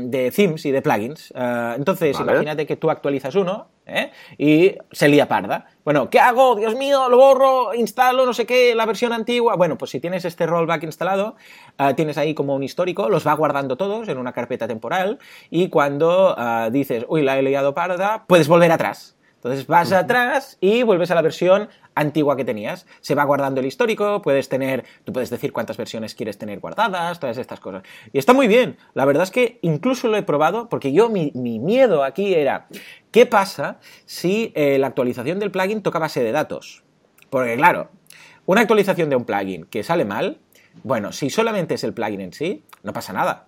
de, 0.08 0.32
themes 0.32 0.66
y 0.66 0.72
de 0.72 0.82
plugins. 0.82 1.32
Ah, 1.36 1.76
entonces, 1.78 2.20
imagínate 2.20 2.66
que 2.66 2.76
tú 2.76 2.90
actualizas 2.90 3.36
uno 3.36 3.68
¿eh? 3.86 4.12
y 4.38 4.76
se 4.92 5.08
lía 5.08 5.28
parda. 5.28 5.68
Bueno, 5.84 6.10
¿qué 6.10 6.20
hago? 6.20 6.56
Dios 6.56 6.76
mío, 6.76 7.10
lo 7.10 7.18
borro, 7.18 7.74
instalo, 7.74 8.26
no 8.26 8.34
sé 8.34 8.46
qué, 8.46 8.74
la 8.76 8.86
versión 8.86 9.14
antigua. 9.14 9.56
Bueno, 9.56 9.78
pues 9.78 9.92
si 9.92 10.00
tienes 10.00 10.26
este 10.26 10.46
rollback 10.46 10.84
instalado, 10.84 11.36
ah, 11.78 11.94
tienes 11.94 12.18
ahí 12.18 12.34
como 12.34 12.56
un 12.56 12.64
histórico, 12.64 13.10
los 13.10 13.26
va 13.26 13.34
guardando 13.34 13.78
todos 13.78 14.08
en 14.08 14.18
una 14.18 14.34
carpeta 14.34 14.68
temporal 14.68 15.20
y 15.50 15.70
cuando 15.70 16.36
ah, 16.38 16.70
dices, 16.72 17.06
uy, 17.08 17.22
la 17.22 17.38
he 17.38 17.44
liado 17.44 17.74
parda, 17.74 18.26
puedes 18.28 18.48
volver 18.48 18.72
atrás. 18.72 19.15
Entonces 19.46 19.68
vas 19.68 19.92
atrás 19.92 20.58
y 20.60 20.82
vuelves 20.82 21.12
a 21.12 21.16
la 21.16 21.22
versión 21.22 21.70
antigua 21.94 22.36
que 22.36 22.44
tenías. 22.44 22.88
Se 23.02 23.14
va 23.14 23.24
guardando 23.26 23.60
el 23.60 23.68
histórico, 23.68 24.24
puedes 24.24 24.50
tener, 24.50 24.86
tú 25.04 25.14
puedes 25.14 25.30
decir 25.30 25.54
cuántas 25.54 25.78
versiones 25.78 26.16
quieres 26.16 26.40
tener 26.40 26.60
guardadas, 26.60 27.20
todas 27.20 27.38
estas 27.38 27.60
cosas. 27.60 27.84
Y 28.12 28.18
está 28.18 28.34
muy 28.34 28.48
bien. 28.48 28.76
La 28.96 29.06
verdad 29.06 29.22
es 29.22 29.30
que 29.30 29.60
incluso 29.62 30.08
lo 30.08 30.18
he 30.18 30.24
probado 30.24 30.68
porque 30.68 30.94
yo 30.94 31.10
mi, 31.10 31.32
miedo 31.36 32.04
aquí 32.04 32.34
era, 32.34 32.66
¿qué 33.12 33.28
pasa 33.28 33.78
si 34.08 34.52
eh, 34.56 34.80
la 34.80 34.88
actualización 34.88 35.38
del 35.38 35.52
plugin 35.52 35.84
toca 35.84 36.00
base 36.00 36.24
de 36.24 36.32
datos? 36.32 36.84
Porque 37.30 37.56
claro, 37.56 37.92
una 38.48 38.62
actualización 38.62 39.12
de 39.12 39.16
un 39.16 39.26
plugin 39.26 39.66
que 39.66 39.84
sale 39.84 40.06
mal, 40.06 40.40
bueno, 40.82 41.12
si 41.12 41.30
solamente 41.30 41.76
es 41.76 41.84
el 41.84 41.94
plugin 41.94 42.22
en 42.22 42.34
sí, 42.34 42.64
no 42.82 42.94
pasa 42.94 43.14
nada 43.14 43.46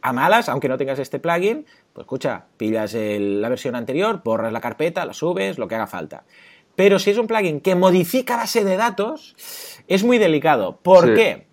a 0.00 0.12
malas, 0.12 0.48
aunque 0.48 0.68
no 0.68 0.78
tengas 0.78 0.98
este 0.98 1.18
plugin, 1.18 1.66
pues 1.92 2.04
escucha, 2.04 2.46
pillas 2.56 2.94
la 2.94 3.48
versión 3.48 3.76
anterior, 3.76 4.22
borras 4.24 4.52
la 4.52 4.60
carpeta, 4.60 5.04
la 5.04 5.12
subes, 5.12 5.58
lo 5.58 5.68
que 5.68 5.74
haga 5.74 5.86
falta. 5.86 6.24
Pero 6.74 6.98
si 6.98 7.10
es 7.10 7.18
un 7.18 7.26
plugin 7.26 7.60
que 7.60 7.74
modifica 7.74 8.36
base 8.36 8.64
de 8.64 8.76
datos, 8.76 9.34
es 9.88 10.04
muy 10.04 10.18
delicado. 10.18 10.78
¿Por 10.82 11.14
qué? 11.14 11.46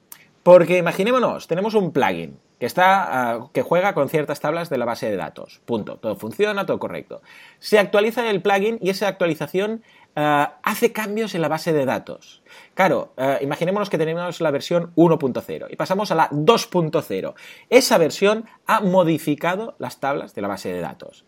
Porque 0.44 0.78
imaginémonos, 0.78 1.48
tenemos 1.48 1.74
un 1.74 1.92
plugin 1.92 2.38
que 2.60 2.68
está 2.68 3.34
ah, 3.34 3.50
que 3.54 3.62
juega 3.62 3.94
con 3.94 4.10
ciertas 4.10 4.40
tablas 4.40 4.70
de 4.70 4.78
la 4.78 4.86
base 4.86 5.10
de 5.10 5.18
datos. 5.18 5.62
Punto. 5.66 5.98
Todo 5.98 6.16
funciona, 6.16 6.66
todo 6.66 6.80
correcto. 6.80 7.22
Se 7.60 7.80
actualiza 7.80 8.30
el 8.30 8.42
plugin 8.42 8.78
y 8.82 8.90
esa 8.90 9.08
actualización 9.08 9.84
ah, 10.16 10.58
hace 10.64 10.92
cambios 10.92 11.36
en 11.36 11.42
la 11.42 11.48
base 11.48 11.74
de 11.74 11.86
datos. 11.86 12.44
Claro, 12.74 13.14
eh, 13.18 13.40
imaginémonos 13.42 13.90
que 13.90 13.98
tenemos 13.98 14.42
la 14.42 14.52
versión 14.52 14.94
1.0 14.96 15.68
y 15.70 15.76
pasamos 15.76 16.12
a 16.12 16.16
la 16.16 16.30
2.0. 16.30 17.34
Esa 17.70 17.98
versión 17.98 18.46
ha 18.66 18.82
modificado 18.82 19.76
las 19.80 20.00
tablas 20.00 20.34
de 20.36 20.42
la 20.42 20.48
base 20.48 20.74
de 20.74 20.82
datos. 20.82 21.26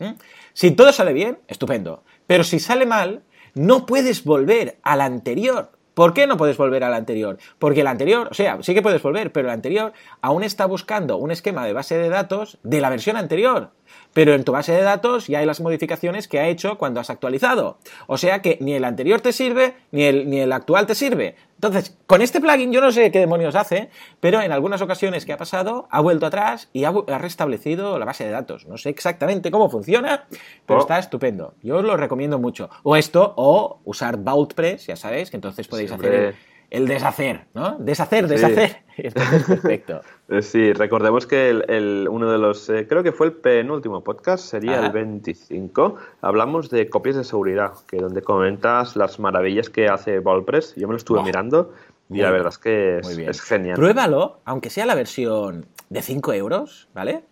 Si 0.54 0.72
todo 0.72 0.92
sale 0.92 1.14
bien, 1.14 1.40
estupendo. 1.48 2.04
Pero 2.28 2.44
si 2.44 2.60
sale 2.60 2.86
mal, 2.86 3.24
no 3.54 3.86
puedes 3.86 4.24
volver 4.24 4.78
a 4.84 4.96
la 4.96 5.06
anterior. 5.06 5.72
¿Por 5.96 6.14
qué 6.14 6.28
no 6.28 6.36
puedes 6.36 6.58
volver 6.58 6.84
al 6.84 6.94
anterior? 6.94 7.38
Porque 7.58 7.82
el 7.82 7.88
anterior, 7.88 8.28
o 8.30 8.34
sea, 8.34 8.58
sí 8.62 8.74
que 8.74 8.82
puedes 8.82 9.02
volver, 9.02 9.32
pero 9.32 9.48
el 9.48 9.54
anterior 9.54 9.94
aún 10.22 10.44
está 10.44 10.66
buscando 10.66 11.16
un 11.16 11.32
esquema 11.32 11.66
de 11.66 11.72
base 11.72 11.98
de 11.98 12.10
datos 12.10 12.58
de 12.64 12.82
la 12.82 12.90
versión 12.90 13.16
anterior 13.16 13.72
pero 14.14 14.34
en 14.34 14.44
tu 14.44 14.52
base 14.52 14.72
de 14.72 14.82
datos 14.82 15.28
ya 15.28 15.40
hay 15.40 15.46
las 15.46 15.62
modificaciones 15.62 16.28
que 16.28 16.40
ha 16.40 16.48
hecho 16.48 16.78
cuando 16.78 17.00
has 17.00 17.10
actualizado. 17.10 17.78
O 18.08 18.18
sea 18.18 18.42
que 18.42 18.58
ni 18.62 18.74
el 18.74 18.86
anterior 18.86 19.22
te 19.22 19.34
sirve, 19.34 19.76
ni 19.92 20.04
el, 20.04 20.30
ni 20.30 20.40
el 20.40 20.52
actual 20.52 20.86
te 20.88 20.96
sirve. 20.96 21.36
Entonces, 21.56 21.98
con 22.06 22.22
este 22.22 22.42
plugin 22.42 22.72
yo 22.72 22.82
no 22.82 22.92
sé 22.92 23.12
qué 23.12 23.20
demonios 23.20 23.56
hace, 23.56 23.90
pero 24.20 24.42
en 24.42 24.52
algunas 24.52 24.82
ocasiones 24.82 25.26
que 25.26 25.34
ha 25.34 25.38
pasado, 25.38 25.88
ha 25.90 26.02
vuelto 26.02 26.26
atrás 26.26 26.70
y 26.74 26.84
ha, 26.84 26.92
restablecido 27.18 27.98
la 27.98 28.06
base 28.06 28.26
de 28.26 28.32
datos. 28.32 28.66
No 28.68 28.78
sé 28.78 28.90
exactamente 28.90 29.52
cómo 29.52 29.70
funciona, 29.70 30.26
pero 30.66 30.80
oh. 30.80 30.82
está 30.82 31.00
estupendo. 31.00 31.54
Yo 31.64 31.78
os 31.78 31.84
lo 31.84 31.98
recomiendo 31.98 32.40
mucho. 32.40 32.70
O 32.84 32.96
esto, 32.96 33.34
o 33.38 33.80
usar 33.86 34.18
VaultPress, 34.18 34.88
ya 34.88 34.96
sabéis, 34.96 35.30
que 35.30 35.38
entonces 35.38 35.68
podéis 35.68 35.92
hacer 35.92 36.36
el 36.70 36.88
deshacer, 36.88 37.46
¿no? 37.54 37.78
Deshacer, 37.80 38.28
deshacer. 38.28 38.84
perfecto. 39.14 40.02
Eh, 40.30 40.42
sí, 40.42 40.74
recordemos 40.74 41.28
que 41.28 41.50
el, 41.50 42.08
uno 42.10 42.32
de 42.32 42.38
los, 42.38 42.70
eh, 42.70 42.88
creo 42.88 43.04
que 43.04 43.12
fue 43.12 43.28
el 43.28 43.34
penúltimo 43.34 44.04
podcast, 44.04 44.46
sería 44.46 44.86
el 44.86 44.92
25. 44.92 45.96
Hablamos 46.22 46.70
de 46.70 46.90
copias 46.90 47.16
de 47.16 47.24
seguridad, 47.24 47.74
que 47.88 47.98
donde 47.98 48.22
comentas 48.22 48.96
las 48.96 49.20
maravillas 49.20 49.70
que 49.70 49.88
hace 49.88 50.20
WordPress. 50.20 50.76
Yo 50.76 50.88
me 50.88 50.94
lo 50.94 50.98
estuve 50.98 51.24
mirando 51.24 51.74
y 52.10 52.20
la 52.20 52.32
verdad 52.32 52.50
es 52.50 52.58
que 52.58 52.98
es, 53.00 53.42
genial. 53.42 53.76
Pruébalo, 53.76 54.40
aunque 54.46 54.70
sea 54.70 54.86
la 54.86 54.96
versión 54.96 55.66
de 55.90 56.02
5 56.02 56.34
euros, 56.34 56.88
¿vale? 56.94 57.24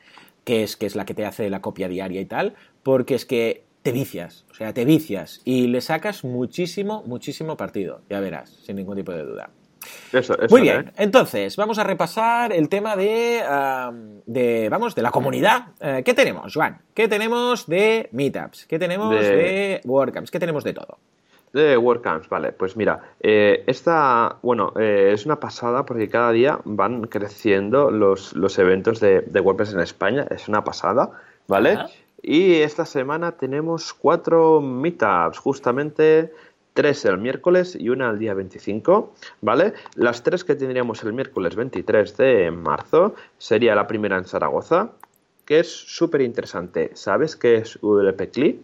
Que 0.43 0.63
es, 0.63 0.75
que 0.75 0.86
es 0.86 0.95
la 0.95 1.05
que 1.05 1.13
te 1.13 1.25
hace 1.25 1.49
la 1.49 1.61
copia 1.61 1.88
diaria 1.88 2.21
y 2.21 2.25
tal, 2.25 2.55
porque 2.81 3.15
es 3.15 3.25
que 3.25 3.63
te 3.84 3.91
vicias, 3.91 4.45
o 4.49 4.53
sea, 4.53 4.73
te 4.73 4.86
vicias 4.86 5.41
y 5.43 5.67
le 5.67 5.81
sacas 5.81 6.23
muchísimo, 6.23 7.03
muchísimo 7.05 7.57
partido, 7.57 8.01
ya 8.09 8.21
verás, 8.21 8.49
sin 8.49 8.77
ningún 8.77 8.95
tipo 8.95 9.11
de 9.11 9.23
duda. 9.23 9.49
Eso, 10.13 10.38
Muy 10.49 10.61
bien, 10.61 10.88
¿eh? 10.88 10.93
entonces 10.95 11.57
vamos 11.57 11.77
a 11.77 11.84
repasar 11.84 12.53
el 12.53 12.69
tema 12.69 12.95
de, 12.95 13.43
de 14.25 14.69
vamos, 14.69 14.95
de 14.95 15.01
la 15.01 15.11
comunidad. 15.11 15.73
Eh, 15.81 16.01
¿Qué 16.05 16.13
tenemos, 16.13 16.53
Juan? 16.53 16.79
¿Qué 16.93 17.09
tenemos 17.09 17.67
de 17.67 18.07
meetups? 18.13 18.65
¿Qué 18.65 18.79
tenemos 18.79 19.13
de, 19.13 19.36
de 19.36 19.81
WordCamps? 19.84 20.31
¿Qué 20.31 20.39
tenemos 20.39 20.63
de 20.63 20.73
todo? 20.73 20.99
De 21.51 21.77
WordCamps, 21.77 22.29
vale, 22.29 22.53
pues 22.53 22.77
mira, 22.77 23.15
eh, 23.19 23.65
esta, 23.67 24.38
bueno, 24.41 24.73
es 24.79 25.25
una 25.25 25.39
pasada 25.39 25.86
porque 25.86 26.07
cada 26.07 26.31
día 26.31 26.59
van 26.63 27.03
creciendo 27.03 27.91
los, 27.91 28.34
los 28.34 28.57
eventos 28.57 29.01
de, 29.01 29.21
de 29.21 29.39
WordPress 29.41 29.73
en 29.73 29.81
España, 29.81 30.25
es 30.31 30.47
una 30.47 30.63
pasada, 30.63 31.11
¿vale? 31.47 31.77
Y 32.24 32.55
esta 32.61 32.86
semana 32.86 33.34
tenemos 33.34 33.93
cuatro 33.93 34.61
meetups, 34.61 35.38
justamente 35.38 36.32
tres 36.74 37.03
el 37.03 37.17
miércoles 37.17 37.78
y 37.80 37.89
una 37.89 38.09
el 38.09 38.17
día 38.17 38.34
25, 38.34 39.13
¿vale? 39.41 39.74
Las 39.95 40.24
tres 40.24 40.45
que 40.45 40.55
tendríamos 40.55 41.03
el 41.03 41.11
miércoles 41.11 41.55
23 41.55 42.17
de 42.17 42.51
marzo 42.51 43.13
sería 43.38 43.76
la 43.76 43.88
primera 43.88 44.17
en 44.17 44.24
Zaragoza, 44.24 44.91
que 45.45 45.59
es 45.59 45.69
súper 45.69 46.21
interesante. 46.21 46.91
¿Sabes 46.93 47.36
qué 47.36 47.57
es 47.57 47.78
WP 47.82 48.32
CLI? 48.32 48.61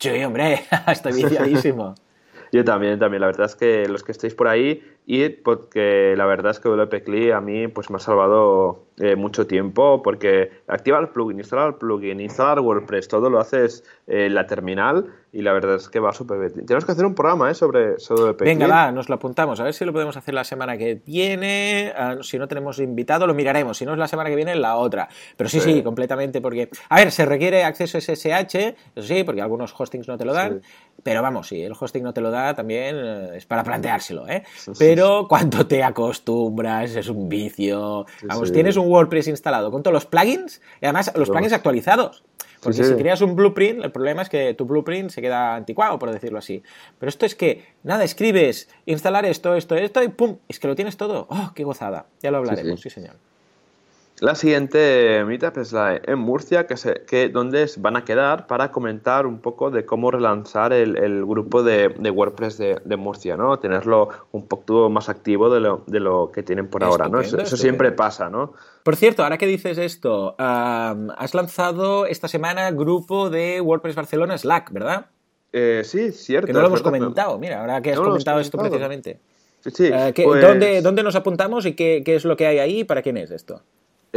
Sí, 0.00 0.24
hombre, 0.24 0.64
estoy 0.88 1.12
viciadísimo. 1.12 1.94
Yo 2.52 2.64
también, 2.64 2.98
también. 2.98 3.20
La 3.20 3.26
verdad 3.28 3.46
es 3.46 3.54
que 3.54 3.86
los 3.88 4.02
que 4.02 4.12
estéis 4.12 4.34
por 4.34 4.48
ahí, 4.48 4.82
y 5.10 5.30
porque 5.30 6.12
la 6.18 6.26
verdad 6.26 6.50
es 6.50 6.60
que 6.60 6.68
WP 6.68 7.02
CLI 7.02 7.30
a 7.30 7.40
mí 7.40 7.66
pues 7.66 7.88
me 7.88 7.96
ha 7.96 7.98
salvado 7.98 8.88
eh, 8.98 9.16
mucho 9.16 9.46
tiempo 9.46 10.02
porque 10.02 10.50
activar 10.66 11.00
el 11.00 11.08
plugin, 11.08 11.38
instalar 11.38 11.68
el 11.68 11.74
plugin, 11.76 12.20
instalar 12.20 12.60
WordPress, 12.60 13.08
todo 13.08 13.30
lo 13.30 13.40
haces 13.40 13.84
en 14.06 14.34
la 14.34 14.46
terminal 14.46 15.06
y 15.32 15.42
la 15.42 15.52
verdad 15.52 15.76
es 15.76 15.88
que 15.88 16.00
va 16.00 16.12
súper 16.12 16.38
bien. 16.38 16.66
Tenemos 16.66 16.84
que 16.84 16.92
hacer 16.92 17.06
un 17.06 17.14
programa 17.14 17.50
¿eh? 17.50 17.54
sobre, 17.54 17.98
sobre 18.00 18.32
Venga, 18.44 18.66
va, 18.66 18.92
nos 18.92 19.08
lo 19.08 19.14
apuntamos. 19.14 19.60
A 19.60 19.64
ver 19.64 19.72
si 19.72 19.84
lo 19.84 19.92
podemos 19.92 20.16
hacer 20.16 20.34
la 20.34 20.44
semana 20.44 20.76
que 20.76 21.00
viene. 21.06 21.92
Ah, 21.96 22.16
si 22.22 22.38
no 22.38 22.48
tenemos 22.48 22.78
invitado, 22.78 23.26
lo 23.26 23.34
miraremos. 23.34 23.78
Si 23.78 23.86
no 23.86 23.92
es 23.92 23.98
la 23.98 24.08
semana 24.08 24.30
que 24.30 24.36
viene, 24.36 24.56
la 24.56 24.76
otra. 24.76 25.08
Pero 25.36 25.48
sí, 25.48 25.60
sí, 25.60 25.82
completamente 25.82 26.40
porque... 26.40 26.70
A 26.88 26.96
ver, 26.96 27.12
se 27.12 27.24
requiere 27.24 27.64
acceso 27.64 28.00
SSH, 28.00 28.54
eso 28.54 28.74
sí, 28.96 29.22
porque 29.22 29.42
algunos 29.42 29.74
hostings 29.78 30.08
no 30.08 30.16
te 30.16 30.24
lo 30.24 30.32
dan. 30.32 30.62
Pero 31.02 31.22
vamos, 31.22 31.48
si 31.48 31.62
el 31.62 31.72
hosting 31.78 32.02
no 32.02 32.12
te 32.12 32.20
lo 32.20 32.30
da, 32.30 32.54
también 32.54 32.96
eh, 32.98 33.36
es 33.36 33.46
para 33.46 33.62
planteárselo, 33.62 34.26
¿eh? 34.28 34.42
pero 34.78 34.97
cuando 35.28 35.66
te 35.66 35.82
acostumbras, 35.82 36.96
es 36.96 37.08
un 37.08 37.28
vicio. 37.28 38.06
Vamos, 38.22 38.52
tienes 38.52 38.76
un 38.76 38.88
WordPress 38.88 39.28
instalado 39.28 39.70
con 39.70 39.82
todos 39.82 39.92
los 39.92 40.06
plugins 40.06 40.60
y 40.80 40.86
además 40.86 41.12
los 41.14 41.28
plugins 41.28 41.52
actualizados. 41.52 42.24
Porque 42.60 42.82
si 42.82 42.94
creas 42.94 43.20
un 43.20 43.36
blueprint, 43.36 43.84
el 43.84 43.92
problema 43.92 44.22
es 44.22 44.28
que 44.28 44.52
tu 44.54 44.64
blueprint 44.64 45.10
se 45.10 45.20
queda 45.20 45.54
anticuado, 45.54 45.98
por 45.98 46.10
decirlo 46.10 46.38
así. 46.38 46.62
Pero 46.98 47.08
esto 47.08 47.24
es 47.24 47.34
que, 47.34 47.64
nada, 47.84 48.02
escribes, 48.02 48.68
instalar 48.84 49.24
esto, 49.26 49.54
esto, 49.54 49.76
esto 49.76 50.02
y 50.02 50.08
¡pum! 50.08 50.38
Es 50.48 50.58
que 50.58 50.66
lo 50.66 50.74
tienes 50.74 50.96
todo. 50.96 51.26
¡Oh, 51.30 51.52
qué 51.54 51.64
gozada! 51.64 52.06
Ya 52.20 52.30
lo 52.30 52.38
hablaremos, 52.38 52.80
sí 52.80 52.90
señor. 52.90 53.14
La 54.20 54.34
siguiente 54.34 55.24
meetup 55.24 55.58
es 55.58 55.72
la 55.72 56.00
en 56.02 56.18
Murcia, 56.18 56.66
que, 56.66 56.76
se, 56.76 57.02
que 57.06 57.28
donde 57.28 57.70
van 57.78 57.96
a 57.96 58.04
quedar 58.04 58.48
para 58.48 58.72
comentar 58.72 59.26
un 59.26 59.38
poco 59.38 59.70
de 59.70 59.84
cómo 59.84 60.10
relanzar 60.10 60.72
el, 60.72 61.24
grupo 61.24 61.62
de, 61.62 61.88
WordPress 61.88 62.58
de, 62.58 62.96
Murcia, 62.96 63.36
¿no? 63.36 63.58
Tenerlo 63.60 64.08
un 64.32 64.48
poco 64.48 64.90
más 64.90 65.08
activo 65.08 65.50
de 65.50 65.60
lo, 65.60 65.84
de 65.86 66.00
lo 66.00 66.32
que 66.32 66.42
tienen 66.42 66.68
por 66.68 66.82
ahora, 66.82 67.08
¿no? 67.08 67.20
Eso, 67.20 67.56
siempre 67.56 67.92
pasa, 67.92 68.28
¿no? 68.28 68.54
Por 68.82 68.96
cierto, 68.96 69.22
ahora 69.22 69.38
que 69.38 69.46
dices 69.46 69.78
esto, 69.78 70.34
has 70.38 71.34
lanzado 71.34 72.06
esta 72.06 72.26
semana 72.26 72.70
grupo 72.72 73.30
de 73.30 73.60
WordPress 73.60 73.94
Barcelona 73.94 74.36
Slack, 74.36 74.72
¿verdad? 74.72 75.06
Eh, 75.52 75.82
sí, 75.84 76.10
cierto. 76.10 76.48
Que 76.48 76.52
no 76.52 76.60
lo 76.60 76.66
hemos 76.66 76.82
comentado, 76.82 77.38
mira, 77.38 77.60
ahora 77.60 77.80
que 77.80 77.92
has 77.92 78.00
comentado 78.00 78.40
esto 78.40 78.58
precisamente. 78.58 79.20
Sí, 79.60 79.70
sí, 79.70 79.90
eh, 79.92 80.12
pues 80.14 80.42
¿dónde, 80.42 80.82
¿dónde, 80.82 81.02
nos 81.02 81.14
apuntamos 81.14 81.66
y 81.66 81.74
qué, 81.74 82.02
qué, 82.04 82.16
es 82.16 82.24
lo 82.24 82.36
que 82.36 82.46
hay 82.46 82.58
ahí 82.58 82.80
y 82.80 82.84
para 82.84 83.02
quién 83.02 83.16
es 83.16 83.30
esto? 83.30 83.62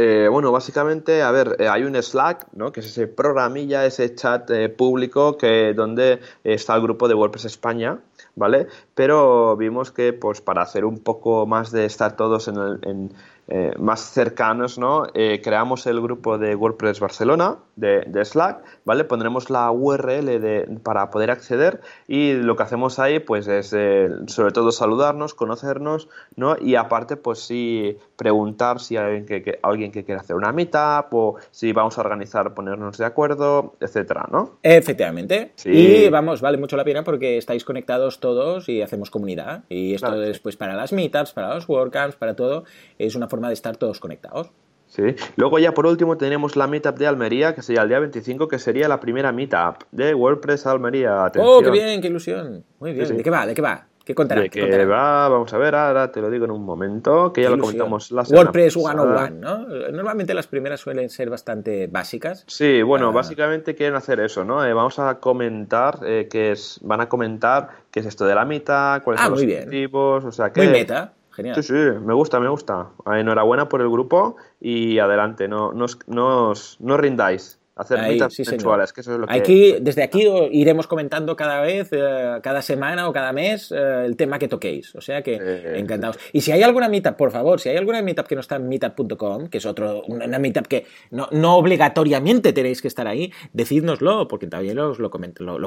Eh, 0.04 0.26
bueno, 0.26 0.50
básicamente, 0.50 1.22
a 1.22 1.30
ver, 1.30 1.54
eh, 1.60 1.68
hay 1.68 1.84
un 1.84 1.94
Slack, 1.94 2.48
¿no? 2.54 2.72
Que 2.72 2.80
es 2.80 2.86
ese 2.86 3.06
programilla, 3.06 3.86
ese 3.86 4.12
chat 4.16 4.50
eh, 4.50 4.68
público 4.68 5.38
que 5.38 5.74
donde 5.74 6.18
está 6.42 6.74
el 6.74 6.82
grupo 6.82 7.06
de 7.06 7.14
WordPress 7.14 7.44
España, 7.44 8.00
¿vale? 8.34 8.66
Pero 8.94 9.56
vimos 9.56 9.90
que, 9.90 10.12
pues, 10.12 10.40
para 10.40 10.62
hacer 10.62 10.84
un 10.84 10.98
poco 10.98 11.46
más 11.46 11.72
de 11.72 11.86
estar 11.86 12.16
todos 12.16 12.48
en, 12.48 12.56
el, 12.56 12.78
en, 12.82 13.12
eh, 13.48 13.72
más 13.76 14.12
cercanos, 14.12 14.78
¿no? 14.78 15.04
Eh, 15.14 15.40
creamos 15.42 15.86
el 15.86 16.00
grupo 16.00 16.38
de 16.38 16.54
WordPress 16.54 17.00
Barcelona, 17.00 17.56
de, 17.74 18.24
Slack, 18.24 18.62
¿vale? 18.84 19.02
Pondremos 19.02 19.50
la 19.50 19.70
URL 19.72 20.40
de, 20.40 20.78
para 20.84 21.10
poder 21.10 21.32
acceder 21.32 21.80
y 22.06 22.34
lo 22.34 22.54
que 22.54 22.62
hacemos 22.62 23.00
ahí, 23.00 23.18
pues 23.18 23.48
es 23.48 23.72
eh, 23.76 24.10
sobre 24.26 24.52
todo 24.52 24.70
saludarnos, 24.70 25.34
conocernos, 25.34 26.08
¿no? 26.36 26.56
Y 26.60 26.76
aparte, 26.76 27.16
pues 27.16 27.40
sí, 27.40 27.98
preguntar 28.16 28.78
si 28.78 28.96
hay 28.96 29.04
alguien 29.04 29.26
que, 29.26 29.58
alguien 29.62 29.90
que 29.90 30.04
quiere 30.04 30.20
hacer 30.20 30.36
una 30.36 30.52
meetup 30.52 31.12
o 31.12 31.36
si 31.50 31.72
vamos 31.72 31.98
a 31.98 32.02
organizar, 32.02 32.54
ponernos 32.54 32.96
de 32.96 33.04
acuerdo, 33.04 33.74
etcétera, 33.80 34.28
¿no? 34.30 34.58
Efectivamente. 34.62 35.52
Y 35.64 36.08
vamos, 36.10 36.40
vale 36.40 36.58
mucho 36.58 36.76
la 36.76 36.84
pena 36.84 37.02
porque 37.02 37.38
estáis 37.38 37.64
conectados 37.64 38.20
todos 38.20 38.68
y 38.68 38.81
hacemos 38.84 39.10
comunidad. 39.10 39.64
Y 39.68 39.94
esto 39.94 40.12
después 40.18 40.56
para 40.56 40.74
las 40.74 40.92
meetups, 40.92 41.32
para 41.32 41.54
los 41.54 41.68
WordCamps, 41.68 42.16
para 42.16 42.36
todo, 42.36 42.64
es 42.98 43.14
una 43.14 43.28
forma 43.28 43.48
de 43.48 43.54
estar 43.54 43.76
todos 43.76 44.00
conectados. 44.00 44.50
Sí. 44.86 45.02
Luego 45.36 45.58
ya 45.58 45.72
por 45.72 45.86
último 45.86 46.18
tenemos 46.18 46.54
la 46.54 46.66
meetup 46.66 46.98
de 46.98 47.06
Almería, 47.06 47.54
que 47.54 47.62
sería 47.62 47.82
el 47.82 47.88
día 47.88 47.98
25, 47.98 48.46
que 48.46 48.58
sería 48.58 48.88
la 48.88 49.00
primera 49.00 49.32
meetup 49.32 49.84
de 49.90 50.14
WordPress 50.14 50.66
Almería. 50.66 51.32
¡Oh, 51.38 51.62
qué 51.62 51.70
bien, 51.70 52.02
qué 52.02 52.08
ilusión! 52.08 52.62
Muy 52.78 52.92
bien. 52.92 53.16
¿De 53.16 53.22
qué 53.22 53.30
va? 53.30 53.46
¿De 53.46 53.54
qué 53.54 53.62
va? 53.62 53.86
¿Qué 54.04 54.14
contará? 54.14 54.40
¿De 54.40 54.50
qué, 54.50 54.84
va? 54.84 55.28
Vamos 55.28 55.52
a 55.52 55.58
ver, 55.58 55.74
ahora 55.74 56.10
te 56.10 56.20
lo 56.20 56.30
digo 56.30 56.44
en 56.44 56.50
un 56.50 56.64
momento, 56.64 57.32
que 57.32 57.42
ya 57.42 57.50
lo 57.50 57.58
comentamos 57.58 58.10
la 58.10 58.24
semana 58.24 58.50
WordPress 58.50 58.74
101, 58.74 59.30
¿no? 59.30 59.58
Normalmente 59.92 60.34
las 60.34 60.46
primeras 60.46 60.80
suelen 60.80 61.08
ser 61.08 61.30
bastante 61.30 61.86
básicas. 61.86 62.44
Sí, 62.48 62.82
bueno, 62.82 63.08
ah. 63.08 63.12
básicamente 63.12 63.74
quieren 63.74 63.94
hacer 63.94 64.20
eso, 64.20 64.44
¿no? 64.44 64.64
Eh, 64.64 64.72
vamos 64.72 64.98
a 64.98 65.20
comentar, 65.20 66.00
eh, 66.04 66.28
que 66.30 66.52
es, 66.52 66.80
van 66.82 67.00
a 67.00 67.08
comentar 67.08 67.68
qué 67.90 68.00
es 68.00 68.06
esto 68.06 68.26
de 68.26 68.34
la 68.34 68.44
mitad, 68.44 69.02
cuáles 69.02 69.20
ah, 69.20 69.26
son 69.26 69.34
los 69.34 69.42
objetivos, 69.42 70.24
o 70.24 70.32
sea 70.32 70.52
que... 70.52 70.62
Muy 70.62 70.72
meta. 70.72 71.12
Genial. 71.32 71.56
Sí, 71.56 71.62
sí, 71.62 71.72
me 71.72 72.12
gusta, 72.12 72.40
me 72.40 72.48
gusta. 72.48 72.90
Enhorabuena 73.06 73.68
por 73.68 73.80
el 73.80 73.88
grupo 73.88 74.36
y 74.60 74.98
adelante, 74.98 75.48
no, 75.48 75.72
no, 75.72 75.86
no, 76.06 76.96
rindáis. 76.98 77.58
Hacer 77.74 77.98
Ahí, 78.00 78.20
sí, 78.28 78.42
mensuales, 78.50 78.92
que 78.92 79.00
eso 79.00 79.14
es 79.14 79.18
lo 79.18 79.26
que... 79.26 79.34
Aquí, 79.34 79.76
desde 79.80 80.02
aquí 80.02 80.28
iremos 80.50 80.86
comentando 80.86 81.34
cada 81.36 81.62
vez, 81.62 81.88
eh, 81.92 82.38
cada 82.42 82.60
semana 82.60 83.08
o 83.08 83.14
cada 83.14 83.32
mes, 83.32 83.72
eh, 83.72 84.04
el 84.04 84.16
tema 84.16 84.38
que 84.38 84.46
toquéis. 84.46 84.94
O 84.94 85.00
sea 85.00 85.22
que 85.22 85.36
encantados. 85.76 86.18
Y 86.32 86.42
si 86.42 86.52
hay 86.52 86.62
alguna 86.62 86.88
meetup, 86.88 87.16
por 87.16 87.30
favor, 87.30 87.60
si 87.60 87.70
hay 87.70 87.78
alguna 87.78 88.02
meetup 88.02 88.26
que 88.26 88.34
no 88.34 88.42
está 88.42 88.56
en 88.56 88.68
meetup.com, 88.68 89.48
que 89.48 89.58
es 89.58 89.64
otro, 89.64 90.02
una 90.02 90.38
meetup 90.38 90.66
que 90.66 90.86
no, 91.10 91.28
no, 91.32 91.56
obligatoriamente 91.56 92.52
tenéis 92.52 92.82
que 92.82 92.88
estar 92.88 93.06
ahí, 93.06 93.32
decídnoslo, 93.52 94.28
porque 94.28 94.46
también 94.46 94.76
lo, 94.76 94.94
lo, 94.94 95.10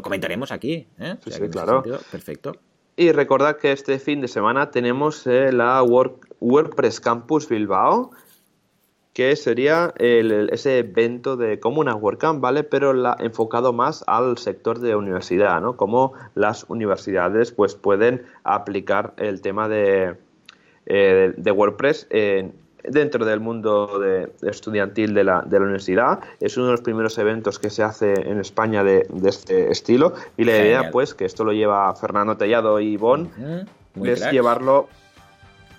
comentaremos 0.01 0.51
aquí. 0.51 0.87
¿eh? 0.99 1.15
sí, 1.27 1.49
claro. 1.49 1.83
perfecto. 2.11 2.53
Y 2.97 3.11
recordad 3.11 3.57
que 3.57 3.71
este 3.71 3.99
fin 3.99 4.21
de 4.21 4.27
semana 4.27 4.71
tenemos 4.71 5.27
eh, 5.27 5.51
la 5.51 5.83
WordPress 5.83 7.01
Campus 7.01 7.49
Bilbao, 7.49 8.11
que 9.15 9.33
sería 9.37 9.93
ese 9.97 10.79
evento 10.79 11.37
de 11.37 11.57
como 11.61 11.79
una 11.79 11.95
WordCamp, 11.95 12.41
¿vale? 12.41 12.65
Pero 12.65 12.91
la, 12.91 13.15
enfocado 13.21 13.71
más 13.71 14.03
al 14.07 14.37
sector 14.37 14.79
de 14.79 14.93
universidad, 14.93 15.61
¿no? 15.61 15.77
Cómo 15.77 16.11
las 16.35 16.65
universidades 16.67 17.53
pues 17.53 17.75
pueden 17.75 18.23
aplicar 18.43 19.13
el 19.15 19.39
tema 19.39 19.69
de, 19.69 20.17
eh, 20.85 21.33
de 21.37 21.51
WordPress 21.51 22.07
en, 22.09 22.55
dentro 22.83 23.23
del 23.23 23.39
mundo 23.39 23.99
de, 23.99 24.33
estudiantil 24.41 25.13
de 25.13 25.23
la, 25.23 25.43
de 25.43 25.59
la, 25.59 25.63
universidad. 25.63 26.19
Es 26.41 26.57
uno 26.57 26.65
de 26.65 26.71
los 26.73 26.81
primeros 26.81 27.17
eventos 27.17 27.57
que 27.57 27.69
se 27.69 27.83
hace 27.83 28.11
en 28.29 28.41
España 28.41 28.83
de, 28.83 29.07
este 29.23 29.71
estilo 29.71 30.13
y 30.35 30.43
la 30.43 30.57
idea, 30.57 30.91
pues, 30.91 31.13
que 31.13 31.23
esto 31.23 31.45
lo 31.45 31.53
lleva 31.53 31.95
Fernando 31.95 32.35
Tellado 32.35 32.81
y 32.81 32.97
Bon, 32.97 33.31
es 34.03 34.29
llevarlo, 34.29 34.89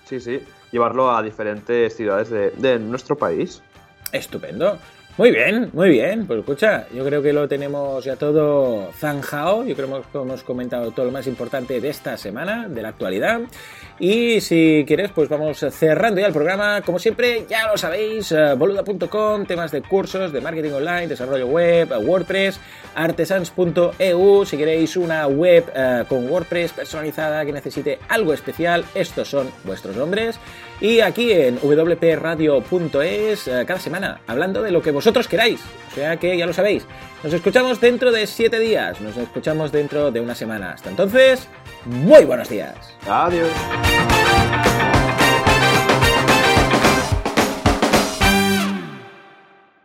sí, 0.05 0.19
sí, 0.19 0.41
llevarlo 0.71 1.15
a 1.15 1.21
diferentes 1.21 1.95
ciudades 1.95 2.29
de, 2.29 2.79
nuestro 2.79 3.17
país. 3.17 3.61
Estupendo. 4.11 4.77
Muy 5.17 5.31
bien, 5.31 5.71
muy 5.73 5.89
bien. 5.89 6.27
Pues 6.27 6.41
escucha, 6.41 6.85
yo 6.93 7.03
creo 7.03 7.23
que 7.23 7.33
lo 7.33 7.47
tenemos 7.47 8.05
ya 8.05 8.15
todo 8.17 8.91
zanjado. 8.93 9.65
Yo 9.65 9.75
creo 9.75 10.03
que 10.11 10.17
hemos 10.19 10.43
comentado 10.43 10.91
todo 10.91 11.07
lo 11.07 11.11
más 11.11 11.25
importante 11.25 11.81
de 11.81 11.89
esta 11.89 12.17
semana, 12.17 12.67
de 12.67 12.83
la 12.83 12.89
actualidad. 12.89 13.41
Y 13.97 14.41
si 14.41 14.83
quieres, 14.85 15.09
pues 15.09 15.27
vamos 15.27 15.57
cerrando 15.71 16.21
ya 16.21 16.27
el 16.27 16.33
programa. 16.33 16.81
Como 16.81 16.99
siempre, 16.99 17.47
ya 17.49 17.67
lo 17.67 17.77
sabéis, 17.77 18.31
eh, 18.31 18.53
boluda.com, 18.55 19.47
temas 19.47 19.71
de 19.71 19.81
cursos, 19.81 20.31
de 20.31 20.39
marketing 20.39 20.73
online, 20.73 21.07
desarrollo 21.07 21.47
web, 21.47 21.91
eh, 21.91 21.97
WordPress, 21.97 22.59
artesans.eu. 22.93 24.45
Si 24.45 24.55
queréis 24.55 24.97
una 24.97 25.25
web 25.25 25.65
eh, 25.75 26.03
con 26.07 26.29
WordPress 26.29 26.73
personalizada 26.73 27.43
que 27.43 27.53
necesite 27.53 27.97
algo 28.07 28.33
especial, 28.33 28.85
estos 28.93 29.27
son 29.27 29.49
vuestros 29.63 29.95
nombres. 29.95 30.39
Y 30.79 30.99
aquí 30.99 31.31
en 31.31 31.57
wpradio.es, 31.57 33.49
cada 33.65 33.79
semana, 33.79 34.21
hablando 34.27 34.61
de 34.61 34.71
lo 34.71 34.81
que 34.81 34.91
vosotros 34.91 35.27
queráis. 35.27 35.61
O 35.91 35.95
sea 35.95 36.17
que 36.17 36.37
ya 36.37 36.45
lo 36.45 36.53
sabéis. 36.53 36.85
Nos 37.23 37.33
escuchamos 37.33 37.81
dentro 37.81 38.11
de 38.11 38.27
siete 38.27 38.59
días. 38.59 39.01
Nos 39.01 39.17
escuchamos 39.17 39.71
dentro 39.71 40.11
de 40.11 40.21
una 40.21 40.35
semana. 40.35 40.73
Hasta 40.73 40.89
entonces, 40.89 41.47
muy 41.85 42.25
buenos 42.25 42.49
días. 42.49 42.75
Adiós. 43.07 43.49